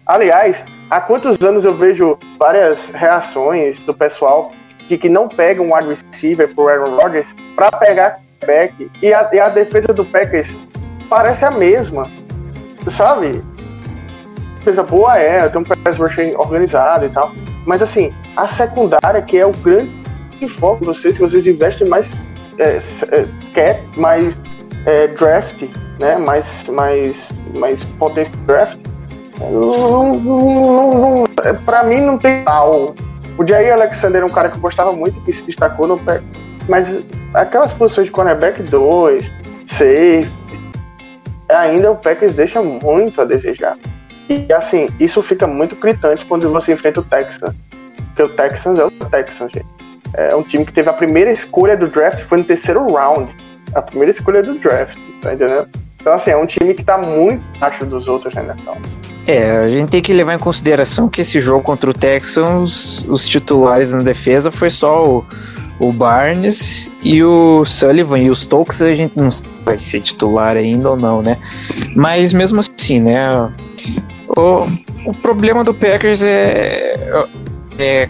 Aliás, 0.07 0.65
há 0.91 1.01
quantos 1.01 1.39
anos 1.45 1.65
eu 1.65 1.75
vejo 1.75 2.19
várias 2.39 2.91
reações 2.91 3.79
do 3.81 3.95
pessoal 3.95 4.53
de 4.89 4.99
que 4.99 5.09
não 5.09 5.29
pega 5.29 5.63
um 5.63 5.75
wide 5.75 5.89
receiver 5.89 6.53
pro 6.55 6.69
Aaron 6.69 6.97
Rodgers 6.97 7.35
para 7.57 7.71
pegar 7.73 8.21
back 8.45 8.91
e 9.03 9.15
a, 9.15 9.29
e 9.33 9.39
a 9.39 9.49
defesa 9.49 9.89
do 9.89 10.05
Packers 10.05 10.59
parece 11.09 11.45
a 11.45 11.51
mesma, 11.51 12.11
sabe? 12.91 13.43
defesa 14.61 14.83
boa 14.83 15.19
é, 15.19 15.49
tem 15.49 15.61
um 15.61 15.65
pass 15.65 15.97
rushing 15.97 16.35
organizado 16.37 17.07
e 17.07 17.09
tal. 17.09 17.33
Mas 17.67 17.83
assim, 17.83 18.15
a 18.37 18.47
secundária, 18.47 19.21
que 19.23 19.39
é 19.39 19.47
o 19.47 19.53
grande 19.53 20.00
foco 20.49 20.81
de 20.81 20.87
vocês, 20.87 21.15
que 21.15 21.21
vocês 21.21 21.47
investem 21.47 21.89
mais 21.89 22.11
é, 22.59 22.79
é, 23.11 23.27
cap, 23.55 23.99
mais 23.99 24.37
é, 24.87 25.09
draft, 25.09 25.63
né? 25.99 26.17
Mais, 26.17 26.65
mais, 26.69 27.17
mais 27.57 27.83
potência 27.99 28.33
draft. 28.47 28.79
Não, 29.41 30.17
não, 30.17 30.95
não, 30.95 31.25
é, 31.45 31.85
mim 31.85 32.01
não 32.03 32.19
tem 32.19 32.45
tal. 32.45 32.95
O 33.39 33.47
Jair 33.47 33.73
Alexander 33.73 34.23
é 34.23 34.25
um 34.25 34.31
cara 34.31 34.51
que 34.51 34.57
eu 34.57 34.61
gostava 34.61 34.93
muito, 34.93 35.21
que 35.23 35.33
se 35.33 35.45
destacou 35.45 35.87
no 35.87 35.99
pé. 35.99 36.21
Mas 36.69 37.03
aquelas 37.33 37.73
posições 37.73 38.07
de 38.07 38.13
cornerback 38.13 38.63
2, 38.63 39.33
safe, 39.67 40.31
ainda 41.49 41.91
o 41.91 41.97
Packers 41.97 42.35
deixa 42.35 42.63
muito 42.63 43.21
a 43.21 43.25
desejar. 43.25 43.77
E 44.29 44.53
assim, 44.53 44.89
isso 45.01 45.23
fica 45.23 45.47
muito 45.47 45.75
gritante 45.75 46.25
quando 46.27 46.51
você 46.51 46.73
enfrenta 46.73 47.01
o 47.01 47.05
Texans. 47.05 47.55
Porque 48.09 48.23
o 48.23 48.29
Texans 48.29 48.79
é 48.79 48.85
o 48.85 48.91
Texans, 48.91 49.51
gente. 49.53 49.80
É 50.15 50.35
um 50.35 50.43
time 50.43 50.65
que 50.65 50.73
teve 50.73 50.89
a 50.89 50.93
primeira 50.93 51.31
escolha 51.31 51.77
do 51.77 51.87
draft, 51.87 52.21
foi 52.21 52.39
no 52.39 52.45
terceiro 52.45 52.87
round. 52.93 53.35
A 53.75 53.83
primeira 53.83 54.11
escolha 54.11 54.43
do 54.43 54.59
draft, 54.59 54.99
tá 55.21 55.35
entendendo? 55.35 55.69
Então, 56.01 56.15
assim, 56.15 56.31
é 56.31 56.37
um 56.37 56.47
time 56.47 56.75
que 56.75 56.83
tá 56.83 56.97
muito 56.97 57.45
abaixo 57.57 57.85
dos 57.85 58.09
outros 58.09 58.35
né, 58.35 58.43
NFL. 58.43 58.81
É, 59.27 59.59
a 59.59 59.69
gente 59.69 59.91
tem 59.91 60.01
que 60.01 60.13
levar 60.13 60.35
em 60.35 60.39
consideração 60.39 61.09
que 61.09 61.21
esse 61.21 61.41
jogo 61.41 61.63
contra 61.63 61.91
o 61.91 61.93
Texans, 61.93 63.05
os 63.09 63.29
titulares 63.29 63.93
na 63.93 64.01
defesa 64.01 64.51
foi 64.51 64.71
só 64.71 65.05
o, 65.05 65.25
o 65.79 65.93
Barnes 65.93 66.91
e 67.03 67.23
o 67.23 67.65
Sullivan. 67.65 68.19
E 68.19 68.31
os 68.31 68.41
Stokes 68.41 68.81
a 68.81 68.93
gente 68.95 69.17
não 69.17 69.31
sabe 69.31 69.85
se 69.85 69.99
é 69.99 70.01
titular 70.01 70.57
ainda 70.57 70.91
ou 70.91 70.97
não, 70.97 71.23
né? 71.23 71.37
Mas 71.95 72.33
mesmo 72.33 72.61
assim, 72.61 72.99
né? 72.99 73.53
O, 74.37 74.67
o 75.07 75.13
problema 75.21 75.63
do 75.63 75.75
Packers 75.75 76.23
é, 76.23 76.95
é 77.79 78.09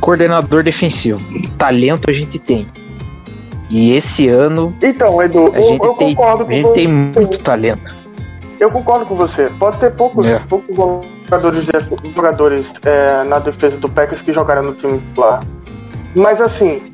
coordenador 0.00 0.62
defensivo. 0.62 1.20
Talento 1.56 2.10
a 2.10 2.12
gente 2.12 2.38
tem. 2.38 2.66
E 3.68 3.92
esse 3.92 4.28
ano. 4.28 4.74
Então, 4.82 5.22
Edu, 5.22 5.52
a 5.54 5.60
gente, 5.60 5.84
eu, 5.84 5.94
tem, 5.94 6.14
concordo 6.14 6.44
com 6.44 6.50
a 6.50 6.54
gente 6.54 6.64
você. 6.64 6.74
tem 6.74 6.88
muito 6.88 7.38
talento. 7.38 7.94
Eu 8.58 8.70
concordo 8.70 9.06
com 9.06 9.14
você. 9.14 9.50
Pode 9.58 9.78
ter 9.78 9.90
poucos, 9.92 10.26
é. 10.26 10.38
poucos 10.40 10.76
jogadores, 11.24 11.68
jogadores 12.14 12.72
é, 12.84 13.24
na 13.24 13.38
defesa 13.38 13.78
do 13.78 13.88
Packers 13.88 14.20
que 14.20 14.32
jogaram 14.32 14.62
no 14.62 14.74
time 14.74 15.00
lá. 15.16 15.40
Mas 16.14 16.40
assim, 16.40 16.92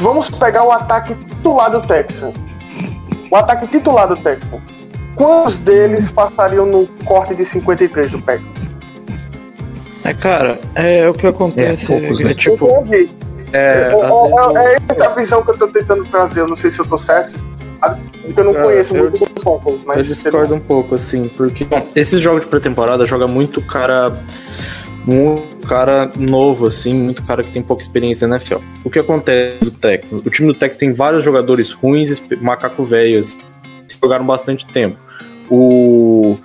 vamos 0.00 0.30
pegar 0.30 0.64
o 0.64 0.70
ataque 0.70 1.14
titular 1.14 1.70
do 1.70 1.80
Texas. 1.80 2.32
O 3.30 3.36
ataque 3.36 3.66
titular 3.66 4.08
do 4.08 4.16
Texas. 4.16 4.48
Quantos 5.16 5.58
deles 5.58 6.08
passariam 6.10 6.64
no 6.64 6.86
corte 7.04 7.34
de 7.34 7.44
53 7.44 8.12
do 8.12 8.22
PEC? 8.22 8.42
É, 10.08 10.14
cara, 10.14 10.58
é 10.74 11.06
o 11.06 11.12
que 11.12 11.26
acontece. 11.26 11.84
É, 11.92 12.00
poucos, 12.00 12.20
é, 12.22 12.24
né? 12.24 12.34
tipo, 12.34 12.66
é, 12.90 12.96
é, 13.52 13.58
é, 13.58 13.92
é, 13.92 14.92
essa 14.94 15.06
a 15.06 15.14
visão 15.14 15.42
que 15.44 15.50
eu 15.50 15.58
tô 15.58 15.68
tentando 15.68 16.02
trazer. 16.06 16.40
Eu 16.40 16.48
não 16.48 16.56
sei 16.56 16.70
se 16.70 16.78
eu 16.78 16.86
tô 16.86 16.96
certo, 16.96 17.44
porque 18.22 18.40
eu 18.40 18.44
não 18.44 18.54
conheço 18.54 18.96
eu, 18.96 19.02
muito 19.02 19.26
do 19.26 19.42
Falcons, 19.42 19.80
mas. 19.84 19.98
Eu 19.98 20.04
discordo 20.04 20.54
um 20.54 20.60
pouco, 20.60 20.94
assim, 20.94 21.28
porque 21.28 21.66
bom, 21.66 21.86
esses 21.94 22.22
jogos 22.22 22.40
de 22.40 22.46
pré-temporada 22.46 23.04
joga 23.04 23.26
muito 23.26 23.60
cara. 23.60 24.18
Muito 25.04 25.66
cara 25.66 26.10
novo, 26.18 26.66
assim, 26.66 26.92
muito 26.92 27.22
cara 27.22 27.42
que 27.42 27.50
tem 27.50 27.62
pouca 27.62 27.82
experiência 27.82 28.28
na 28.28 28.36
NFL. 28.36 28.56
O 28.84 28.90
que 28.90 28.98
acontece 28.98 29.64
no 29.64 29.70
Texas? 29.70 30.20
O 30.24 30.30
time 30.30 30.48
do 30.48 30.58
Texas 30.58 30.78
tem 30.78 30.92
vários 30.92 31.24
jogadores 31.24 31.72
ruins, 31.72 32.22
macaco 32.42 32.82
velhos, 32.82 33.38
jogaram 34.02 34.26
bastante 34.26 34.66
tempo. 34.66 34.98
O, 35.48 36.36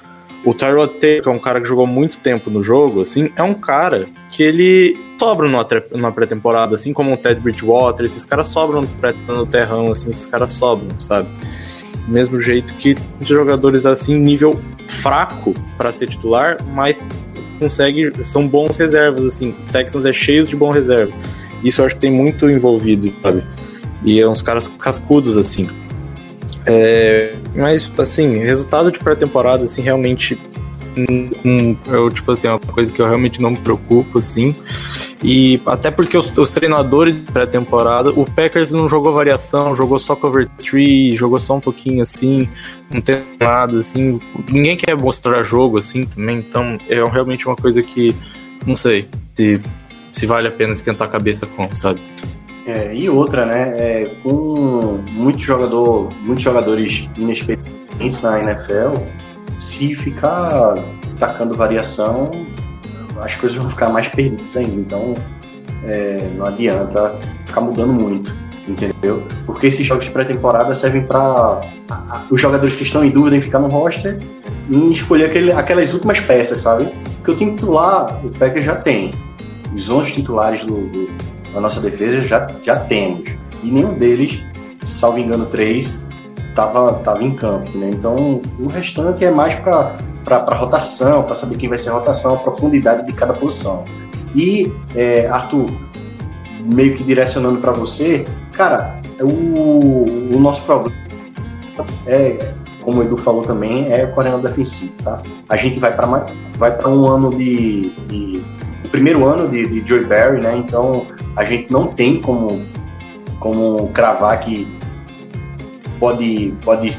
o 0.45 0.53
Tyrod 0.53 0.95
Taylor, 0.99 1.23
que 1.23 1.29
é 1.29 1.31
um 1.31 1.39
cara 1.39 1.61
que 1.61 1.67
jogou 1.67 1.87
muito 1.87 2.17
tempo 2.19 2.49
no 2.49 2.61
jogo, 2.61 3.01
assim, 3.01 3.31
é 3.35 3.43
um 3.43 3.53
cara 3.53 4.07
que 4.29 4.43
ele 4.43 4.97
sobra 5.17 5.47
numa 5.47 6.11
pré-temporada, 6.11 6.75
assim 6.75 6.91
como 6.91 7.13
o 7.13 7.17
Ted 7.17 7.39
Bridgewater, 7.39 8.05
esses 8.05 8.25
caras 8.25 8.47
sobram 8.49 8.81
no 9.27 9.47
terrão, 9.47 9.91
assim, 9.91 10.09
esses 10.09 10.25
caras 10.25 10.51
sobram, 10.51 10.99
sabe? 10.99 11.29
Mesmo 12.07 12.39
jeito 12.41 12.73
que 12.73 12.97
jogadores 13.21 13.85
assim, 13.85 14.15
nível 14.15 14.59
fraco 14.89 15.53
para 15.77 15.93
ser 15.93 16.09
titular, 16.09 16.57
mas 16.73 17.01
consegue, 17.57 18.11
são 18.25 18.45
bons 18.45 18.75
reservas, 18.75 19.25
assim. 19.25 19.51
O 19.51 19.71
Texans 19.71 20.03
é 20.03 20.11
cheio 20.11 20.45
de 20.45 20.55
bom 20.55 20.71
reserva. 20.71 21.13
Isso 21.63 21.81
eu 21.81 21.85
acho 21.85 21.95
que 21.95 22.01
tem 22.01 22.11
muito 22.11 22.49
envolvido, 22.49 23.13
sabe? 23.21 23.43
E 24.03 24.19
é 24.19 24.27
uns 24.27 24.41
caras 24.41 24.67
cascudos, 24.67 25.37
assim. 25.37 25.69
É, 26.65 27.35
mas, 27.55 27.89
assim, 27.97 28.37
resultado 28.39 28.91
de 28.91 28.99
pré-temporada, 28.99 29.65
assim, 29.65 29.81
realmente. 29.81 30.39
Um, 30.95 31.75
eu, 31.87 32.11
tipo 32.11 32.31
assim, 32.31 32.47
é 32.47 32.51
uma 32.51 32.59
coisa 32.59 32.91
que 32.91 33.01
eu 33.01 33.07
realmente 33.07 33.41
não 33.41 33.51
me 33.51 33.57
preocupo, 33.57 34.19
assim. 34.19 34.55
E 35.23 35.61
até 35.65 35.89
porque 35.89 36.17
os, 36.17 36.37
os 36.37 36.49
treinadores 36.49 37.15
de 37.15 37.31
pré-temporada, 37.31 38.11
o 38.11 38.29
Packers 38.29 38.71
não 38.71 38.89
jogou 38.89 39.13
variação, 39.13 39.73
jogou 39.73 39.97
só 39.97 40.17
cover 40.17 40.49
3, 40.57 41.17
jogou 41.17 41.39
só 41.39 41.55
um 41.55 41.61
pouquinho 41.61 42.01
assim, 42.01 42.49
não 42.93 42.99
tem 42.99 43.23
nada 43.39 43.79
assim. 43.79 44.19
Ninguém 44.49 44.75
quer 44.75 44.97
mostrar 44.97 45.41
jogo 45.41 45.77
assim 45.77 46.03
também, 46.03 46.39
então 46.39 46.77
é 46.89 47.01
realmente 47.05 47.47
uma 47.47 47.55
coisa 47.55 47.81
que 47.81 48.13
não 48.65 48.75
sei 48.75 49.07
se, 49.33 49.61
se 50.11 50.25
vale 50.25 50.49
a 50.49 50.51
pena 50.51 50.73
esquentar 50.73 51.07
a 51.07 51.11
cabeça 51.11 51.47
com, 51.47 51.73
sabe? 51.73 52.01
É, 52.65 52.95
e 52.95 53.09
outra, 53.09 53.45
né? 53.45 53.73
É, 53.77 54.11
com 54.23 54.99
muito 55.11 55.39
jogador, 55.39 56.09
muitos 56.21 56.43
jogadores 56.43 57.07
inexperientes 57.17 58.21
na 58.21 58.39
NFL, 58.39 58.99
se 59.59 59.93
ficar 59.95 60.75
tacando 61.19 61.53
variação, 61.53 62.29
as 63.21 63.35
coisas 63.35 63.57
vão 63.57 63.69
ficar 63.69 63.89
mais 63.89 64.07
perdidas 64.07 64.55
ainda. 64.55 64.79
Então, 64.79 65.13
é, 65.85 66.29
não 66.35 66.45
adianta 66.45 67.15
ficar 67.45 67.61
mudando 67.61 67.91
muito, 67.91 68.33
entendeu? 68.67 69.23
Porque 69.45 69.67
esses 69.67 69.85
jogos 69.85 70.05
de 70.05 70.11
pré-temporada 70.11 70.73
servem 70.73 71.05
para 71.05 71.61
os 72.31 72.39
jogadores 72.39 72.75
que 72.75 72.83
estão 72.83 73.03
em 73.03 73.11
dúvida 73.11 73.35
em 73.35 73.41
ficar 73.41 73.59
no 73.59 73.67
roster 73.67 74.19
em 74.69 74.91
escolher 74.91 75.25
aquele, 75.25 75.51
aquelas 75.51 75.93
últimas 75.93 76.19
peças, 76.21 76.61
sabe? 76.61 76.89
Porque 77.17 77.31
o 77.31 77.35
time 77.35 77.55
titular, 77.55 78.25
o 78.25 78.29
Packers 78.29 78.65
já 78.65 78.75
tem. 78.75 79.11
Os 79.75 79.89
11 79.89 80.13
titulares 80.13 80.63
do, 80.63 80.87
do, 80.87 81.09
da 81.53 81.61
nossa 81.61 81.79
defesa 81.79 82.21
já, 82.23 82.47
já 82.61 82.79
temos. 82.79 83.29
E 83.63 83.71
nenhum 83.71 83.93
deles, 83.93 84.41
salvo 84.83 85.19
engano, 85.19 85.45
três, 85.45 85.99
estava 86.49 86.93
tava 86.95 87.23
em 87.23 87.33
campo, 87.35 87.77
né? 87.77 87.89
Então, 87.93 88.41
o 88.59 88.67
restante 88.67 89.23
é 89.23 89.31
mais 89.31 89.55
para 89.55 90.55
rotação, 90.55 91.23
para 91.23 91.35
saber 91.35 91.57
quem 91.57 91.69
vai 91.69 91.77
ser 91.77 91.89
a 91.89 91.93
rotação, 91.93 92.35
a 92.35 92.37
profundidade 92.37 93.05
de 93.07 93.13
cada 93.13 93.33
posição. 93.33 93.83
E, 94.35 94.71
é, 94.95 95.27
Arthur, 95.27 95.67
meio 96.73 96.95
que 96.95 97.03
direcionando 97.03 97.59
para 97.59 97.71
você, 97.71 98.25
cara, 98.51 98.99
o, 99.21 100.35
o 100.35 100.39
nosso 100.39 100.61
problema 100.63 101.03
é, 102.05 102.53
como 102.81 102.99
o 102.99 103.03
Edu 103.03 103.17
falou 103.17 103.41
também, 103.41 103.91
é 103.91 104.05
o 104.05 104.11
coordenador 104.13 104.49
defensivo, 104.49 104.93
tá? 105.03 105.21
A 105.49 105.55
gente 105.55 105.79
vai 105.79 105.95
para 105.95 106.25
vai 106.57 106.75
para 106.75 106.89
um 106.89 107.07
ano 107.07 107.29
de, 107.29 107.89
de 108.07 108.43
primeiro 108.93 109.25
ano 109.25 109.49
de, 109.49 109.67
de 109.67 109.87
Joey 109.87 110.05
Barry, 110.05 110.41
né? 110.41 110.55
Então 110.57 111.05
a 111.35 111.43
gente 111.43 111.69
não 111.71 111.87
tem 111.87 112.21
como 112.21 112.65
como 113.39 113.89
cravar 113.89 114.39
que 114.45 114.65
pode 115.99 116.53
pode 116.63 116.89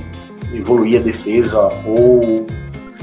evoluir 0.52 1.00
a 1.00 1.02
defesa 1.02 1.58
ou 1.86 2.44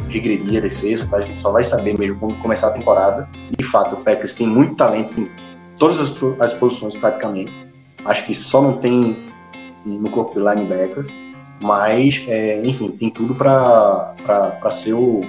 regredir 0.10 0.60
a 0.60 0.62
defesa, 0.62 1.08
tá? 1.08 1.18
A 1.18 1.26
gente 1.26 1.40
só 1.40 1.52
vai 1.52 1.64
saber 1.64 1.98
mesmo 1.98 2.20
quando 2.20 2.36
começar 2.42 2.68
a 2.68 2.72
temporada. 2.72 3.28
De 3.58 3.64
fato, 3.64 3.96
o 3.96 4.04
Packers 4.04 4.36
tem 4.36 4.46
muito 4.46 4.76
talento 4.76 5.20
em 5.20 5.28
todas 5.80 6.00
as, 6.00 6.16
as 6.40 6.54
posições 6.54 6.96
praticamente. 6.96 7.52
Acho 8.06 8.26
que 8.26 8.36
só 8.36 8.62
não 8.62 8.78
tem 8.78 9.18
no 9.86 10.10
corpo 10.12 10.34
de 10.34 10.40
linebacker 10.40 11.06
mas, 11.62 12.24
é, 12.28 12.60
enfim, 12.64 12.90
tem 12.90 13.12
tudo 13.12 13.36
para 13.36 14.16
ser 14.72 14.94
o, 14.94 15.22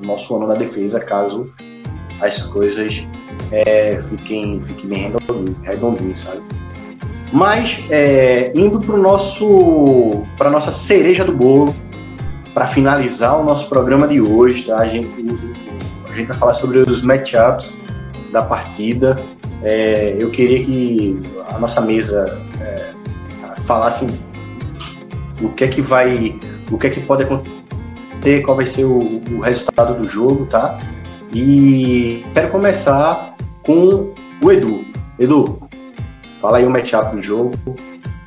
nosso 0.00 0.34
ano 0.34 0.48
da 0.48 0.54
defesa, 0.54 0.98
caso 0.98 1.52
as 2.20 2.42
coisas 2.42 3.02
é, 3.52 4.02
fiquem, 4.08 4.60
fiquem 4.66 4.88
bem 4.88 5.12
redondinhas, 5.62 6.20
sabe? 6.20 6.42
Mas, 7.32 7.84
é, 7.90 8.52
indo 8.54 8.80
para 8.80 8.96
nosso 8.96 10.24
para 10.36 10.50
nossa 10.50 10.72
cereja 10.72 11.24
do 11.24 11.32
bolo, 11.32 11.74
para 12.52 12.66
finalizar 12.66 13.38
o 13.38 13.44
nosso 13.44 13.68
programa 13.68 14.08
de 14.08 14.20
hoje, 14.20 14.64
tá? 14.64 14.78
A 14.78 14.86
gente, 14.86 15.08
a 16.10 16.14
gente 16.14 16.26
vai 16.28 16.36
falar 16.36 16.52
sobre 16.54 16.80
os 16.80 17.02
matchups 17.02 17.80
da 18.32 18.42
partida. 18.42 19.16
É, 19.62 20.16
eu 20.18 20.30
queria 20.30 20.64
que 20.64 21.20
a 21.48 21.58
nossa 21.58 21.80
mesa 21.80 22.40
é, 22.60 22.92
falasse 23.64 24.06
o 25.40 25.48
que 25.50 25.64
é 25.64 25.68
que 25.68 25.80
vai, 25.80 26.38
o 26.70 26.78
que 26.78 26.88
é 26.88 26.90
que 26.90 27.00
pode 27.00 27.22
acontecer, 27.22 28.42
qual 28.44 28.56
vai 28.56 28.66
ser 28.66 28.84
o, 28.84 29.22
o 29.30 29.40
resultado 29.40 29.94
do 29.94 30.08
jogo, 30.08 30.46
tá? 30.46 30.78
E 31.32 32.24
quero 32.34 32.50
começar 32.50 33.36
com 33.62 34.12
o 34.42 34.50
Edu. 34.50 34.84
Edu, 35.16 35.60
fala 36.40 36.58
aí 36.58 36.66
o 36.66 36.70
matchup 36.70 37.14
do 37.14 37.22
jogo, 37.22 37.52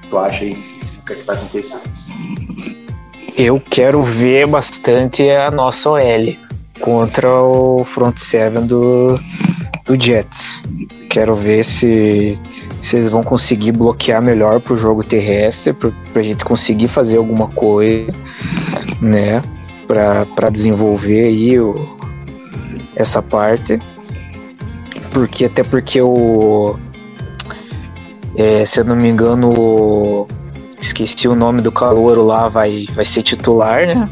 tu 0.10 0.18
acha 0.18 0.46
aí 0.46 0.54
o 0.54 1.06
que 1.06 1.14
é 1.14 1.16
que 1.18 1.24
vai 1.24 1.36
acontecer? 1.36 1.82
Eu 3.38 3.60
quero 3.60 4.02
ver 4.04 4.48
bastante 4.48 5.30
a 5.30 5.52
nossa 5.52 5.90
OL 5.90 6.38
contra 6.80 7.30
o 7.30 7.84
front 7.84 8.18
seven 8.18 8.68
do, 8.68 9.20
do 9.86 10.02
Jets. 10.02 10.62
Quero 11.10 11.36
ver 11.36 11.66
se 11.66 12.40
eles 12.94 13.10
vão 13.10 13.22
conseguir 13.22 13.74
bloquear 13.74 14.22
melhor 14.22 14.62
pro 14.62 14.78
jogo 14.78 15.04
terrestre, 15.04 15.74
pra, 15.74 15.92
pra 16.14 16.24
gente 16.24 16.46
conseguir 16.46 16.88
fazer 16.88 17.18
alguma 17.18 17.50
coisa, 17.50 18.14
né? 19.02 19.42
Pra 19.88 20.50
desenvolver 20.50 21.26
aí 21.26 21.60
o, 21.60 21.74
essa 22.96 23.22
parte. 23.22 23.80
Porque 25.12 25.46
até 25.46 25.64
porque 25.64 26.02
o. 26.02 26.78
É, 28.36 28.66
se 28.66 28.80
eu 28.80 28.84
não 28.84 28.96
me 28.96 29.10
engano, 29.10 30.28
esqueci 30.82 31.28
o 31.28 31.36
nome 31.36 31.62
do 31.62 31.72
calouro 31.72 32.24
lá, 32.24 32.50
vai, 32.50 32.88
vai 32.96 33.06
ser 33.06 33.22
titular, 33.22 33.86
né? 33.86 34.10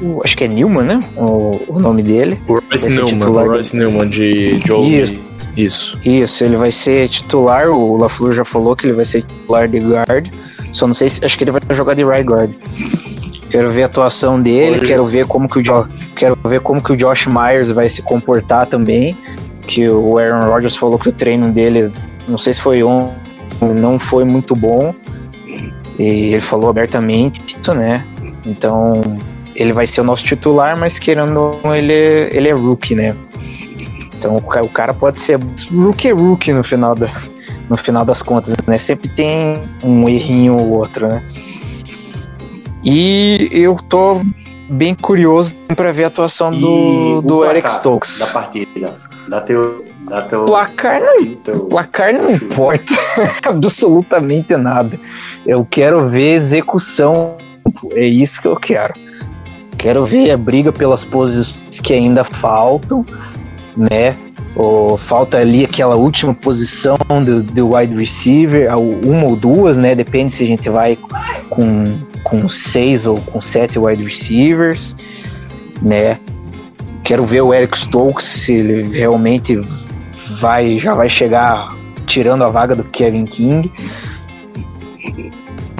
O, 0.00 0.20
acho 0.24 0.36
que 0.36 0.44
é 0.44 0.48
Newman, 0.48 0.82
né? 0.82 1.04
O, 1.16 1.60
o 1.68 1.78
nome 1.78 2.02
dele. 2.02 2.40
O 2.48 2.54
Royce 2.54 2.88
Newman, 2.88 3.28
o 3.28 3.50
Royce 3.50 3.76
Newman 3.76 4.08
de 4.08 4.60
Joe. 4.66 5.00
Isso. 5.00 5.16
Isso. 5.56 5.98
Isso, 6.04 6.44
ele 6.44 6.56
vai 6.56 6.72
ser 6.72 7.08
titular, 7.08 7.70
o 7.70 7.96
LaFleur 7.96 8.32
já 8.32 8.44
falou 8.44 8.74
que 8.74 8.86
ele 8.86 8.94
vai 8.94 9.04
ser 9.04 9.22
titular 9.22 9.68
de 9.68 9.78
guard, 9.78 10.28
só 10.72 10.86
não 10.86 10.94
sei 10.94 11.08
se, 11.08 11.24
acho 11.24 11.36
que 11.36 11.44
ele 11.44 11.52
vai 11.52 11.60
jogar 11.72 11.94
de 11.94 12.04
right 12.04 12.24
guard. 12.24 12.50
Quero 13.52 13.70
ver 13.70 13.82
a 13.82 13.86
atuação 13.86 14.40
dele, 14.40 14.78
Hoje. 14.78 14.86
quero 14.86 15.06
ver 15.06 15.26
como 15.26 15.46
que 15.46 15.58
o 15.58 15.62
jo, 15.62 15.86
quero 16.16 16.34
ver 16.46 16.60
como 16.60 16.82
que 16.82 16.90
o 16.90 16.96
Josh 16.96 17.26
Myers 17.26 17.70
vai 17.70 17.86
se 17.86 18.00
comportar 18.00 18.66
também, 18.66 19.14
que 19.66 19.86
o 19.90 20.16
Aaron 20.16 20.50
Rodgers 20.50 20.74
falou 20.74 20.98
que 20.98 21.10
o 21.10 21.12
treino 21.12 21.52
dele, 21.52 21.92
não 22.26 22.38
sei 22.38 22.54
se 22.54 22.62
foi 22.62 22.82
um, 22.82 23.12
não 23.60 23.98
foi 23.98 24.24
muito 24.24 24.56
bom. 24.56 24.94
E 25.98 26.32
ele 26.32 26.40
falou 26.40 26.70
abertamente 26.70 27.54
isso, 27.60 27.74
né? 27.74 28.06
Então, 28.46 29.02
ele 29.54 29.74
vai 29.74 29.86
ser 29.86 30.00
o 30.00 30.04
nosso 30.04 30.24
titular, 30.24 30.78
mas 30.78 30.98
querendo 30.98 31.60
ele, 31.76 32.30
ele 32.32 32.48
é 32.48 32.52
rookie, 32.52 32.94
né? 32.94 33.14
Então 34.16 34.36
o 34.36 34.68
cara 34.70 34.94
pode 34.94 35.20
ser 35.20 35.38
rookie 35.70 36.10
rookie 36.10 36.54
no 36.54 36.64
final, 36.64 36.94
da, 36.94 37.12
no 37.68 37.76
final 37.76 38.02
das 38.02 38.22
contas, 38.22 38.54
né? 38.66 38.78
Sempre 38.78 39.10
tem 39.10 39.62
um 39.84 40.08
errinho 40.08 40.56
ou 40.56 40.70
outro, 40.70 41.06
né? 41.06 41.22
E 42.82 43.48
eu 43.52 43.76
tô 43.88 44.22
bem 44.68 44.94
curioso 44.94 45.54
para 45.76 45.92
ver 45.92 46.04
a 46.04 46.06
atuação 46.08 46.50
do, 46.50 47.22
do 47.22 47.44
Eric 47.44 47.68
Stokes. 47.74 48.18
Da 48.18 48.26
partida. 48.28 48.94
Da 49.28 49.40
teu. 49.40 49.84
Da 50.08 50.22
teu 50.22 50.44
placar 50.46 51.00
não, 51.00 51.34
teu, 51.36 51.60
placar 51.66 52.12
não 52.12 52.30
importa 52.30 52.92
absolutamente 53.46 54.56
nada. 54.56 54.98
Eu 55.46 55.66
quero 55.70 56.08
ver 56.08 56.34
execução. 56.34 57.36
É 57.92 58.04
isso 58.04 58.42
que 58.42 58.48
eu 58.48 58.56
quero. 58.56 58.94
Quero 59.78 60.04
ver 60.04 60.32
a 60.32 60.36
briga 60.36 60.72
pelas 60.72 61.04
posições 61.04 61.80
que 61.80 61.92
ainda 61.92 62.24
faltam 62.24 63.06
né? 63.76 64.16
Ou 64.54 64.98
falta 64.98 65.38
ali 65.38 65.64
aquela 65.64 65.96
última 65.96 66.34
posição 66.34 66.96
do, 67.24 67.42
do 67.42 67.74
wide 67.74 67.96
receiver, 67.96 68.68
uma 68.76 69.24
ou 69.24 69.36
duas, 69.36 69.78
né? 69.78 69.94
Depende 69.94 70.34
se 70.34 70.44
a 70.44 70.46
gente 70.46 70.68
vai 70.68 70.98
com, 71.48 71.98
com 72.22 72.48
seis 72.48 73.06
ou 73.06 73.16
com 73.16 73.40
sete 73.40 73.78
wide 73.78 74.04
receivers, 74.04 74.94
né? 75.80 76.18
Quero 77.02 77.24
ver 77.24 77.40
o 77.42 77.52
Eric 77.52 77.76
Stokes 77.78 78.26
se 78.26 78.54
ele 78.54 78.96
realmente 78.96 79.58
vai 80.38 80.78
já 80.78 80.92
vai 80.92 81.08
chegar 81.08 81.68
tirando 82.06 82.44
a 82.44 82.48
vaga 82.48 82.74
do 82.74 82.84
Kevin 82.84 83.24
King 83.24 83.72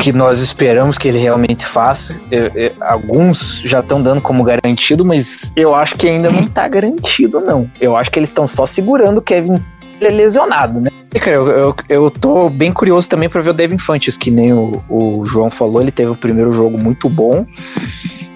que 0.02 0.12
nós 0.12 0.40
esperamos 0.40 0.98
que 0.98 1.06
ele 1.06 1.18
realmente 1.18 1.64
faça. 1.64 2.20
Eu, 2.28 2.48
eu, 2.56 2.72
alguns 2.80 3.62
já 3.64 3.78
estão 3.78 4.02
dando 4.02 4.20
como 4.20 4.42
garantido, 4.42 5.04
mas 5.04 5.52
eu 5.54 5.76
acho 5.76 5.94
que 5.94 6.08
ainda 6.08 6.28
não 6.28 6.40
está 6.40 6.66
garantido, 6.66 7.40
não. 7.40 7.70
Eu 7.80 7.96
acho 7.96 8.10
que 8.10 8.18
eles 8.18 8.28
estão 8.28 8.48
só 8.48 8.66
segurando 8.66 9.18
o 9.18 9.22
Kevin 9.22 9.54
lesionado, 10.00 10.80
né? 10.80 10.90
Cara, 11.20 11.36
eu, 11.36 11.46
eu, 11.48 11.76
eu 11.88 12.10
tô 12.10 12.50
bem 12.50 12.72
curioso 12.72 13.08
também 13.08 13.28
para 13.28 13.40
ver 13.40 13.50
o 13.50 13.54
Devin 13.54 13.78
Fantes, 13.78 14.16
que 14.16 14.28
nem 14.28 14.52
o, 14.52 14.82
o 14.88 15.24
João 15.24 15.48
falou, 15.48 15.80
ele 15.80 15.92
teve 15.92 16.10
o 16.10 16.16
primeiro 16.16 16.52
jogo 16.52 16.76
muito 16.76 17.08
bom. 17.08 17.46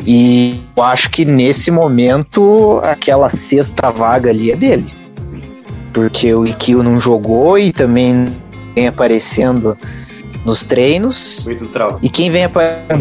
E 0.06 0.60
eu 0.76 0.84
acho 0.84 1.10
que 1.10 1.24
nesse 1.24 1.72
momento 1.72 2.80
aquela 2.84 3.28
sexta 3.28 3.90
vaga 3.90 4.30
ali 4.30 4.52
é 4.52 4.56
dele. 4.56 4.86
Porque 5.92 6.32
o 6.32 6.46
Ikio 6.46 6.84
não 6.84 7.00
jogou 7.00 7.58
e 7.58 7.72
também 7.72 8.26
vem 8.72 8.86
aparecendo 8.86 9.76
nos 10.46 10.64
treinos. 10.64 11.46
E 12.00 12.08
quem 12.08 12.30
vem 12.30 12.44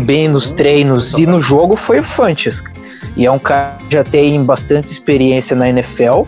bem 0.04 0.28
nos 0.28 0.52
treinos 0.52 1.18
e 1.18 1.26
no 1.26 1.40
jogo 1.40 1.76
foi 1.76 2.00
o 2.00 2.04
Fantes. 2.04 2.62
E 3.16 3.26
é 3.26 3.32
um 3.32 3.40
cara 3.40 3.78
que 3.88 3.96
já 3.96 4.04
tem 4.04 4.44
bastante 4.44 4.88
experiência 4.88 5.56
na 5.56 5.70
NFL. 5.70 6.24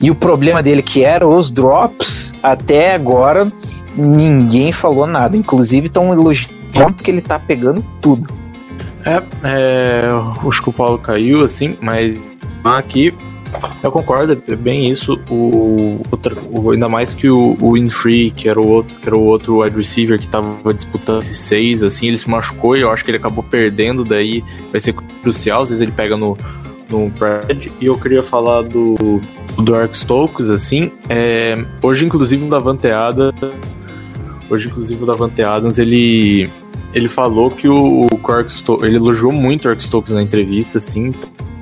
E 0.00 0.10
o 0.10 0.14
problema 0.14 0.62
dele, 0.62 0.80
que 0.80 1.04
era 1.04 1.26
os 1.26 1.50
drops, 1.50 2.32
até 2.42 2.94
agora 2.94 3.52
ninguém 3.94 4.72
falou 4.72 5.06
nada. 5.06 5.36
Inclusive 5.36 5.88
estão 5.88 6.12
elogiando 6.12 7.02
que 7.02 7.10
ele 7.10 7.20
tá 7.20 7.38
pegando 7.38 7.84
tudo. 8.00 8.32
É, 9.04 9.22
é, 9.44 10.08
acho 10.48 10.62
que 10.62 10.70
o 10.70 10.72
Paulo 10.72 10.98
caiu, 10.98 11.44
assim, 11.44 11.76
mas 11.80 12.16
aqui 12.64 13.14
eu 13.82 13.90
concordo, 13.90 14.40
é 14.48 14.54
bem 14.56 14.90
isso. 14.90 15.20
O, 15.30 16.00
outra- 16.10 16.36
o- 16.52 16.70
ainda 16.70 16.88
mais 16.88 17.12
que 17.14 17.28
o, 17.28 17.56
o 17.60 17.72
Winfrey, 17.72 18.30
que 18.30 18.48
era 18.48 18.60
o 18.60 18.66
outro, 18.68 18.94
que 19.00 19.08
era 19.08 19.16
o 19.16 19.22
outro 19.24 19.60
wide 19.62 19.76
receiver 19.76 20.18
que 20.20 20.26
tava 20.28 20.72
disputando 20.74 21.22
esses 21.22 21.38
seis, 21.38 21.82
assim, 21.82 22.08
ele 22.08 22.18
se 22.18 22.28
machucou 22.28 22.76
e 22.76 22.80
eu 22.82 22.90
acho 22.90 23.04
que 23.04 23.10
ele 23.10 23.18
acabou 23.18 23.42
perdendo, 23.42 24.04
daí 24.04 24.42
vai 24.70 24.80
ser 24.80 24.92
crucial, 25.22 25.62
às 25.62 25.70
vezes 25.70 25.82
ele 25.82 25.92
pega 25.92 26.16
no, 26.16 26.36
no 26.88 27.08
Brad. 27.10 27.66
E 27.80 27.86
eu 27.86 27.96
queria 27.98 28.22
falar 28.22 28.62
do, 28.62 29.20
do 29.56 29.62
Dark 29.62 29.94
Stokes, 29.94 30.50
assim. 30.50 30.90
é, 31.08 31.56
hoje, 31.82 32.04
inclusive, 32.04 32.44
o 32.44 32.48
Davante 32.48 32.88
Adams. 32.88 33.34
Hoje, 34.48 34.68
inclusive, 34.68 35.02
o 35.02 35.06
Davante 35.06 35.42
Adams, 35.42 35.78
ele. 35.78 36.50
Ele 36.92 37.08
falou 37.08 37.52
que 37.52 37.68
o, 37.68 38.06
o 38.06 38.48
Stokes. 38.48 38.84
Ele 38.84 38.96
elogiou 38.96 39.30
muito 39.30 39.60
o 39.60 39.62
Clark 39.62 39.82
Stokes 39.84 40.12
na 40.12 40.20
entrevista, 40.22 40.78
assim. 40.78 41.14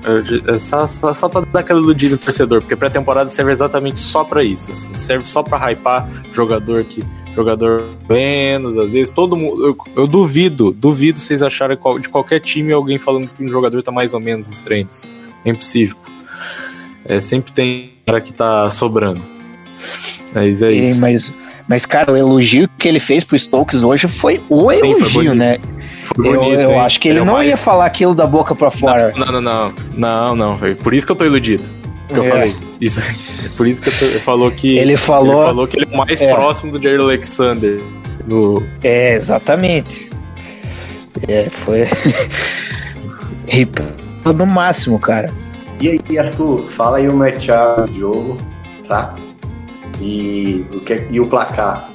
É, 0.04 0.54
é 0.54 0.58
só, 0.58 0.86
só, 0.86 1.12
só 1.12 1.28
pra 1.28 1.40
dar 1.40 1.60
aquela 1.60 1.80
iludida 1.80 2.12
no 2.12 2.18
torcedor, 2.18 2.60
porque 2.60 2.76
pré-temporada 2.76 3.28
serve 3.30 3.50
exatamente 3.52 4.00
só 4.00 4.22
pra 4.24 4.44
isso. 4.44 4.70
Assim, 4.72 4.94
serve 4.94 5.24
só 5.26 5.42
pra 5.42 5.58
hypar 5.70 6.08
jogador 6.32 6.84
que. 6.84 7.02
Jogador 7.36 7.84
menos, 8.08 8.76
às 8.76 8.92
vezes, 8.92 9.10
todo 9.10 9.36
mundo. 9.36 9.64
Eu, 9.66 9.76
eu 9.94 10.06
duvido, 10.08 10.72
duvido 10.72 11.20
vocês 11.20 11.40
acharem 11.40 11.78
de 12.00 12.08
qualquer 12.08 12.40
time 12.40 12.72
alguém 12.72 12.98
falando 12.98 13.28
que 13.28 13.44
um 13.44 13.46
jogador 13.48 13.80
tá 13.80 13.92
mais 13.92 14.12
ou 14.12 14.18
menos 14.18 14.48
nos 14.48 14.58
treinos. 14.58 15.04
É 15.44 15.50
impossível. 15.50 15.94
É, 17.04 17.20
sempre 17.20 17.52
tem 17.52 17.92
cara 18.04 18.20
que 18.20 18.32
tá 18.32 18.68
sobrando. 18.70 19.20
Mas 20.34 20.62
é 20.62 20.72
E- 20.72 20.90
isso. 20.90 21.00
mas, 21.00 21.32
mas, 21.68 21.86
cara, 21.86 22.12
o 22.12 22.16
elogio 22.16 22.68
que 22.76 22.88
ele 22.88 22.98
fez 22.98 23.22
pro 23.22 23.38
Stokes 23.38 23.84
hoje 23.84 24.08
foi 24.08 24.40
o 24.48 24.70
Sim, 24.72 24.78
foi 24.78 24.88
elogio, 24.90 25.12
bonito. 25.12 25.34
né? 25.36 25.58
Foi 26.14 26.26
Eu, 26.28 26.40
bonito, 26.40 26.60
eu 26.60 26.70
hein? 26.72 26.80
acho 26.80 27.00
que 27.00 27.08
ele 27.08 27.18
é 27.20 27.24
não 27.24 27.34
mais- 27.34 27.48
ia 27.50 27.56
falar 27.56 27.86
aquilo 27.86 28.14
da 28.14 28.26
boca 28.26 28.54
pra 28.54 28.70
fora. 28.70 29.12
Não, 29.16 29.26
não, 29.32 29.40
não. 29.40 29.72
Não, 29.96 30.36
não. 30.36 30.54
velho. 30.54 30.76
Por 30.76 30.92
isso 30.94 31.06
que 31.06 31.12
eu 31.12 31.16
tô 31.16 31.24
iludido. 31.24 31.68
Que 32.08 32.14
eu 32.16 32.24
É. 32.24 32.28
falei. 32.30 32.56
Isso. 32.80 33.02
Por 33.56 33.66
isso 33.66 33.82
que 33.82 33.88
eu 33.90 33.98
tô, 33.98 34.04
ele 34.06 34.20
falou 34.20 34.50
que. 34.50 34.78
Ele 34.78 34.96
falou- 34.96 35.34
Ele 35.34 35.42
falou 35.46 35.68
que 35.68 35.76
ele 35.78 35.86
é 35.90 35.94
o 35.94 35.98
mais 35.98 36.22
É. 36.22 36.32
próximo 36.34 36.72
do 36.72 36.82
Jair 36.82 37.00
Alexander. 37.00 37.80
No, 38.26 38.62
É, 38.82 39.14
exatamente. 39.14 40.08
É, 41.28 41.48
foi. 41.64 41.84
No 44.36 44.44
máximo, 44.46 44.98
cara. 44.98 45.30
E 45.80 45.88
aí, 46.08 46.18
Arthur, 46.18 46.66
fala 46.70 46.98
aí 46.98 47.08
o 47.08 47.14
matchup 47.16 47.90
do 47.90 47.98
jogo, 47.98 48.36
tá? 48.86 49.14
E 50.00 50.64
o, 50.72 50.80
que, 50.80 51.06
e 51.10 51.18
o 51.20 51.26
placar. 51.26 51.88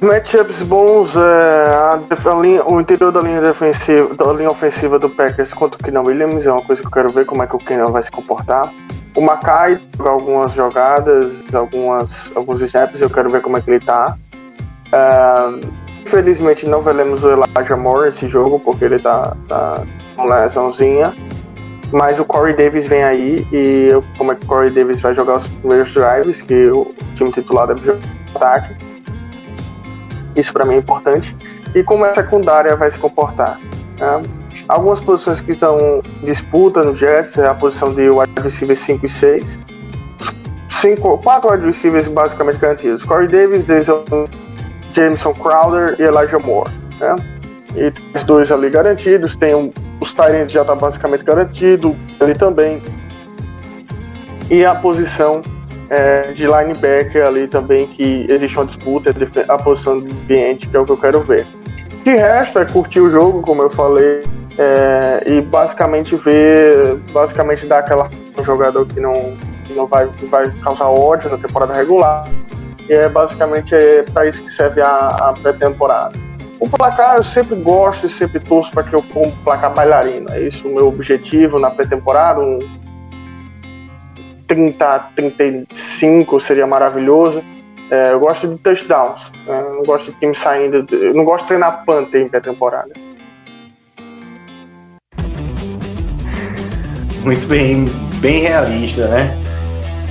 Matchups 0.00 0.60
bons, 0.62 1.16
é, 1.16 1.20
a 1.74 1.98
a 2.30 2.34
linha- 2.40 2.64
o 2.66 2.80
interior 2.80 3.10
da 3.10 3.20
linha 3.20 3.40
defensiva, 3.40 4.14
da 4.14 4.30
linha 4.32 4.50
ofensiva 4.50 4.98
do 4.98 5.08
Packers 5.08 5.54
contra 5.54 5.80
o 5.80 5.84
Kenan 5.84 6.02
Williams 6.02 6.46
é 6.46 6.52
uma 6.52 6.60
coisa 6.62 6.82
que 6.82 6.86
eu 6.88 6.92
quero 6.92 7.08
ver 7.10 7.24
como 7.24 7.42
é 7.42 7.46
que 7.46 7.56
o 7.56 7.58
Kenan 7.58 7.90
vai 7.90 8.02
se 8.02 8.10
comportar. 8.10 8.70
O 9.16 9.20
Makai 9.22 9.80
algumas 9.98 10.52
jogadas, 10.52 11.42
algumas, 11.54 12.30
alguns 12.34 12.60
snaps, 12.60 13.00
eu 13.00 13.08
quero 13.08 13.30
ver 13.30 13.40
como 13.40 13.56
é 13.56 13.60
que 13.62 13.70
ele 13.70 13.80
tá. 13.80 14.16
É, 14.92 15.66
infelizmente 16.04 16.68
não 16.68 16.82
veremos 16.82 17.24
o 17.24 17.30
Elijah 17.30 17.76
Moore 17.76 18.10
esse 18.10 18.28
jogo, 18.28 18.60
porque 18.60 18.84
ele 18.84 18.98
tá, 18.98 19.34
tá 19.48 19.82
com 20.14 20.26
lesãozinha. 20.26 21.14
Mas 21.90 22.20
o 22.20 22.24
Corey 22.24 22.54
Davis 22.54 22.86
vem 22.86 23.02
aí 23.02 23.46
e 23.50 23.88
eu- 23.90 24.04
como 24.18 24.32
é 24.32 24.34
que 24.34 24.44
o 24.44 24.48
Corey 24.48 24.70
Davis 24.70 25.00
vai 25.00 25.14
jogar 25.14 25.36
os 25.38 25.46
primeiros 25.46 25.90
drives, 25.94 26.42
que 26.42 26.66
o 26.68 26.92
time 27.14 27.32
titular 27.32 27.66
deve 27.68 27.80
jogar 27.86 28.00
ataque. 28.34 28.74
Isso 30.36 30.52
para 30.52 30.64
mim 30.64 30.74
é 30.74 30.78
importante. 30.78 31.34
E 31.74 31.82
como 31.82 32.04
a 32.04 32.14
secundária 32.14 32.76
vai 32.76 32.90
se 32.90 32.98
comportar. 32.98 33.58
né? 33.98 34.22
Algumas 34.68 35.00
posições 35.00 35.40
que 35.40 35.52
estão 35.52 35.78
em 35.78 36.26
disputa 36.26 36.82
no 36.82 36.94
Jets 36.94 37.38
é 37.38 37.46
a 37.46 37.54
posição 37.54 37.94
de 37.94 38.10
wide 38.10 38.32
receiver 38.42 38.76
5 38.76 39.06
e 39.06 39.08
6. 39.08 39.58
Cinco, 40.68 41.18
quatro 41.18 41.50
wide 41.50 41.64
receivers 41.64 42.08
basicamente 42.08 42.58
garantidos. 42.58 43.04
Corey 43.04 43.28
Davis, 43.28 43.64
Denzel, 43.64 44.04
Jameson 44.92 45.32
Crowder 45.34 45.96
e 45.98 46.02
Elijah 46.02 46.38
Moore. 46.38 46.70
Né? 47.00 47.14
E 47.76 47.92
os 48.16 48.24
dois 48.24 48.50
ali 48.50 48.68
garantidos. 48.68 49.36
Tem 49.36 49.54
um, 49.54 49.72
os 50.00 50.12
Tyrants 50.12 50.52
já 50.52 50.62
está 50.62 50.74
basicamente 50.74 51.24
garantido. 51.24 51.96
Ele 52.20 52.34
também. 52.34 52.82
E 54.50 54.64
a 54.64 54.74
posição 54.74 55.42
é, 55.90 56.32
de 56.32 56.46
linebacker 56.46 57.26
ali 57.26 57.46
também, 57.46 57.86
que 57.86 58.26
existe 58.28 58.56
uma 58.56 58.66
disputa, 58.66 59.10
é 59.10 59.44
a 59.48 59.56
posição 59.56 60.00
do 60.00 60.12
ambiente, 60.12 60.66
que 60.68 60.76
é 60.76 60.80
o 60.80 60.84
que 60.84 60.92
eu 60.92 60.96
quero 60.96 61.20
ver. 61.20 61.46
De 62.04 62.10
resto, 62.10 62.58
é 62.58 62.64
curtir 62.64 63.00
o 63.00 63.10
jogo, 63.10 63.42
como 63.42 63.62
eu 63.62 63.70
falei, 63.70 64.22
é, 64.58 65.22
e 65.26 65.40
basicamente 65.40 66.16
ver, 66.16 66.96
basicamente 67.12 67.66
dar 67.66 67.78
aquela 67.80 68.08
jogador 68.44 68.86
que 68.86 69.00
não, 69.00 69.36
que 69.66 69.72
não 69.74 69.86
vai, 69.86 70.06
que 70.08 70.26
vai 70.26 70.50
causar 70.62 70.88
ódio 70.88 71.30
na 71.30 71.38
temporada 71.38 71.74
regular. 71.74 72.28
E 72.88 72.92
é 72.92 73.08
basicamente 73.08 73.74
é 73.74 74.04
para 74.04 74.26
isso 74.26 74.42
que 74.42 74.50
serve 74.50 74.80
a, 74.80 75.08
a 75.08 75.32
pré-temporada. 75.32 76.16
O 76.58 76.68
placar 76.68 77.16
eu 77.16 77.24
sempre 77.24 77.56
gosto 77.56 78.06
e 78.06 78.10
sempre 78.10 78.40
torço 78.40 78.70
para 78.70 78.84
que 78.84 78.94
eu 78.94 79.02
ponha 79.02 79.28
um 79.28 79.30
placar 79.38 79.74
bailarino. 79.74 80.32
É 80.32 80.40
isso 80.42 80.66
o 80.66 80.74
meu 80.74 80.88
objetivo 80.88 81.58
na 81.58 81.70
pré-temporada, 81.70 82.40
um 82.40 82.60
30, 84.46 85.10
35 85.16 86.40
seria 86.40 86.66
maravilhoso. 86.66 87.42
É, 87.90 88.12
eu 88.12 88.20
gosto 88.20 88.48
de 88.48 88.56
touchdowns. 88.58 89.30
né? 89.46 89.62
Não 89.62 89.82
gosto 89.82 90.12
de 90.12 90.18
time 90.18 90.34
saindo. 90.34 90.86
Eu 90.94 91.14
não 91.14 91.24
gosto 91.24 91.42
de 91.42 91.48
treinar 91.48 91.84
Panther 91.84 92.22
em 92.22 92.28
pré-temporada. 92.28 92.92
Muito 97.22 97.46
bem, 97.48 97.84
bem 98.20 98.40
realista, 98.40 99.08
né? 99.08 99.36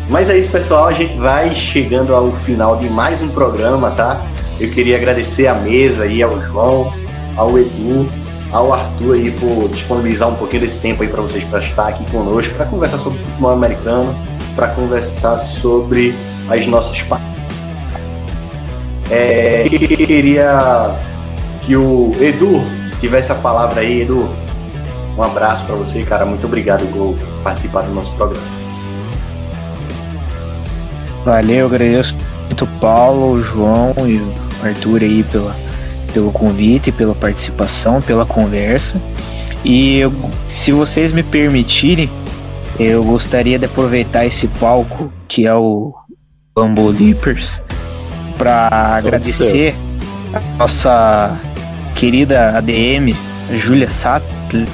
Mas 0.10 0.30
é 0.30 0.38
isso, 0.38 0.52
pessoal. 0.52 0.88
A 0.88 0.94
gente 0.94 1.18
vai 1.18 1.50
chegando 1.52 2.14
ao 2.14 2.32
final 2.32 2.78
de 2.78 2.90
mais 2.90 3.22
um 3.22 3.30
programa, 3.30 3.92
tá? 3.92 4.22
Eu 4.60 4.70
queria 4.72 4.98
agradecer 4.98 5.48
a 5.48 5.54
mesa 5.54 6.04
aí, 6.04 6.22
ao 6.22 6.42
João, 6.42 6.94
ao 7.36 7.58
Edu, 7.58 8.08
ao 8.52 8.74
Arthur 8.74 9.16
aí 9.16 9.32
por 9.32 9.70
disponibilizar 9.70 10.30
um 10.30 10.36
pouquinho 10.36 10.62
desse 10.64 10.80
tempo 10.80 11.04
aí 11.04 11.10
para 11.10 11.22
vocês 11.22 11.44
para 11.46 11.60
estar 11.60 11.88
aqui 11.88 12.10
conosco, 12.12 12.54
para 12.56 12.66
conversar 12.66 12.98
sobre 12.98 13.20
futebol 13.20 13.52
americano, 13.52 14.16
para 14.56 14.68
conversar 14.70 15.38
sobre 15.38 16.14
as 16.50 16.66
nossas 16.66 17.02
pa- 17.04 17.20
é, 19.12 19.66
eu 19.66 19.70
queria 19.98 20.96
que 21.66 21.76
o 21.76 22.12
Edu 22.20 22.62
tivesse 23.00 23.32
a 23.32 23.36
palavra 23.36 23.82
aí, 23.82 24.02
Edu. 24.02 24.30
Um 25.18 25.24
abraço 25.24 25.64
para 25.66 25.76
você, 25.76 26.02
cara. 26.04 26.26
Muito 26.26 26.46
obrigado 26.46 26.86
por 26.92 27.16
participar 27.44 27.82
do 27.84 27.94
nosso 27.94 28.12
programa. 28.14 28.46
Valeu, 31.24 31.66
agradeço 31.68 32.16
muito 32.46 32.68
Paulo, 32.80 33.42
João 33.42 33.94
e 34.06 34.22
Arthur 34.64 35.02
aí 35.02 35.24
pela, 35.24 35.56
pelo 36.16 36.32
convite, 36.32 36.94
pela 36.94 37.14
participação, 37.14 38.02
pela 38.02 38.26
conversa. 38.26 39.00
E 39.66 39.98
eu- 40.00 40.14
se 40.50 40.72
vocês 40.72 41.12
me 41.12 41.22
permitirem, 41.22 42.10
eu 42.80 43.04
gostaria 43.04 43.60
de 43.60 43.66
aproveitar 43.66 44.26
esse 44.26 44.48
palco 44.48 45.12
que 45.28 45.46
é 45.46 45.54
o 45.54 45.94
Lambo 46.58 46.88
Leapers 46.88 47.62
para 48.38 48.70
agradecer 48.72 49.76
a 50.34 50.40
nossa 50.58 51.38
querida 51.96 52.58
ADM, 52.58 53.14
Júlia 53.60 53.90
Sattler, 53.90 54.68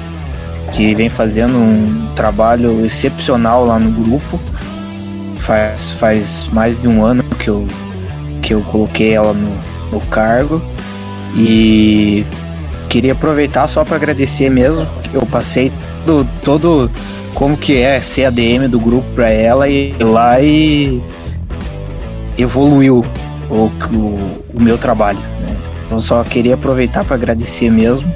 que 0.72 0.94
vem 0.94 1.08
fazendo 1.08 1.54
um 1.56 2.06
trabalho 2.14 2.86
excepcional 2.86 3.64
lá 3.64 3.80
no 3.80 3.90
grupo. 3.90 4.38
Faz, 5.40 5.90
faz 5.98 6.46
mais 6.52 6.80
de 6.80 6.86
um 6.86 7.04
ano 7.04 7.24
que 7.40 7.48
eu, 7.48 7.66
que 8.42 8.54
eu 8.54 8.60
coloquei 8.62 9.14
ela 9.14 9.32
no, 9.32 9.52
no 9.90 10.00
cargo. 10.06 10.62
E 11.34 12.24
queria 12.88 13.12
aproveitar 13.12 13.66
só 13.68 13.84
para 13.84 13.96
agradecer 13.96 14.50
mesmo. 14.50 14.86
Eu 15.12 15.24
passei 15.26 15.72
todo, 16.04 16.28
todo 16.44 16.90
como 17.34 17.56
que 17.56 17.78
é 17.78 18.00
ser 18.00 18.26
ADM 18.26 18.68
do 18.68 18.78
grupo 18.78 19.06
para 19.14 19.30
ela 19.30 19.68
e 19.68 19.94
lá 19.98 20.40
e 20.40 21.02
evoluiu 22.36 23.04
o, 23.50 23.56
o, 23.56 24.28
o 24.54 24.60
meu 24.60 24.76
trabalho. 24.76 25.18
né? 25.18 25.56
Então 25.84 26.00
só 26.00 26.22
queria 26.22 26.54
aproveitar 26.54 27.04
para 27.04 27.16
agradecer 27.16 27.70
mesmo. 27.70 28.12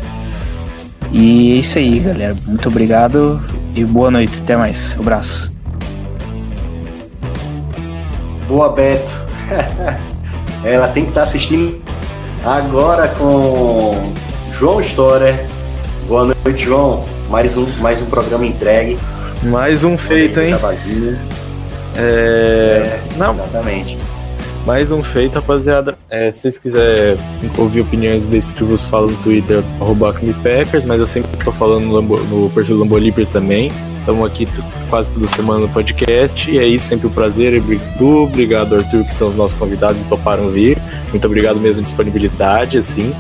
E 1.13 1.53
é 1.53 1.57
isso 1.57 1.79
aí, 1.79 1.99
galera. 2.01 2.37
Muito 2.47 2.69
obrigado 2.69 3.43
e 3.75 3.85
boa 3.85 4.11
noite. 4.11 4.39
Até 4.43 4.57
mais. 4.57 4.95
abraço. 4.99 5.51
Boa, 8.49 8.71
Beto. 8.71 9.13
Ela 10.65 10.89
tem 10.89 11.05
que 11.05 11.11
estar 11.11 11.23
assistindo 11.23 11.81
agora 12.47 13.09
com 13.09 14.13
João 14.59 14.81
Storer. 14.81 15.45
Boa 16.07 16.25
noite, 16.45 16.65
João. 16.65 17.05
Mais 17.29 17.57
um, 17.57 17.67
mais 17.81 18.01
um 18.01 18.07
programa 18.07 18.47
entregue. 18.47 18.97
Mais 19.43 19.83
um 19.83 19.99
feito, 19.99 20.41
hein? 20.41 20.51
Jabazinho. 20.51 21.19
É... 21.97 23.01
Não, 23.17 23.33
Exatamente. 23.33 23.99
mais 24.65 24.93
um 24.93 25.03
feito, 25.03 25.35
rapaziada. 25.35 25.97
É, 26.09 26.31
se 26.31 26.43
vocês 26.43 26.59
quiserem 26.59 27.19
ouvir 27.59 27.81
opiniões 27.81 28.29
desse 28.29 28.55
que 28.55 28.63
vos 28.63 28.85
falo 28.85 29.09
no 29.09 29.17
Twitter, 29.19 29.65
arroba 29.81 30.13
Packers, 30.13 30.85
mas 30.85 31.01
eu 31.01 31.07
sempre 31.07 31.31
tô 31.45 31.51
falando 31.51 31.85
no, 31.87 31.95
Lambo- 31.95 32.21
no 32.31 32.49
perfil 32.51 32.79
Lambolipers 32.79 33.29
também. 33.29 33.71
Estamos 34.01 34.25
aqui 34.25 34.47
quase 34.89 35.11
toda 35.11 35.27
semana 35.27 35.61
no 35.61 35.69
podcast. 35.69 36.49
E 36.49 36.59
é 36.61 36.65
isso, 36.65 36.87
sempre 36.87 37.09
um 37.09 37.11
prazer. 37.11 37.55
Edu, 37.55 38.23
obrigado, 38.23 38.77
Arthur, 38.77 39.03
que 39.05 39.13
são 39.13 39.27
os 39.27 39.35
nossos 39.35 39.59
convidados 39.59 40.01
e 40.03 40.05
toparam 40.05 40.49
vir. 40.49 40.79
Muito 41.11 41.27
obrigado 41.27 41.59
mesmo 41.59 41.83
disponibilidade, 41.83 42.79
assim. 42.79 43.15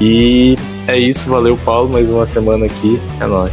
E 0.00 0.56
é 0.86 0.98
isso, 0.98 1.28
valeu, 1.28 1.56
Paulo. 1.56 1.90
Mais 1.90 2.08
uma 2.08 2.26
semana 2.26 2.66
aqui. 2.66 3.00
É 3.20 3.26
nóis. 3.26 3.52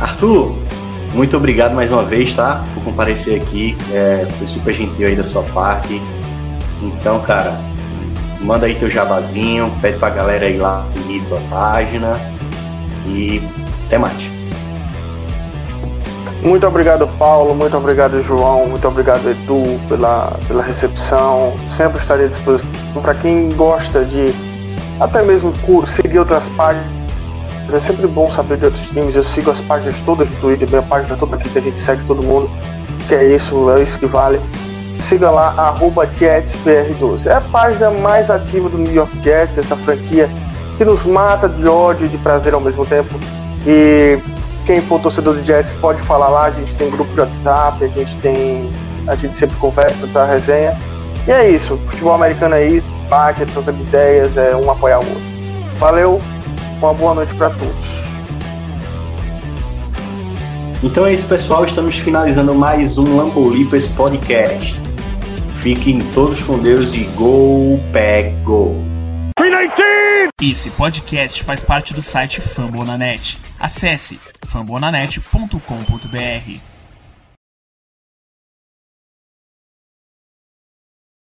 Arthur, 0.00 0.56
muito 1.14 1.36
obrigado 1.36 1.74
mais 1.74 1.90
uma 1.90 2.04
vez, 2.04 2.34
tá? 2.34 2.64
Por 2.74 2.84
comparecer 2.84 3.40
aqui. 3.40 3.76
É, 3.92 4.26
foi 4.38 4.46
super 4.46 4.74
gentil 4.74 5.06
aí 5.06 5.16
da 5.16 5.24
sua 5.24 5.42
parte. 5.42 6.00
Então, 6.82 7.20
cara, 7.20 7.58
manda 8.40 8.66
aí 8.66 8.74
teu 8.74 8.90
jabazinho, 8.90 9.72
pede 9.80 9.98
pra 9.98 10.10
galera 10.10 10.48
ir 10.48 10.58
lá 10.58 10.86
seguir 10.90 11.22
sua 11.24 11.40
página. 11.50 12.18
E 13.06 13.42
até 13.86 13.98
mais. 13.98 14.27
Muito 16.42 16.66
obrigado, 16.66 17.06
Paulo. 17.18 17.54
Muito 17.54 17.76
obrigado, 17.76 18.22
João. 18.22 18.66
Muito 18.66 18.86
obrigado, 18.86 19.28
Edu, 19.28 19.80
pela, 19.88 20.32
pela 20.46 20.62
recepção. 20.62 21.52
Sempre 21.76 22.00
estarei 22.00 22.26
à 22.26 22.28
disposição. 22.28 22.70
Para 23.02 23.14
quem 23.14 23.48
gosta 23.50 24.04
de 24.04 24.32
até 25.00 25.22
mesmo 25.22 25.52
seguir 25.86 26.18
outras 26.18 26.44
páginas, 26.56 26.86
é 27.72 27.80
sempre 27.80 28.06
bom 28.06 28.30
saber 28.30 28.56
de 28.58 28.66
outros 28.66 28.88
times. 28.88 29.14
Eu 29.14 29.24
sigo 29.24 29.50
as 29.50 29.58
páginas 29.60 29.94
todas 30.04 30.28
do 30.28 30.40
Twitter, 30.40 30.68
minha 30.68 30.82
página 30.82 31.16
toda 31.16 31.36
aqui 31.36 31.48
que 31.50 31.58
a 31.58 31.62
gente 31.62 31.78
segue 31.78 32.02
todo 32.06 32.22
mundo. 32.22 32.48
Que 33.08 33.14
é 33.14 33.34
isso, 33.34 33.70
é 33.70 33.82
isso 33.82 33.98
que 33.98 34.06
vale. 34.06 34.40
Siga 35.00 35.30
lá, 35.30 35.54
arroba 35.56 36.06
JetsBR12. 36.06 37.26
É 37.26 37.34
a 37.34 37.40
página 37.40 37.90
mais 37.90 38.30
ativa 38.30 38.68
do 38.68 38.78
New 38.78 38.92
York 38.92 39.12
Jets, 39.22 39.58
essa 39.58 39.76
franquia 39.76 40.28
que 40.76 40.84
nos 40.84 41.04
mata 41.04 41.48
de 41.48 41.68
ódio 41.68 42.06
e 42.06 42.08
de 42.08 42.18
prazer 42.18 42.54
ao 42.54 42.60
mesmo 42.60 42.86
tempo. 42.86 43.14
E 43.66 44.18
quem 44.68 44.82
for 44.82 45.00
torcedor 45.00 45.32
do 45.32 45.42
Jets 45.42 45.72
pode 45.80 46.02
falar 46.02 46.28
lá, 46.28 46.44
a 46.44 46.50
gente 46.50 46.76
tem 46.76 46.90
grupo 46.90 47.10
de 47.14 47.20
WhatsApp, 47.20 47.82
a 47.82 47.88
gente 47.88 48.14
tem. 48.18 48.70
A 49.06 49.16
gente 49.16 49.34
sempre 49.34 49.56
conversa, 49.56 50.06
tá 50.08 50.26
resenha. 50.26 50.76
E 51.26 51.30
é 51.30 51.48
isso, 51.48 51.78
futebol 51.86 52.12
americano 52.12 52.54
aí, 52.54 52.82
bate, 53.08 53.42
é 53.42 53.46
troca 53.46 53.72
de 53.72 53.80
ideias, 53.80 54.36
é 54.36 54.54
um 54.54 54.70
apoiar 54.70 54.98
o 54.98 55.08
outro. 55.08 55.22
Valeu, 55.78 56.20
uma 56.80 56.92
boa 56.92 57.14
noite 57.14 57.32
para 57.36 57.48
todos. 57.48 57.88
Então 60.82 61.06
é 61.06 61.14
isso, 61.14 61.26
pessoal. 61.26 61.64
Estamos 61.64 61.96
finalizando 61.96 62.54
mais 62.54 62.98
um 62.98 63.16
Lambolipers 63.16 63.86
Podcast. 63.86 64.78
Fiquem 65.62 65.96
todos 66.12 66.42
com 66.42 66.58
Deus 66.58 66.92
e 66.92 67.04
Go 67.16 67.80
Pack 67.90 68.36
Go! 68.44 68.76
Esse 70.40 70.70
podcast 70.70 71.42
faz 71.42 71.64
parte 71.64 71.94
do 71.94 72.02
site 72.02 72.40
Fambonanet. 72.40 73.38
Acesse 73.58 74.20
fambonanet.com.br. 74.46 76.77